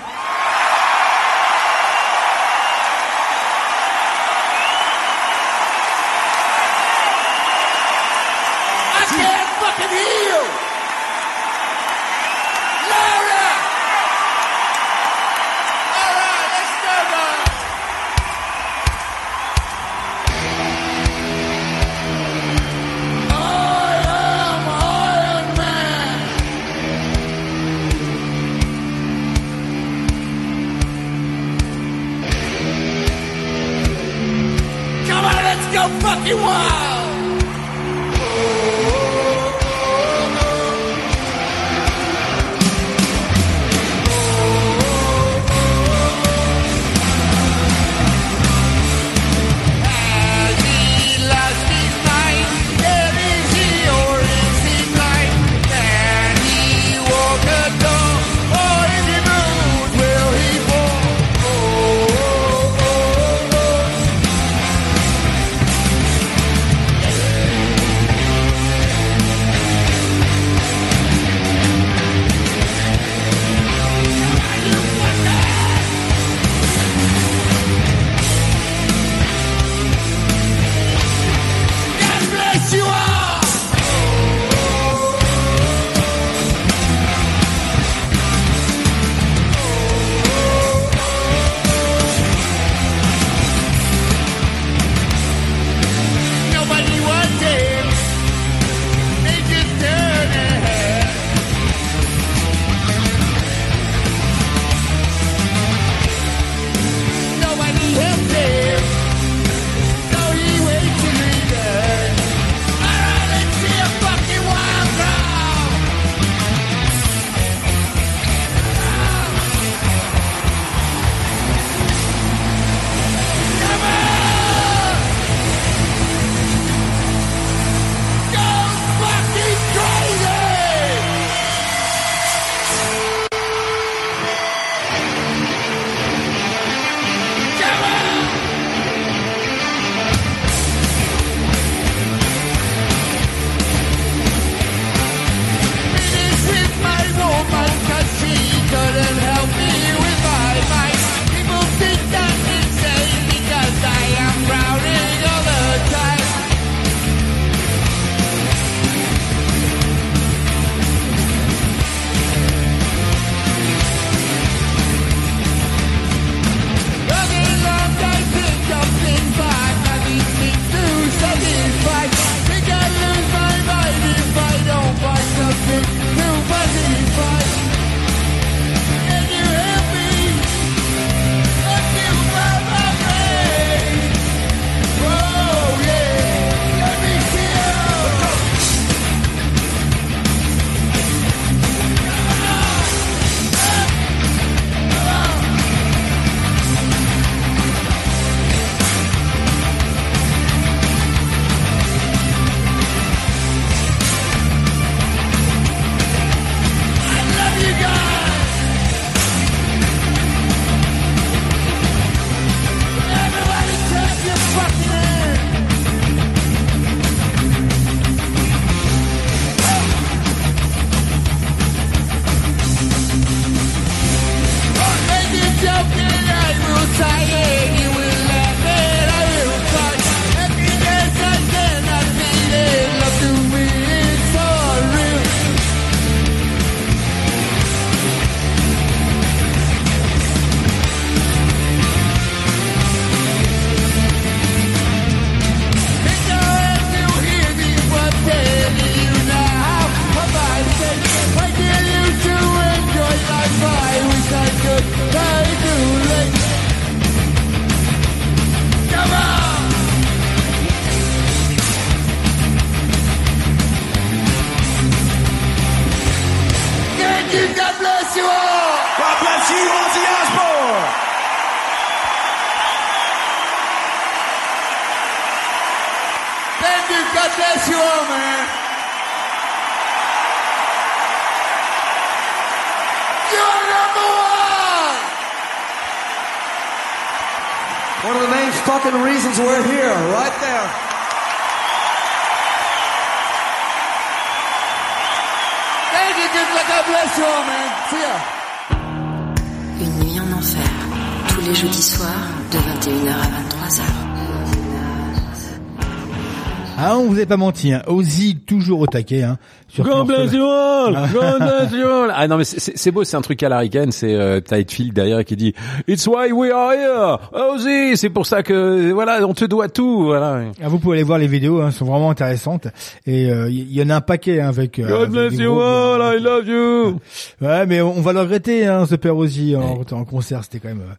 [307.24, 307.82] A pas menti, hein.
[307.86, 309.38] Ozzy toujours au taquet, hein.
[309.68, 311.08] Sur God bless you all, Ah.
[311.12, 312.12] God bless you all.
[312.14, 315.34] Ah non mais c'est- beau, c'est un truc à l'américaine, c'est euh, Tidefield derrière qui
[315.36, 315.54] dit
[315.88, 320.04] It's why we are here, Ozzy, c'est pour ça que voilà, on te doit tout,
[320.04, 320.42] voilà.
[320.62, 322.68] Ah, vous pouvez aller voir les vidéos, hein, elles sont vraiment intéressantes.
[323.06, 324.78] Et euh, il y, y en a un paquet hein, avec.
[324.78, 327.00] euh, God bless you all, I love you.
[327.40, 330.68] Ouais, mais on va le regretter, hein, ce père Ozzy en, en concert, c'était quand
[330.68, 330.82] même.
[330.82, 330.94] euh,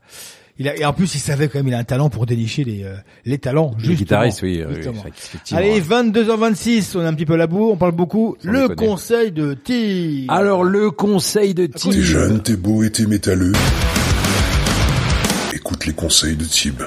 [0.57, 2.63] il a, et en plus, il savait quand même, il a un talent pour dénicher
[2.63, 2.95] les, euh,
[3.25, 3.71] les talents.
[3.77, 3.97] Les justement.
[3.97, 5.01] guitaristes, oui, oui, Justement.
[5.03, 5.59] oui, effectivement.
[5.59, 8.37] Allez, 22h26, on est un petit peu à la bourre, on parle beaucoup.
[8.43, 8.75] Sans le déconner.
[8.89, 10.25] conseil de T.
[10.29, 11.91] Alors le conseil de T'es Tim.
[11.91, 13.51] jeune, t'es beau et t'es métalleux.
[15.53, 16.81] Écoute les conseils de Tib.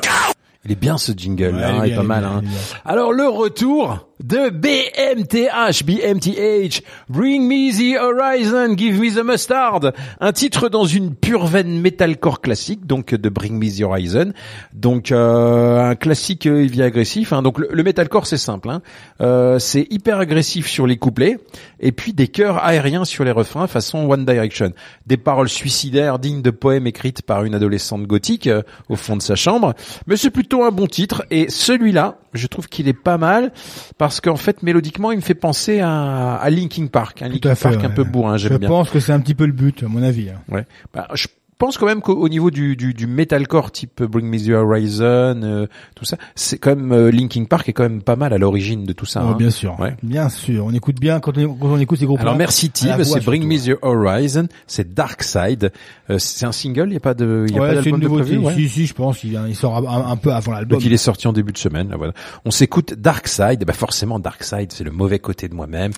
[0.64, 2.08] Il est bien ce jingle Ouais, là, il est il est bien, pas il est
[2.08, 2.22] mal.
[2.42, 2.78] bien, hein.
[2.84, 10.32] Alors le retour de BMTH, BMTH, Bring Me the Horizon, Give Me the Mustard, un
[10.32, 14.32] titre dans une pure veine metalcore classique, donc de Bring Me the Horizon,
[14.72, 17.32] donc euh, un classique euh, heavy agressif.
[17.32, 17.42] Hein.
[17.42, 18.82] Donc le, le metalcore c'est simple, hein.
[19.20, 21.38] Euh, c'est hyper agressif sur les couplets
[21.80, 24.72] et puis des chœurs aériens sur les refrains façon One Direction,
[25.06, 29.22] des paroles suicidaires dignes de poèmes écrites par une adolescente gothique euh, au fond de
[29.22, 29.74] sa chambre.
[30.06, 33.52] Mais c'est plutôt un bon titre et celui-là, je trouve qu'il est pas mal
[33.98, 37.68] parce qu'en fait mélodiquement il me fait penser à, à Linkin Park, un Linkin fait.
[37.70, 37.94] Park un ouais.
[37.94, 38.68] peu bourrin, Je j'aime bien.
[38.68, 40.30] pense que c'est un petit peu le but, à mon avis.
[40.30, 40.40] hein.
[40.48, 40.64] Ouais.
[40.94, 41.26] Bah, je
[41.58, 45.40] pense quand même qu'au au niveau du, du, du metalcore type Bring Me the Horizon,
[45.42, 48.38] euh, tout ça, c'est quand même euh, Linkin Park est quand même pas mal à
[48.38, 49.22] l'origine de tout ça.
[49.24, 49.36] Oh, hein.
[49.38, 49.96] bien sûr, Ouais.
[50.02, 50.64] bien sûr.
[50.66, 52.20] On écoute bien quand on, quand on écoute ces groupes.
[52.20, 55.72] Alors merci Tib, c'est Bring Me the Horizon, c'est Dark Side,
[56.10, 57.82] Euh, c'est un single, il y a pas de, il y a pas Ouais, une
[57.82, 58.38] d'album de prévu.
[58.38, 58.54] ouais.
[58.54, 59.22] Si, si, je pense.
[59.24, 60.78] Il, il sort un, un peu avant l'album.
[60.78, 61.90] Donc il est sorti en début de semaine.
[61.90, 62.12] là, voilà.
[62.46, 63.64] On s'écoute Dark Side.
[63.66, 65.92] Bah forcément Dark Side, c'est le mauvais côté de moi-même.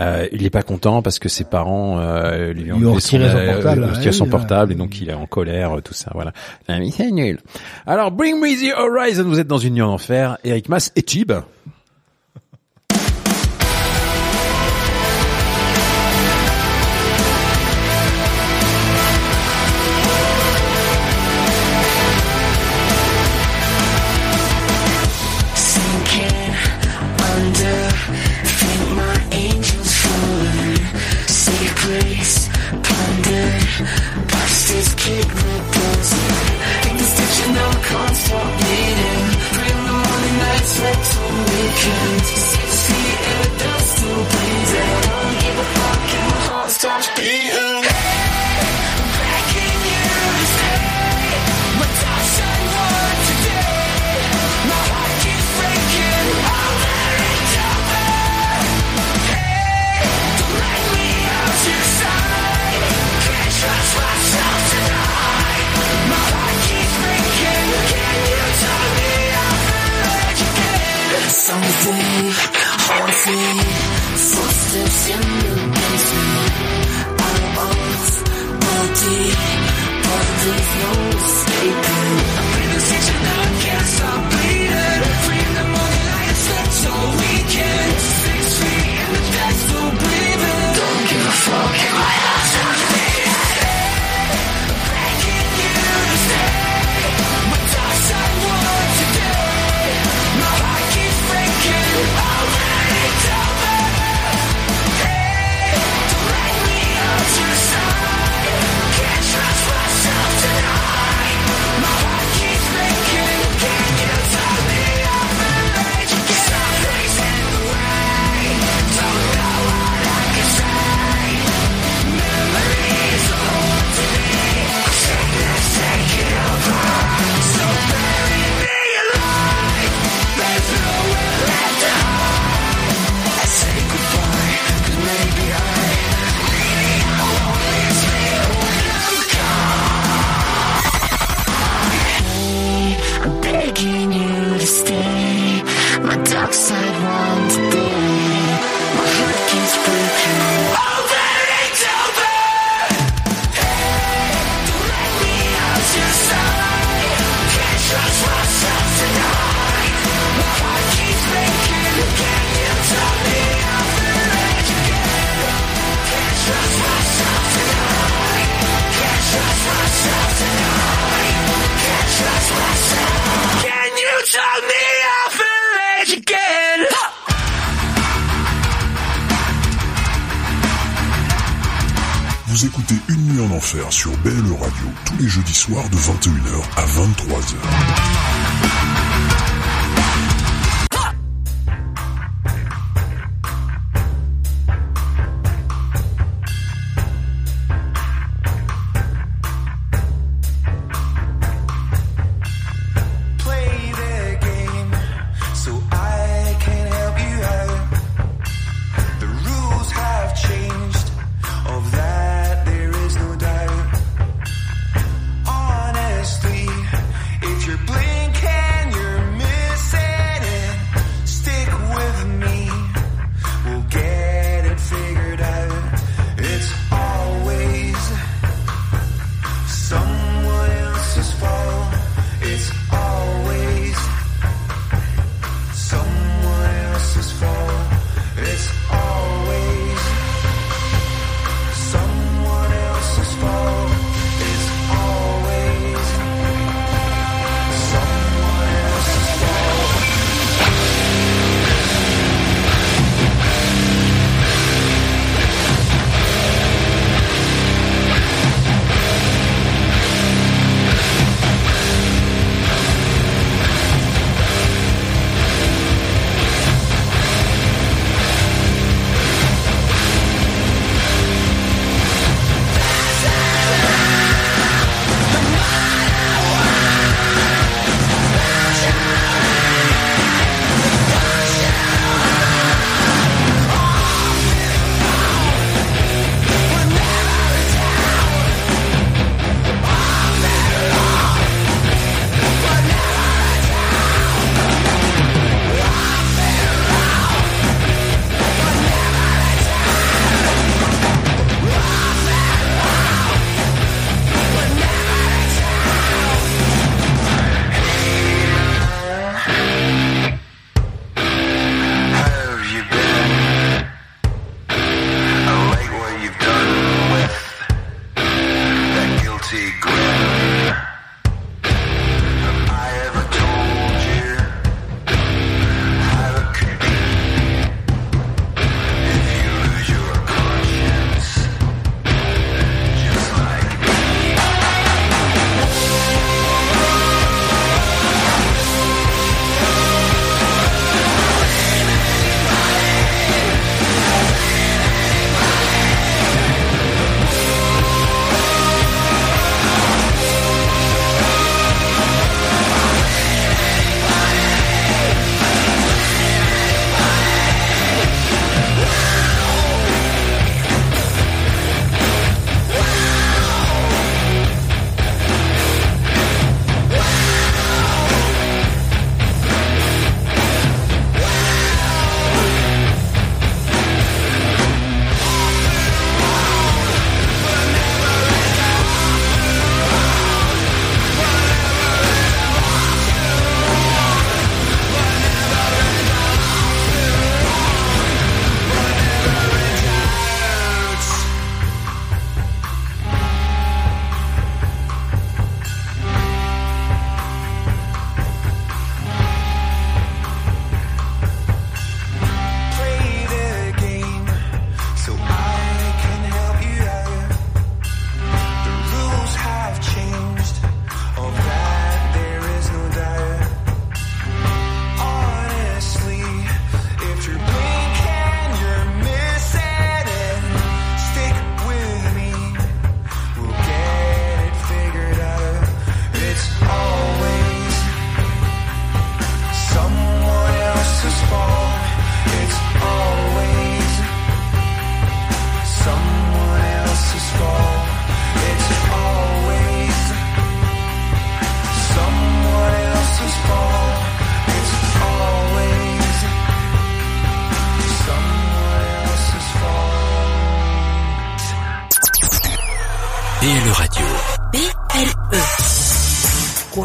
[0.00, 3.52] Euh, il est pas content parce que ses parents euh, lui ont, retiré son euh,
[3.54, 6.10] portable, son portable et donc il est en colère, euh, tout ça.
[6.14, 6.32] Voilà.
[6.66, 7.40] C'est nul.
[7.86, 9.24] Alors Bring Me the Horizon.
[9.24, 10.38] Vous êtes dans une nuit en enfer.
[10.44, 11.32] Eric Mas et Tib.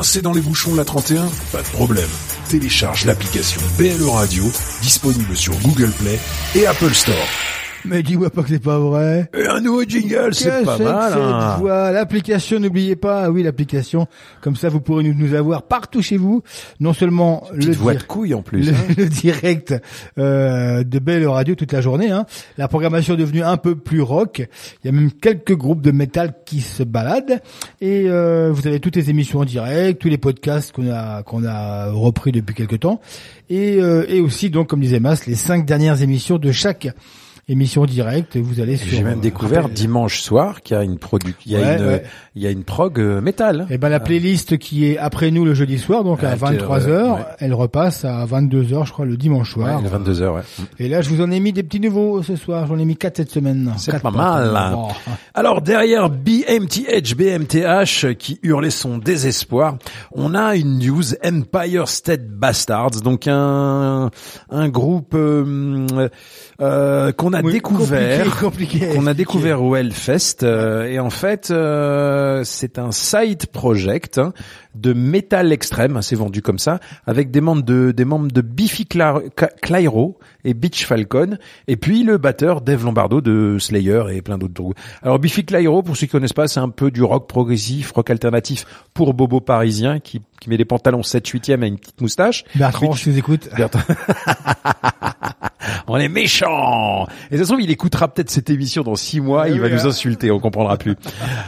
[0.10, 2.10] coincé dans les bouchons la 31 Pas de problème.
[2.50, 4.44] Télécharge l'application BLE Radio,
[4.82, 6.20] disponible sur Google Play
[6.56, 7.49] et Apple Store.
[7.86, 9.30] Mais dis-moi pas que c'est pas vrai.
[9.38, 11.14] Et un nouveau jingle, c'est pas mal.
[11.14, 11.58] hein.
[11.60, 14.08] voix L'application, n'oubliez pas, ah oui, l'application.
[14.42, 16.44] Comme ça, vous pourrez nous, nous avoir partout chez vous.
[16.80, 18.68] Non seulement le, voix de couille en plus.
[18.68, 18.78] le, hein.
[18.98, 19.74] le direct
[20.18, 22.12] euh, de Belle Radio toute la journée.
[22.12, 22.26] Hein.
[22.58, 24.48] La programmation est devenue un peu plus rock.
[24.84, 27.42] Il y a même quelques groupes de métal qui se baladent.
[27.82, 31.46] Et euh, vous avez toutes les émissions en direct, tous les podcasts qu'on a qu'on
[31.46, 33.00] a repris depuis quelques temps.
[33.50, 36.88] Et, euh, et aussi, donc, comme disait Mas, les cinq dernières émissions de chaque
[37.50, 38.38] émission directe.
[38.38, 38.88] Vous allez sur...
[38.90, 41.60] J'ai même euh, découvert rappel- dimanche soir qu'il y a une produ, il y a
[41.60, 42.04] Ouais, une, ouais.
[42.36, 43.68] il y a une prog euh, métal.
[43.70, 46.80] Eh ben la playlist qui est après nous le jeudi soir, donc à Ah, 23
[46.80, 47.20] que- h ouais.
[47.40, 49.82] elle repasse à 22 h je crois, le dimanche soir.
[49.82, 50.42] Ouais, 22 heures, ouais.
[50.80, 52.68] Et là, je vous en ai mis des petits nouveaux ce soir.
[52.68, 53.74] J'en ai mis quatre cette semaine.
[53.78, 54.56] C'est pas mal.
[54.56, 54.78] hein.
[55.34, 59.78] Alors derrière BMTH, BMTH qui hurlait son désespoir,
[60.12, 64.12] on a une news Empire State Bastards, donc un
[64.50, 66.10] un groupe euh,
[66.62, 68.26] euh, qu'on a Oui, découvert,
[68.94, 74.34] qu'on a découvert au Hellfest, euh, et en fait euh, c'est un side project hein,
[74.76, 78.42] de métal extrême, hein, c'est vendu comme ça, avec des membres de des membres de
[78.42, 79.22] Biffy Cla-
[79.62, 81.38] Clyro et Beach Falcon,
[81.68, 84.78] et puis le batteur Dave Lombardo de Slayer et plein d'autres groupes.
[85.02, 88.10] Alors Biffy Clyro, pour ceux qui connaissent pas, c'est un peu du rock progressif, rock
[88.10, 92.02] alternatif pour Bobo parisien qui, qui met des pantalons 7 8 e et une petite
[92.02, 92.46] moustache.
[92.56, 93.50] Bertrand, je vous écoute.
[93.58, 93.80] Bertrand.
[95.88, 97.08] on est méchant.
[97.32, 99.68] Et ça se trouve, il écoutera peut-être cette émission dans six mois, Eh il va
[99.68, 99.90] oui, nous hein.
[99.90, 100.96] insulter, on comprendra plus.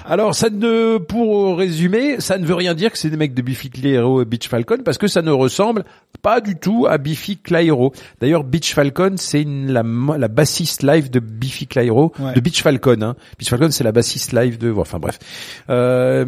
[0.05, 3.41] Alors, ça ne, pour résumer, ça ne veut rien dire que c'est des mecs de
[3.41, 5.83] Biffy Clyro et Beach Falcon, parce que ça ne ressemble
[6.21, 7.93] pas du tout à Biffy Clyro.
[8.19, 9.83] D'ailleurs, Beach Falcon, c'est la,
[10.17, 12.33] la bassiste live de Biffy Clyro, Ouais.
[12.33, 13.01] de Beach Falcon.
[13.01, 13.15] Hein.
[13.39, 15.19] Beach Falcon, c'est la bassiste live de, enfin bref.
[15.69, 16.25] Euh,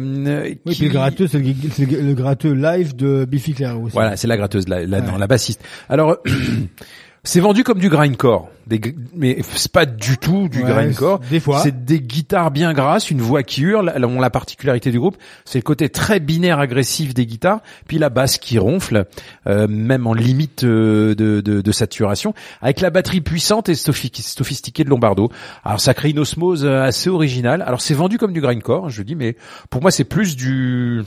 [0.66, 3.82] Oui, qui- puis le gratteux, c'est le, c'est le- le gratteux live de Biffy Clyro
[3.84, 3.92] aussi.
[3.94, 5.06] voilà, c'est la gratteuse, la, la, Ouais.
[5.06, 5.62] non, la bassiste.
[5.88, 6.18] Alors,
[7.24, 8.80] c'est vendu comme du grindcore, des,
[9.14, 11.20] mais c'est pas du tout du Ouais, grindcore.
[11.30, 11.60] des fois.
[11.60, 13.92] C'est des guitares bien grasses, une voix qui hurle.
[13.96, 18.10] La, la particularité du groupe, c'est le côté très binaire agressif des guitares, puis la
[18.10, 19.06] basse qui ronfle,
[19.46, 24.10] euh, même en limite euh, de, de, de saturation, avec la batterie puissante et sophi-
[24.22, 25.30] sophistiquée de Lombardo.
[25.64, 27.62] Alors ça crée une osmose euh, assez originale.
[27.66, 29.36] Alors c'est vendu comme du grindcore, je dis, mais
[29.70, 31.02] pour moi c'est plus du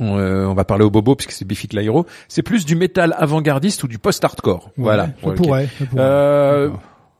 [0.00, 2.06] on, euh, on va parler au bobo puisque c'est Biffy Clyro.
[2.28, 4.66] C'est plus du métal avant-gardiste ou du post-hardcore.
[4.76, 5.06] Ouais, voilà.
[5.22, 6.02] ça pourrait, ça pourrait.
[6.02, 6.70] Euh,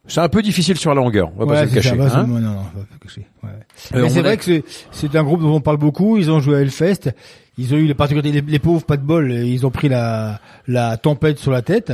[0.06, 1.30] c'est un peu difficile sur la longueur.
[1.36, 1.90] On va pas Ouais, se cacher.
[1.90, 2.24] hein.
[2.24, 3.26] ouais, non, non, pas cacher.
[3.42, 3.50] Ouais.
[3.94, 6.16] Euh, Mais c'est a- vrai que c'est, un groupe dont on parle beaucoup.
[6.16, 7.10] Ils ont joué à Hellfest.
[7.59, 9.32] Ils ont eu les les, les pauvres, pas de bol.
[9.32, 11.92] Ils ont pris la, la tempête sur la tête.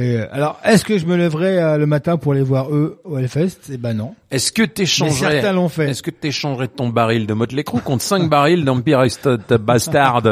[0.00, 3.00] Et, euh, alors, est-ce que je me lèverais euh, le matin pour aller voir eux
[3.04, 3.58] au Hellfest?
[3.70, 4.14] Eh ben non.
[4.30, 5.90] Est-ce que t'échangerais, certains l'ont fait.
[5.90, 10.22] est-ce que t'échangerais ton baril de Motley Crue contre 5 barils d'Empire State Bastard?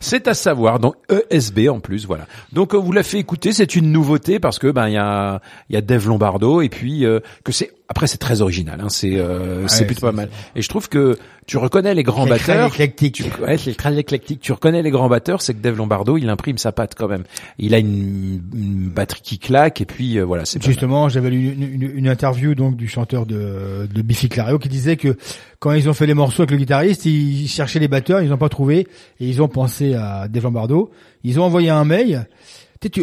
[0.00, 0.78] C'est à savoir.
[0.78, 0.94] Donc,
[1.30, 2.26] ESB en plus, voilà.
[2.52, 3.52] Donc, on vous l'a fait écouter.
[3.52, 6.68] C'est une nouveauté parce que, ben, il y a, il y a Dave Lombardo et
[6.68, 8.88] puis, euh, que c'est, après, c'est très original, hein.
[8.90, 10.28] C'est, euh, c'est plutôt pas mal.
[10.54, 11.16] Et je trouve que
[11.46, 12.66] tu reconnais les grands C'est très batteurs.
[12.74, 13.14] éclectique.
[13.14, 14.40] Tu, ouais, c'est très éclectique.
[14.40, 17.24] Tu reconnais les grands batteurs, c'est que Dave Lombardo, il imprime sa patte quand même.
[17.58, 20.62] Il a une, une batterie qui claque et puis, euh, voilà, c'est.
[20.62, 24.68] Justement, j'avais lu une, une, une interview donc du chanteur de, de Biffy Clyro qui
[24.68, 25.16] disait que
[25.58, 28.36] quand ils ont fait les morceaux avec le guitariste, ils cherchaient les batteurs, ils n'ont
[28.36, 28.80] pas trouvé
[29.18, 30.90] et ils ont pensé à Dave Lombardo.
[31.24, 32.26] Ils ont envoyé un mail.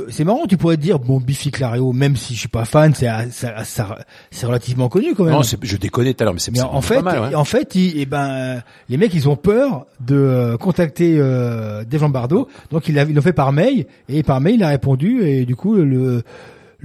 [0.10, 2.94] C'est marrant, tu pourrais te dire bon Biffy Clyro, même si je suis pas fan,
[2.96, 3.98] c'est ça-
[4.32, 5.34] c'est relativement connu quand même.
[5.34, 7.36] Non, je déconnais tout à l'heure, mais c'est Mais en pas fait, mal, ouais.
[7.36, 12.48] en fait, ils, eh ben, les mecs, ils ont peur de euh, contacter euh, Lombardo,
[12.72, 15.76] donc ils l'ont fait par mail et par mail, il a répondu et du coup
[15.76, 16.24] le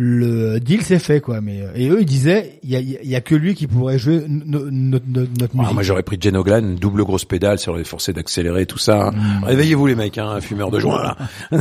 [0.03, 1.43] le deal s'est fait quoi.
[1.43, 3.99] Mais euh, et eux, ils disaient, il y a, y a que lui qui pourrait
[3.99, 5.75] jouer no- no- no- notre Ah, musique.
[5.75, 9.09] moi j'aurais pris Jen Oglan, double grosse pédale sur les forcés d'accélérer tout ça.
[9.09, 9.11] hein.
[9.11, 9.45] Mm.
[9.45, 11.17] Réveillez-vous les mecs, hein, fumeurs de joint là.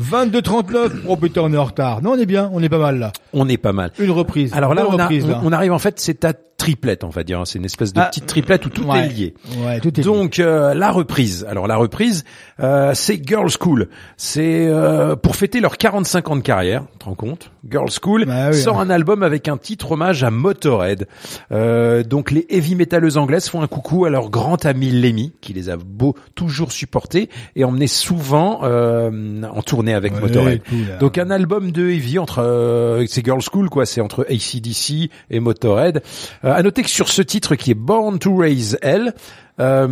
[0.00, 0.90] 22-39.
[1.06, 2.02] Oh putain, on est en retard.
[2.02, 3.12] Non, on est bien, on est pas mal là.
[3.32, 3.92] On est pas mal.
[4.00, 4.52] Une reprise.
[4.54, 5.40] Alors là, a- reprise, on- là.
[5.44, 6.32] on arrive en fait, c'est à
[6.62, 7.40] triplette, on va dire.
[7.40, 7.44] hein.
[7.44, 9.06] C'est une espèce de Ah, petite triplette où tout ouais.
[9.06, 9.34] est lié.
[9.64, 11.44] Ouais, tout est Donc euh, la reprise.
[11.48, 12.24] Alors la reprise,
[12.60, 13.88] euh, c'est Girls School.
[14.16, 16.84] C'est euh, pour fêter leurs 45 ans de carrière.
[16.92, 17.50] Tu te rends compte?
[17.68, 18.86] Girls School Bah oui, sort hein.
[18.86, 21.06] un album avec un titre hommage à Motorhead.
[21.50, 25.52] Euh, donc les heavy metalleuses anglaises font un coucou à leur grand ami Lemmy, qui
[25.52, 30.60] les a beau toujours supportés et emmenés souvent euh, en tournée avec Motorhead.
[30.88, 30.96] là.
[30.98, 35.40] Donc un album de heavy entre euh, c'est Girls School quoi, c'est entre ACDC et
[35.40, 36.02] Motorhead.
[36.44, 39.14] Euh, à noter que sur ce titre qui est Born to Raise Hell,
[39.60, 39.86] Euh,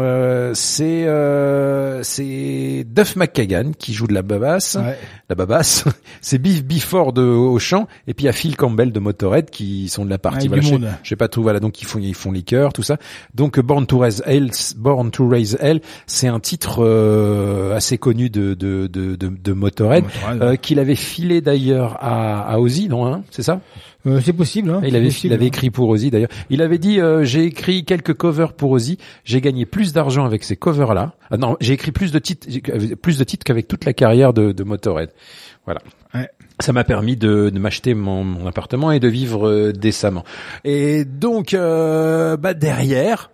[0.00, 4.98] euh, c'est euh, c'est Duff McKagan qui joue de la babasse, Ouais.
[5.28, 5.84] la babasse.
[6.20, 9.48] c'est Biff Bifford de au chant et puis il y a Phil Campbell de Motorhead
[9.48, 10.48] qui sont de la partie.
[10.48, 11.40] Avec Voilà, je, je sais pas tout.
[11.40, 12.96] Voilà, donc ils font ils font les chœurs, tout ça.
[13.32, 18.28] Donc Born to Raise Hell, Born to Raise Hell, c'est un titre euh, assez connu
[18.28, 22.88] de de de de, de Motorhead, Motorhead, euh, qu'il avait filé d'ailleurs à à Ozzy,
[22.88, 23.60] non hein, C'est ça?
[24.06, 24.70] Euh, c'est possible.
[24.70, 25.48] Hein, il avait, possible, il avait hein.
[25.48, 26.30] écrit pour Ozzy d'ailleurs.
[26.50, 28.98] Il avait dit euh, j'ai écrit quelques covers pour Ozzy.
[29.24, 31.14] J'ai gagné plus d'argent avec ces covers là.
[31.30, 34.32] Ah non, j'ai écrit plus de titres, euh, plus de titres qu'avec toute la carrière
[34.32, 35.10] de, de Motorhead.
[35.64, 35.80] Voilà.
[36.14, 36.28] Ouais.
[36.60, 40.24] Ça m'a permis de, de m'acheter mon, mon appartement et de vivre euh, décemment.
[40.64, 43.30] Et donc euh, bah derrière.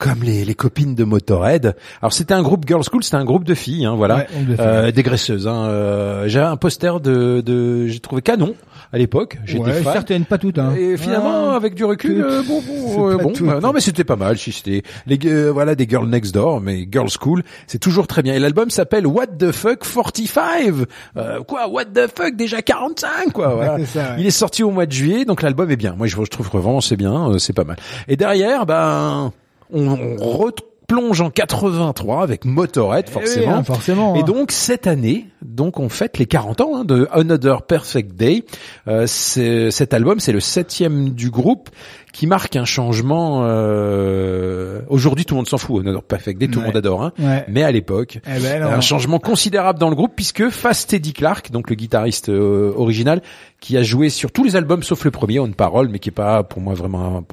[0.00, 1.76] Comme les, les copines de Motorhead.
[2.00, 4.26] Alors c'était un groupe girls school, c'était un groupe de filles, hein, voilà, Ouais.
[4.58, 5.46] Euh, des graisseuses.
[5.46, 8.54] Hein, euh, J'ai un poster de, de j'ai trouvé canon
[8.94, 9.36] à l'époque.
[9.44, 9.92] J'étais Ouais, fan.
[9.92, 10.58] certaines, pas toutes.
[10.58, 10.72] Hein.
[10.78, 14.16] Et finalement, Ah, avec du recul, euh, bon, bon, euh, bon, non, mais c'était pas
[14.16, 14.38] mal.
[14.38, 18.22] Si c'était les, euh, voilà, des girls next door, mais girls school, c'est toujours très
[18.22, 18.32] bien.
[18.34, 20.86] Et l'album s'appelle What the fuck 45.
[21.18, 23.48] Euh, quoi, What the fuck déjà 45, quoi.
[23.54, 23.76] Voilà.
[23.80, 24.16] c'est ça, ouais.
[24.20, 25.94] Il est sorti au mois de juillet, donc l'album est bien.
[25.96, 27.76] Moi, je, je trouve que vraiment c'est bien, euh, c'est pas mal.
[28.08, 29.32] Et derrière, ben,
[29.72, 29.88] on,
[30.20, 33.54] on replonge en 83 avec Motorhead, Eh oui, forcément.
[33.54, 34.16] hein, forcément.
[34.16, 34.24] Et hein.
[34.24, 38.44] donc cette année, donc on fête les 40 ans hein, de Another Perfect Day.
[38.88, 41.70] Euh, c'est- cet album, c'est le septième du groupe
[42.12, 43.44] qui marque un changement.
[43.44, 45.80] euh, Aujourd'hui, tout le monde s'en fout.
[45.84, 46.66] Another Perfect Day, tout le Ouais.
[46.66, 47.02] monde adore.
[47.04, 47.12] Hein.
[47.20, 47.44] Ouais.
[47.48, 51.50] Mais à l'époque, Eh ben, un changement considérable dans le groupe puisque face Teddy Clark,
[51.52, 53.22] donc le guitariste euh, original,
[53.60, 56.12] qui a joué sur tous les albums sauf le premier, On Parole, mais qui est
[56.12, 57.24] pas pour moi vraiment un-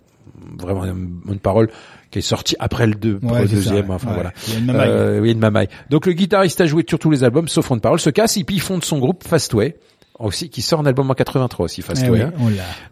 [0.58, 1.70] vraiment une parole
[2.12, 3.92] qui est sorti après le, deux, Ouais, le ça, deuxième.
[3.92, 4.14] Enfin Ouais.
[4.16, 4.32] voilà.
[4.48, 4.90] Il y a une mamaille.
[4.90, 5.68] Euh, oui, une mamaille.
[5.90, 8.44] Donc le guitariste a joué sur tous les albums sauf On Parole, se casse et
[8.44, 9.76] puis ils fondent son groupe Fastway
[10.20, 12.10] aussi qui sort un album en 83 aussi Eh Fastway.
[12.10, 12.32] oui, hein.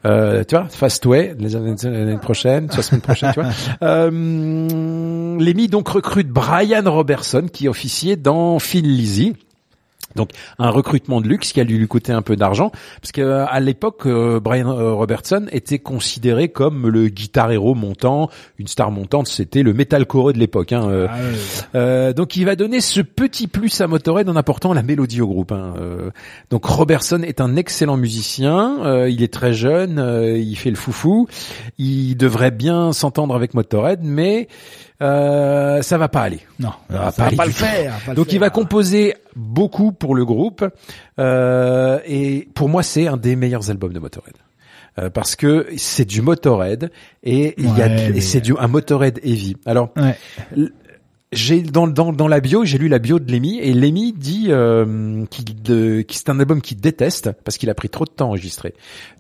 [0.03, 0.11] l'a.
[0.11, 3.49] Euh, tu vois, Fastway, les années- l'année prochaine, soit semaine prochaine, tu vois.
[3.81, 4.11] Euh,
[5.39, 9.33] Lemmy donc recrute Brian Robertson qui officiait dans Phil Lizzy.
[10.15, 10.29] Donc
[10.59, 12.71] un recrutement de luxe qui a dû lui coûter un peu d'argent
[13.01, 17.75] parce que euh, à l'époque euh, Brian euh, Robertson était considéré comme le guitar héros
[17.75, 20.71] montant, une star montante, c'était le metalcore de l'époque.
[20.73, 21.07] Hein.
[21.09, 21.15] Ah.
[21.75, 25.27] Euh, donc il va donner ce petit plus à Motorhead en apportant la mélodie au
[25.27, 25.51] groupe.
[25.51, 25.73] hein.
[25.79, 26.11] Euh,
[26.49, 31.27] donc Robertson est un excellent musicien, euh, il est très jeune, il fait le foufou,
[31.77, 34.47] il devrait bien s'entendre avec Motorhead, mais
[35.01, 36.39] euh, ça va pas aller.
[36.59, 37.93] Non, Ça va ça va aller pas le faire.
[38.05, 40.65] pas le Donc il va composer beaucoup pour le groupe
[41.19, 44.35] euh, et pour moi c'est un des meilleurs albums de Motorhead.
[44.97, 46.89] Euh, parce que c'est du Motorhead
[47.23, 49.57] et il y a mais- c'est du un Motorhead heavy.
[49.65, 50.15] Alors Ouais.
[51.35, 54.47] J'ai dans dans dans la bio j'ai lu la bio de Lemmy et Lemmy dit
[54.49, 55.45] euh, qu'il
[56.09, 58.73] c'est un album qu'il déteste parce qu'il a pris trop de temps à enregistrer.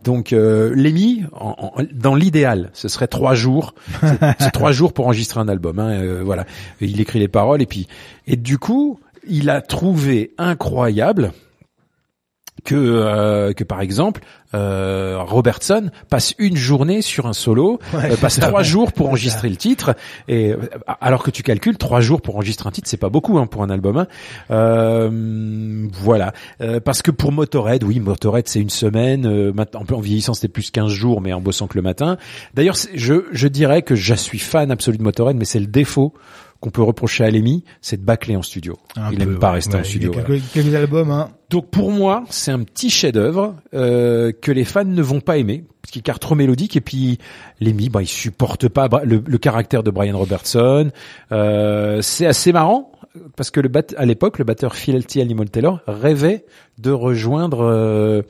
[0.03, 4.93] Donc euh, Lemmy en- en- dans l'idéal ce serait trois jours c'est c'est trois jours
[4.93, 5.77] pour enregistrer un album.
[5.79, 6.45] Hein, euh, voilà
[6.81, 7.87] il écrit les paroles et puis
[8.25, 11.31] et du coup il a trouvé incroyable
[12.63, 14.21] que euh, que par exemple
[14.55, 19.49] euh, Robertson passe une journée sur un solo, Ouais, euh, passe trois jours pour enregistrer
[19.49, 19.95] le titre,
[20.27, 20.57] et euh,
[21.01, 23.61] alors que tu calcules trois jours pour enregistrer un titre, c'est pas beaucoup hein, pour
[23.63, 23.97] un album.
[23.97, 24.07] hein.
[24.51, 29.99] Euh, voilà, Euh, parce que pour Motorhead, oui, Motorhead c'est une semaine, euh, maintenant en
[29.99, 32.17] vieillissant c'était plus 15 jours, mais en bossant que le matin.
[32.53, 36.13] D'ailleurs, je je dirais que je suis fan absolu de Motorhead, mais c'est le défaut
[36.61, 38.77] qu'on peut reprocher à Lemmy, c'est de bâcler en studio.
[38.95, 40.11] Un il peu, aime pas rester Ouais, en il y a studio.
[40.11, 40.41] Quelques, voilà.
[40.53, 41.29] quelques albums, hein.
[41.49, 45.63] Donc pour moi, c'est un petit chef-d'œuvre euh, que les fans ne vont pas aimer
[45.81, 47.19] parce qu'il est trop mélodique et puis
[47.61, 50.89] Lemmy, bah, il supporte pas le, le caractère de Brian Robertson.
[51.31, 52.91] Euh, c'est assez marrant
[53.37, 55.21] parce que le bat- à l'époque, le batteur Phil T.
[55.21, 56.45] Animal Taylor rêvait
[56.79, 58.21] de rejoindre euh,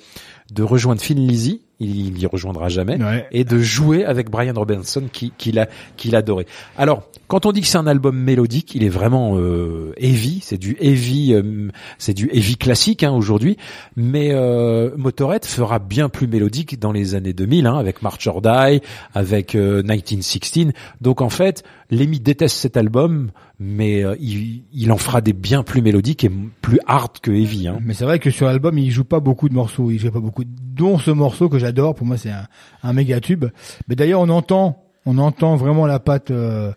[0.52, 1.62] de rejoindre Phil Lizzy.
[1.80, 3.28] Il, y rejoindra jamais Ouais.
[3.32, 6.46] et de jouer avec Brian Robertson qui qu'il a qu'il adorait.
[6.78, 10.60] Alors quand on dit que c'est un album mélodique, il est vraiment euh, heavy, c'est
[10.60, 13.58] du heavy, euh, c'est du heavy classique hein, aujourd'hui.
[13.96, 18.42] Mais euh, Motorhead fera bien plus mélodique dans les années 2000 hein, avec March or
[18.42, 18.82] Die,
[19.16, 20.68] avec euh, 1916.
[21.02, 25.82] Donc en fait, Lemmy déteste cet album, mais euh, il, en fera des bien plus
[25.82, 27.68] mélodiques et plus hard que heavy.
[27.68, 27.80] Hein.
[27.82, 29.92] Mais c'est vrai que sur l'album, il joue pas beaucoup de morceaux.
[29.92, 31.96] Il joue pas beaucoup, dont ce morceau que j'adore.
[31.96, 32.48] Pour moi, c'est un,
[32.84, 33.46] un méga tube.
[33.88, 36.74] Mais d'ailleurs, on entend, on entend vraiment la patte euh,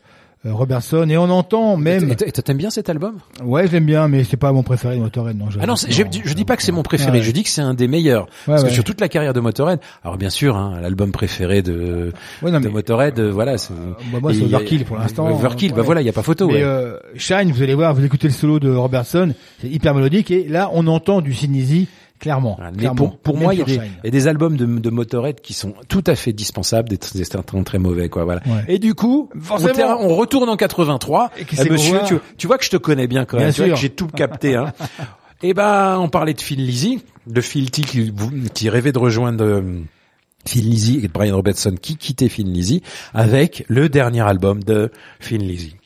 [0.52, 2.10] Robertson et on entend même.
[2.24, 3.16] Et t'aimes bien cet album?
[3.44, 5.36] Ouais, je l'aime bien, mais c'est pas mon préféré de Motorhead.
[5.38, 7.24] Non, je, Ah non, je, je dis pas que c'est mon préféré, Ouais.
[7.24, 8.26] je dis que c'est un des meilleurs.
[8.46, 8.68] parce ouais.
[8.68, 12.12] que sur toute la carrière de Motorhead, alors bien sûr, hein, l'album préféré de,
[12.42, 13.58] de mais- Motorhead, euh, voilà.
[13.58, 13.72] c'est-
[14.12, 15.28] bah, moi, c'est Overkill pour l'instant.
[15.28, 16.46] Overkill, bah voilà, il y a pas photo.
[16.48, 16.62] Mais ouais.
[16.62, 20.46] euh, Shine, vous allez voir, vous écoutez le solo de Robertson, c'est hyper mélodique et
[20.48, 21.88] là, on entend du Sinisi
[22.20, 22.54] Clairement.
[22.56, 22.70] Voilà.
[22.72, 22.96] Mais clairement.
[22.96, 23.82] pour, pour moi, il y, a des, Shine.
[24.02, 26.98] il y a des albums de, de Motorhead qui sont tout à fait dispensables, des,
[27.14, 28.24] des certains très mauvais, quoi.
[28.24, 28.40] Voilà.
[28.46, 28.64] Ouais.
[28.68, 29.98] Et du coup, on, Forcément.
[30.00, 31.30] on retourne en 83.
[31.38, 33.54] Et qui Eh, monsieur, tu, tu vois que je te connais bien quand Bien même.
[33.54, 33.74] Tu vois sûr.
[33.76, 34.56] que j'ai tout capté.
[34.56, 34.72] Hein.
[35.42, 38.12] Et ben, on parlait de Phil Lizzy, de Phil T qui,
[38.54, 39.44] qui rêvait de rejoindre.
[39.44, 39.62] euh,
[40.46, 42.82] Phil Lizzy et de Brian Robertson qui quittait Phil Lizzy
[43.12, 44.90] avec le dernier album de
[45.20, 45.76] Phil Lizzy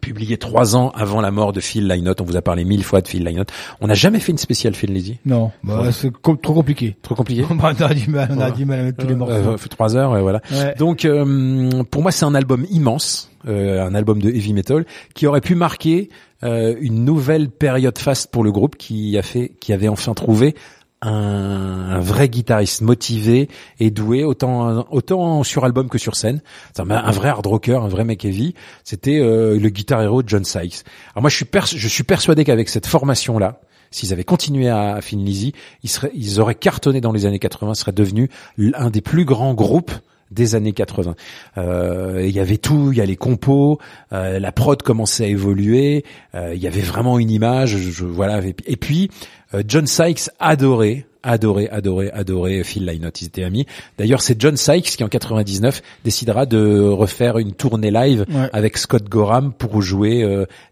[0.00, 2.20] publié trois ans avant la mort de Phil Lynott.
[2.20, 3.50] On vous a parlé mille fois de Phil Lynott.
[3.80, 5.18] On n'a jamais fait une spéciale Phil Lizzy.
[5.26, 5.92] Non, bah, Ouais.
[5.92, 6.96] c'est trop compliqué.
[7.02, 7.44] Trop compliqué.
[7.50, 8.52] On a du mal, on a Ouais.
[8.56, 9.34] du mal à mettre tous les morceaux.
[9.34, 10.40] Euh, trois heures, voilà.
[10.50, 10.74] Ouais.
[10.78, 15.26] Donc, euh, pour moi, c'est un album immense, euh, un album de heavy metal qui
[15.26, 16.08] aurait pu marquer
[16.42, 20.54] euh, une nouvelle période faste pour le groupe, qui a fait, qui avait enfin trouvé
[21.02, 23.48] un, vrai guitariste motivé
[23.80, 26.40] et doué, autant autant sur album que sur scène.
[26.74, 28.54] C'est un, vrai hard rocker, un vrai mec heavy.
[28.84, 30.84] C'était euh, le guitar héros de John Sykes.
[31.14, 31.46] Alors moi, je suis
[31.76, 33.60] je suis persuadé qu'avec cette formation là.
[33.90, 35.52] S'ils avaient continué à Fin Lizzy,
[35.82, 39.52] ils, seraient, ils auraient cartonné dans les années 80, seraient devenus l'un des plus grands
[39.52, 39.92] groupes
[40.32, 41.14] des années 80.
[41.58, 43.78] Euh, Il y avait tout, il y a les compos,
[44.12, 46.04] euh, la prod commençait à évoluer,
[46.34, 48.40] euh, il y avait vraiment une image, je, je- voilà.
[48.66, 49.10] Et, puis-
[49.54, 53.20] euh, John Sykes adorait, adorait, adorait, adorait Phil Lynott.
[53.22, 53.66] Ils étaient amis.
[53.98, 58.48] D'ailleurs, c'est John Sykes qui en 99 décidera de refaire une tournée live Ouais.
[58.52, 60.26] avec Scott Gorham pour jouer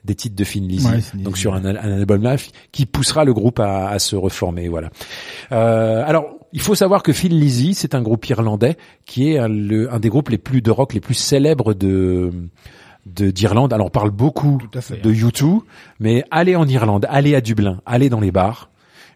[0.05, 0.87] des titres de Phil Lizzy.
[0.89, 4.17] Ouais, Donc sur un, al- un album live qui poussera le groupe à, à se
[4.17, 4.69] reformer.
[4.69, 4.91] Voilà.
[5.53, 9.49] Euh, alors, il faut savoir que Phil Lizzy, c'est un groupe irlandais qui est un,
[9.49, 12.31] le- un des groupes les plus de rock les plus célèbres de
[13.07, 13.73] de d'Irlande.
[13.73, 15.61] Alors on parle beaucoup fait, de U2,
[16.01, 18.71] mais allez en Irlande, allez à Dublin, allez dans les bars.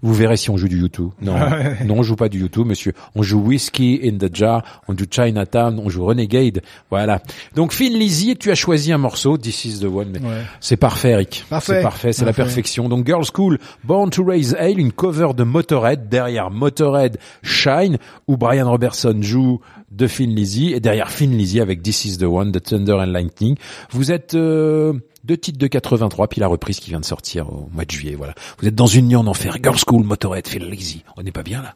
[0.04, 1.10] Vous verrez si on joue du U2.
[1.22, 1.34] Non,
[1.86, 2.92] non, on joue pas du U2, monsieur.
[3.14, 6.60] On joue Whiskey in the Jar, on joue Chinatown, on joue Renegade.
[6.90, 7.22] Voilà.
[7.54, 10.10] Donc Phil Lizzy, tu as choisi un morceau, This is the one.
[10.12, 10.42] mais Ouais.
[10.60, 11.46] C'est parfait, Eric.
[11.48, 11.76] Parfait.
[11.76, 12.88] C'est parfait, c'est la perfection.
[12.90, 17.96] Donc Girls School, Born to Raise Hell, une cover de Motorhead, derrière Motorhead Shine,
[18.28, 19.60] où Brian Robertson joue
[19.90, 23.06] de Phil Lizzy, et derrière Phil Lizzy avec This is the one, de Thunder and
[23.06, 23.56] Lightning.
[23.90, 24.92] Vous êtes euh,
[25.24, 28.14] deux titres de 83, puis la reprise qui vient de sortir au mois de juillet,
[28.14, 28.34] voilà.
[28.58, 31.02] Vous êtes dans une nuit en enfer, Girls School, Motorhead, Phil Lizzy.
[31.16, 31.74] On n'est pas bien là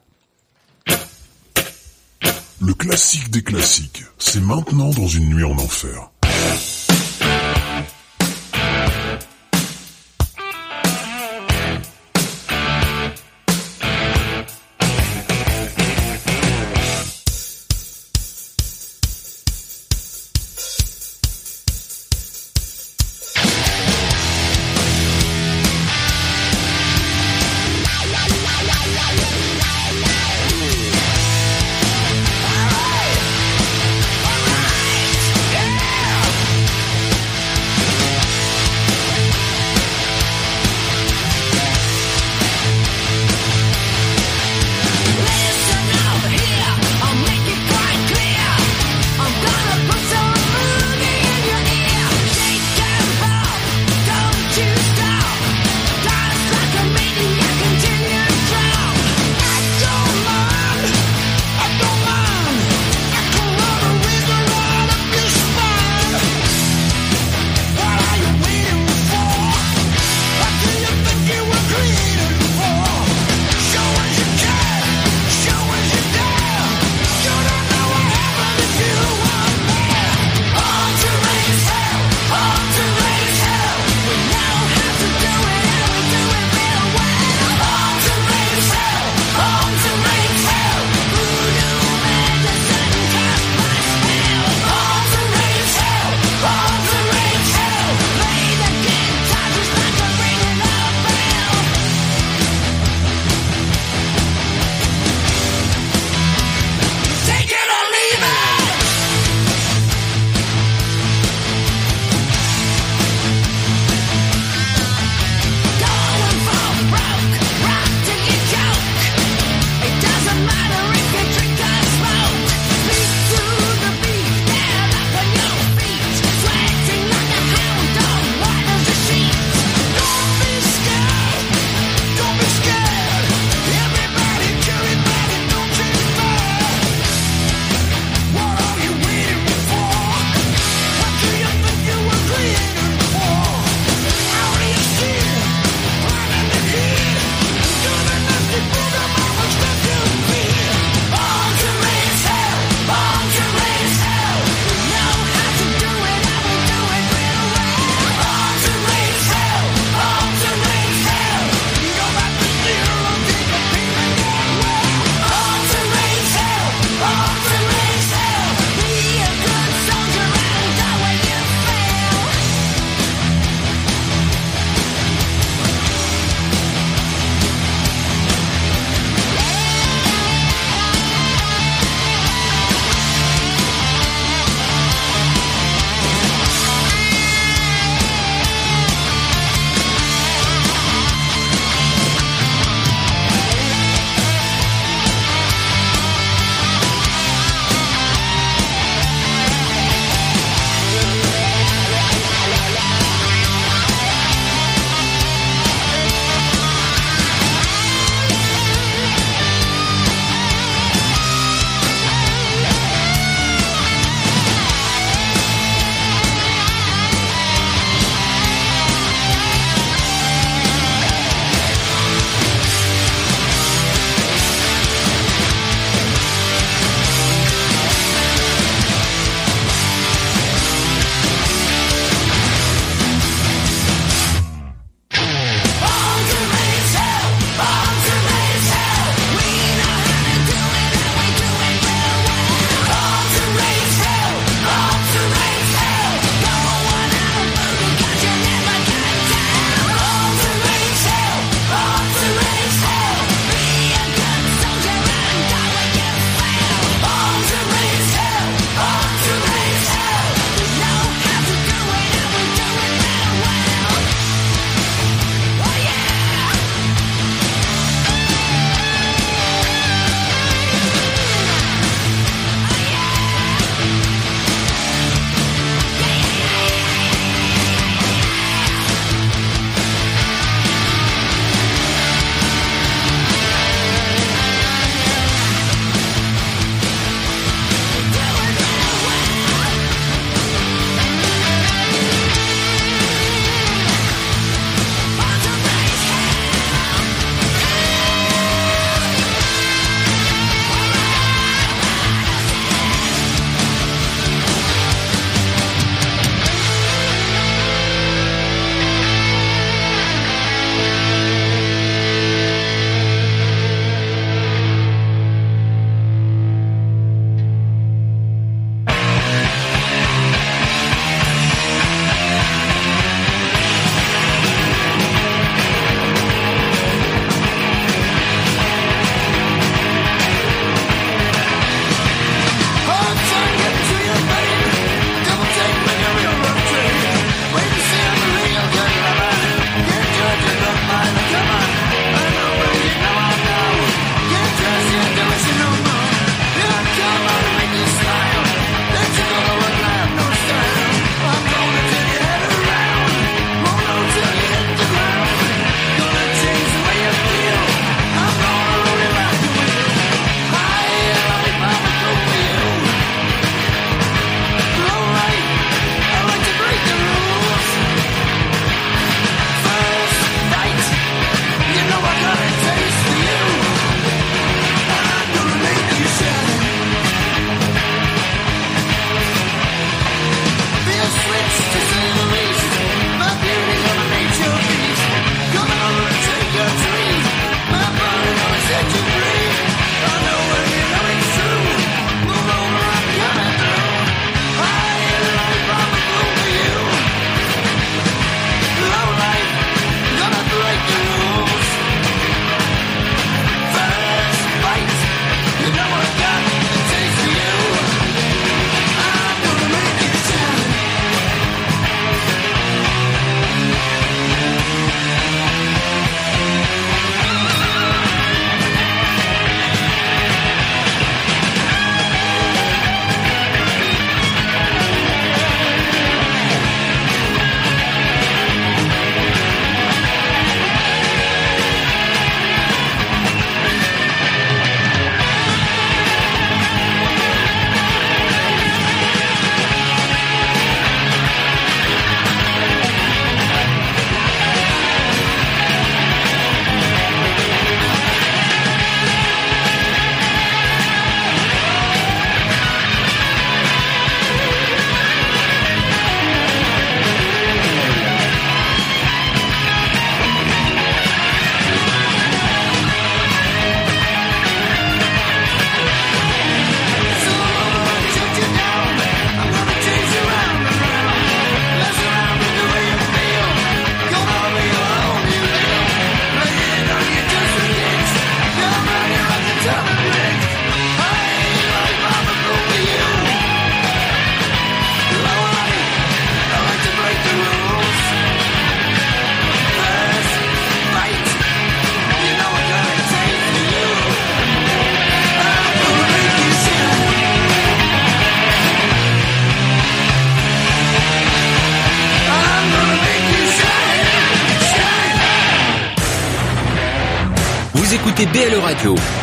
[2.61, 6.11] Le classique des classiques, c'est maintenant dans une nuit en enfer.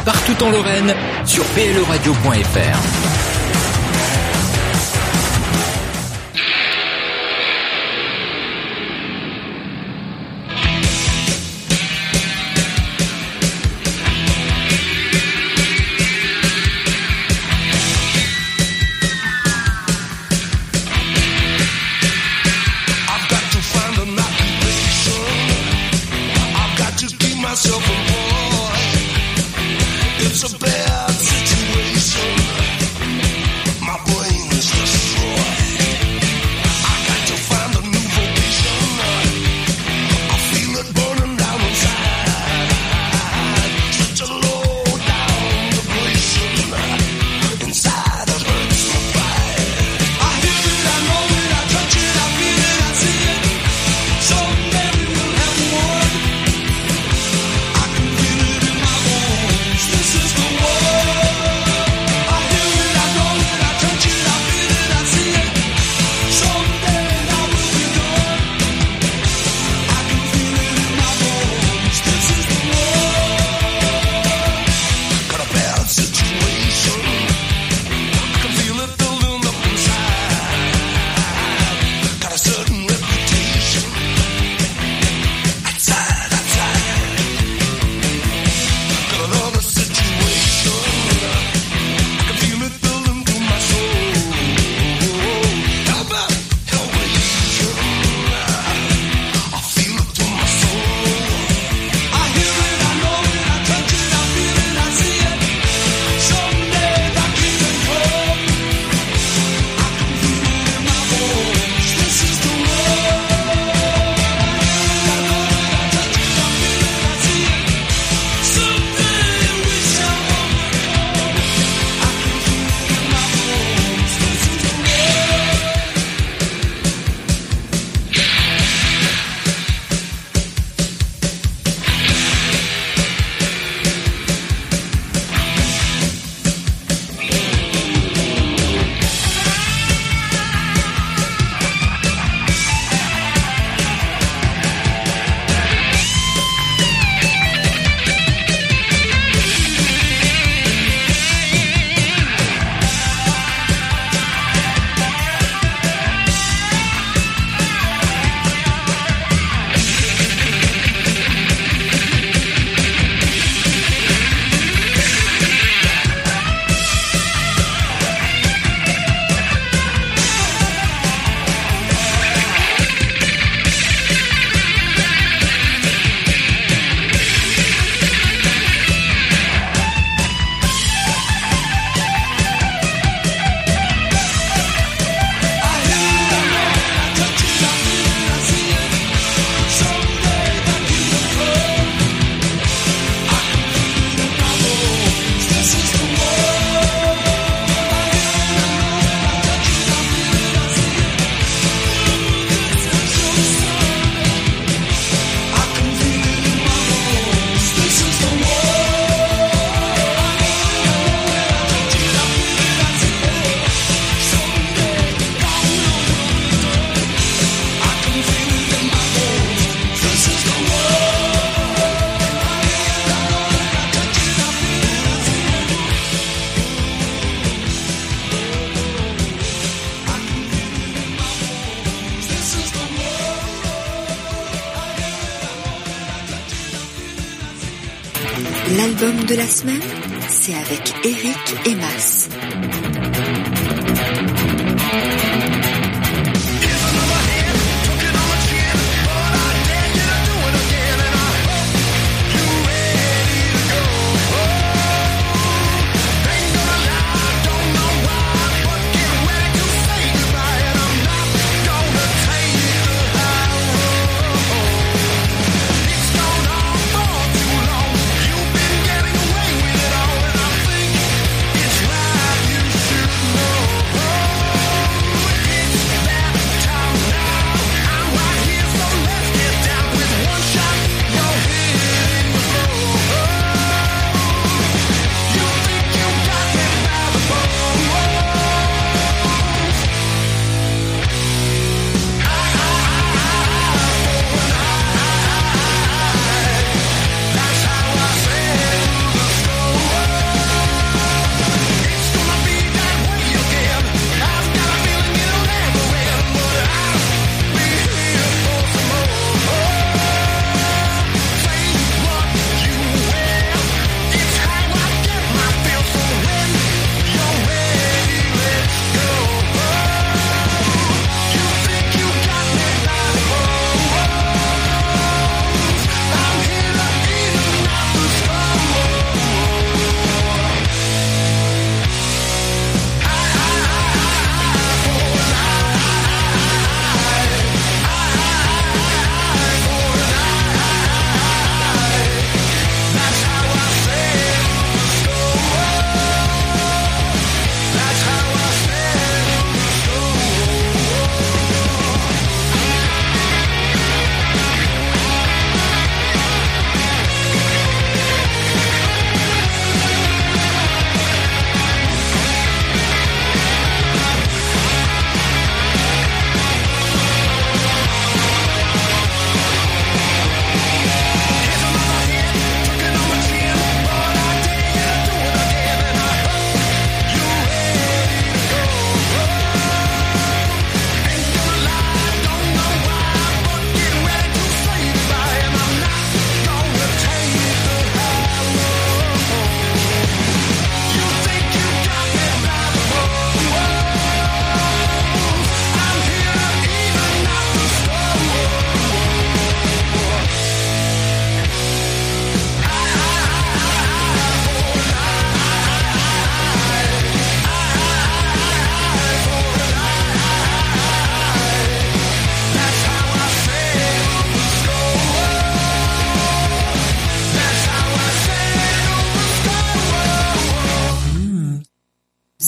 [0.03, 0.93] Partout en Lorraine,
[1.25, 3.14] sur bleradio.fr.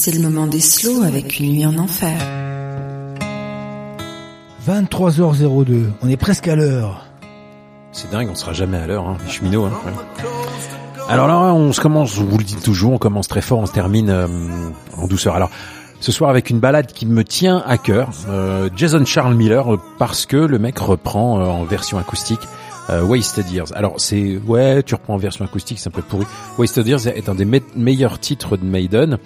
[0.07, 2.17] C'est le moment des slows avec une nuit en enfer.
[4.65, 5.89] 23h02.
[6.01, 7.05] On est presque à l'heure.
[7.91, 9.65] C'est dingue, on sera jamais à l'heure, hein, les cheminots.
[9.65, 10.25] Hein, ouais.
[11.09, 13.65] Alors là, on se commence, on vous le dit toujours, on commence très fort, on
[13.65, 14.27] se termine euh,
[14.95, 15.35] en douceur.
[15.35, 15.49] Alors,
[15.99, 19.79] ce soir avec une balade qui me tient à cœur, euh, Jason Charles Miller, euh,
[19.97, 22.47] parce que le mec reprend euh, en version acoustique
[22.89, 23.68] euh, Wasted Years.
[23.76, 26.26] Alors c'est ouais, tu reprends en version acoustique, c'est un peu pourri.
[26.57, 29.18] Wasted Years est un des me- meilleurs titres de Maiden.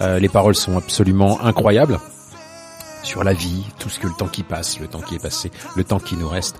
[0.00, 1.98] Euh, les paroles sont absolument incroyables
[3.02, 5.50] sur la vie, tout ce que le temps qui passe, le temps qui est passé,
[5.74, 6.56] le temps qui nous reste.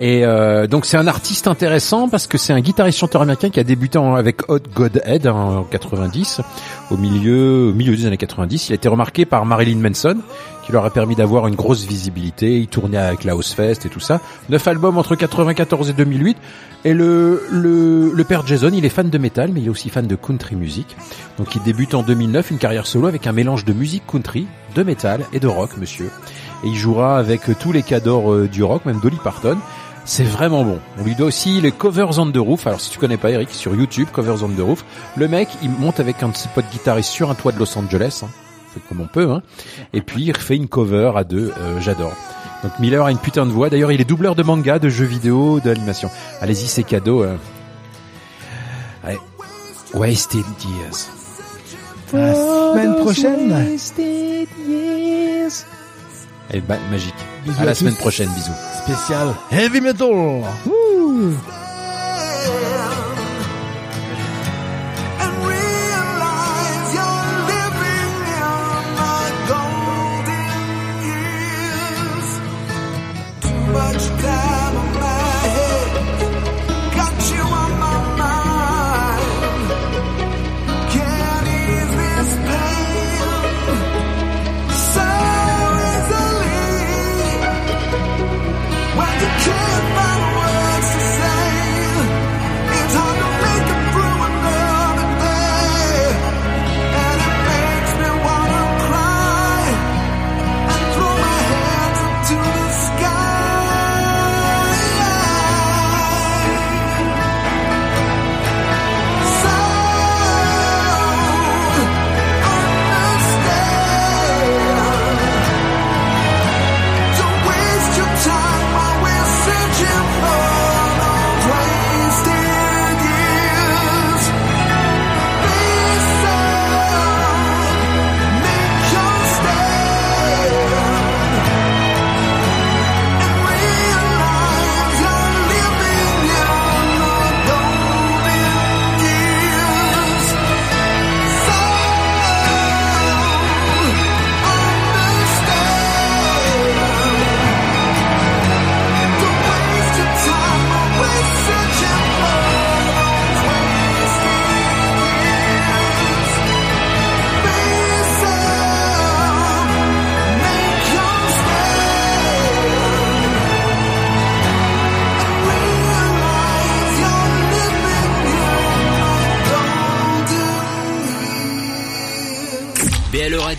[0.00, 3.60] Et euh, donc c'est un artiste intéressant parce que c'est un guitariste chanteur américain qui
[3.60, 6.40] a débuté avec Hot Godhead hein, en 90,
[6.90, 8.70] au milieu au milieu des années 90.
[8.70, 10.16] Il a été remarqué par Marilyn Manson,
[10.72, 12.58] qui leur a permis d'avoir une grosse visibilité.
[12.58, 14.22] Il tournait avec la Fest et tout ça.
[14.48, 16.38] Neuf albums entre 94 et 2008.
[16.86, 19.90] Et le, le, le père Jason, il est fan de métal, mais il est aussi
[19.90, 20.96] fan de country music.
[21.36, 24.82] Donc il débute en 2009 une carrière solo avec un mélange de musique country, de
[24.82, 26.10] métal et de rock, monsieur.
[26.64, 29.58] Et il jouera avec tous les cadors euh, du rock, même Dolly Parton.
[30.06, 30.78] C'est vraiment bon.
[30.98, 32.66] On lui doit aussi les covers on the roof.
[32.66, 34.86] Alors si tu connais pas Eric, sur YouTube, covers on the roof.
[35.16, 37.76] Le mec, il monte avec un de ses potes guitaristes sur un toit de Los
[37.76, 38.22] Angeles.
[38.24, 38.28] Hein.
[38.74, 39.42] Fait comme on peut, hein.
[39.92, 41.52] Et puis il refait une cover à deux.
[41.58, 42.12] euh, J'adore.
[42.62, 43.68] Donc Miller a une putain de voix.
[43.70, 46.10] D'ailleurs, il est doubleur de manga, de jeux vidéo, d'animation.
[46.40, 47.22] Allez-y, c'est cadeau.
[47.22, 47.36] euh.
[49.04, 49.18] Ouais.
[49.94, 51.08] Wasted Years.
[52.14, 53.68] La semaine prochaine.
[56.50, 57.14] Elle est ba- magique.
[57.44, 57.78] Bisous à à la tous.
[57.80, 58.52] semaine prochaine, bisous.
[58.84, 60.08] Spécial Heavy Metal.
[60.08, 61.32] Wouh.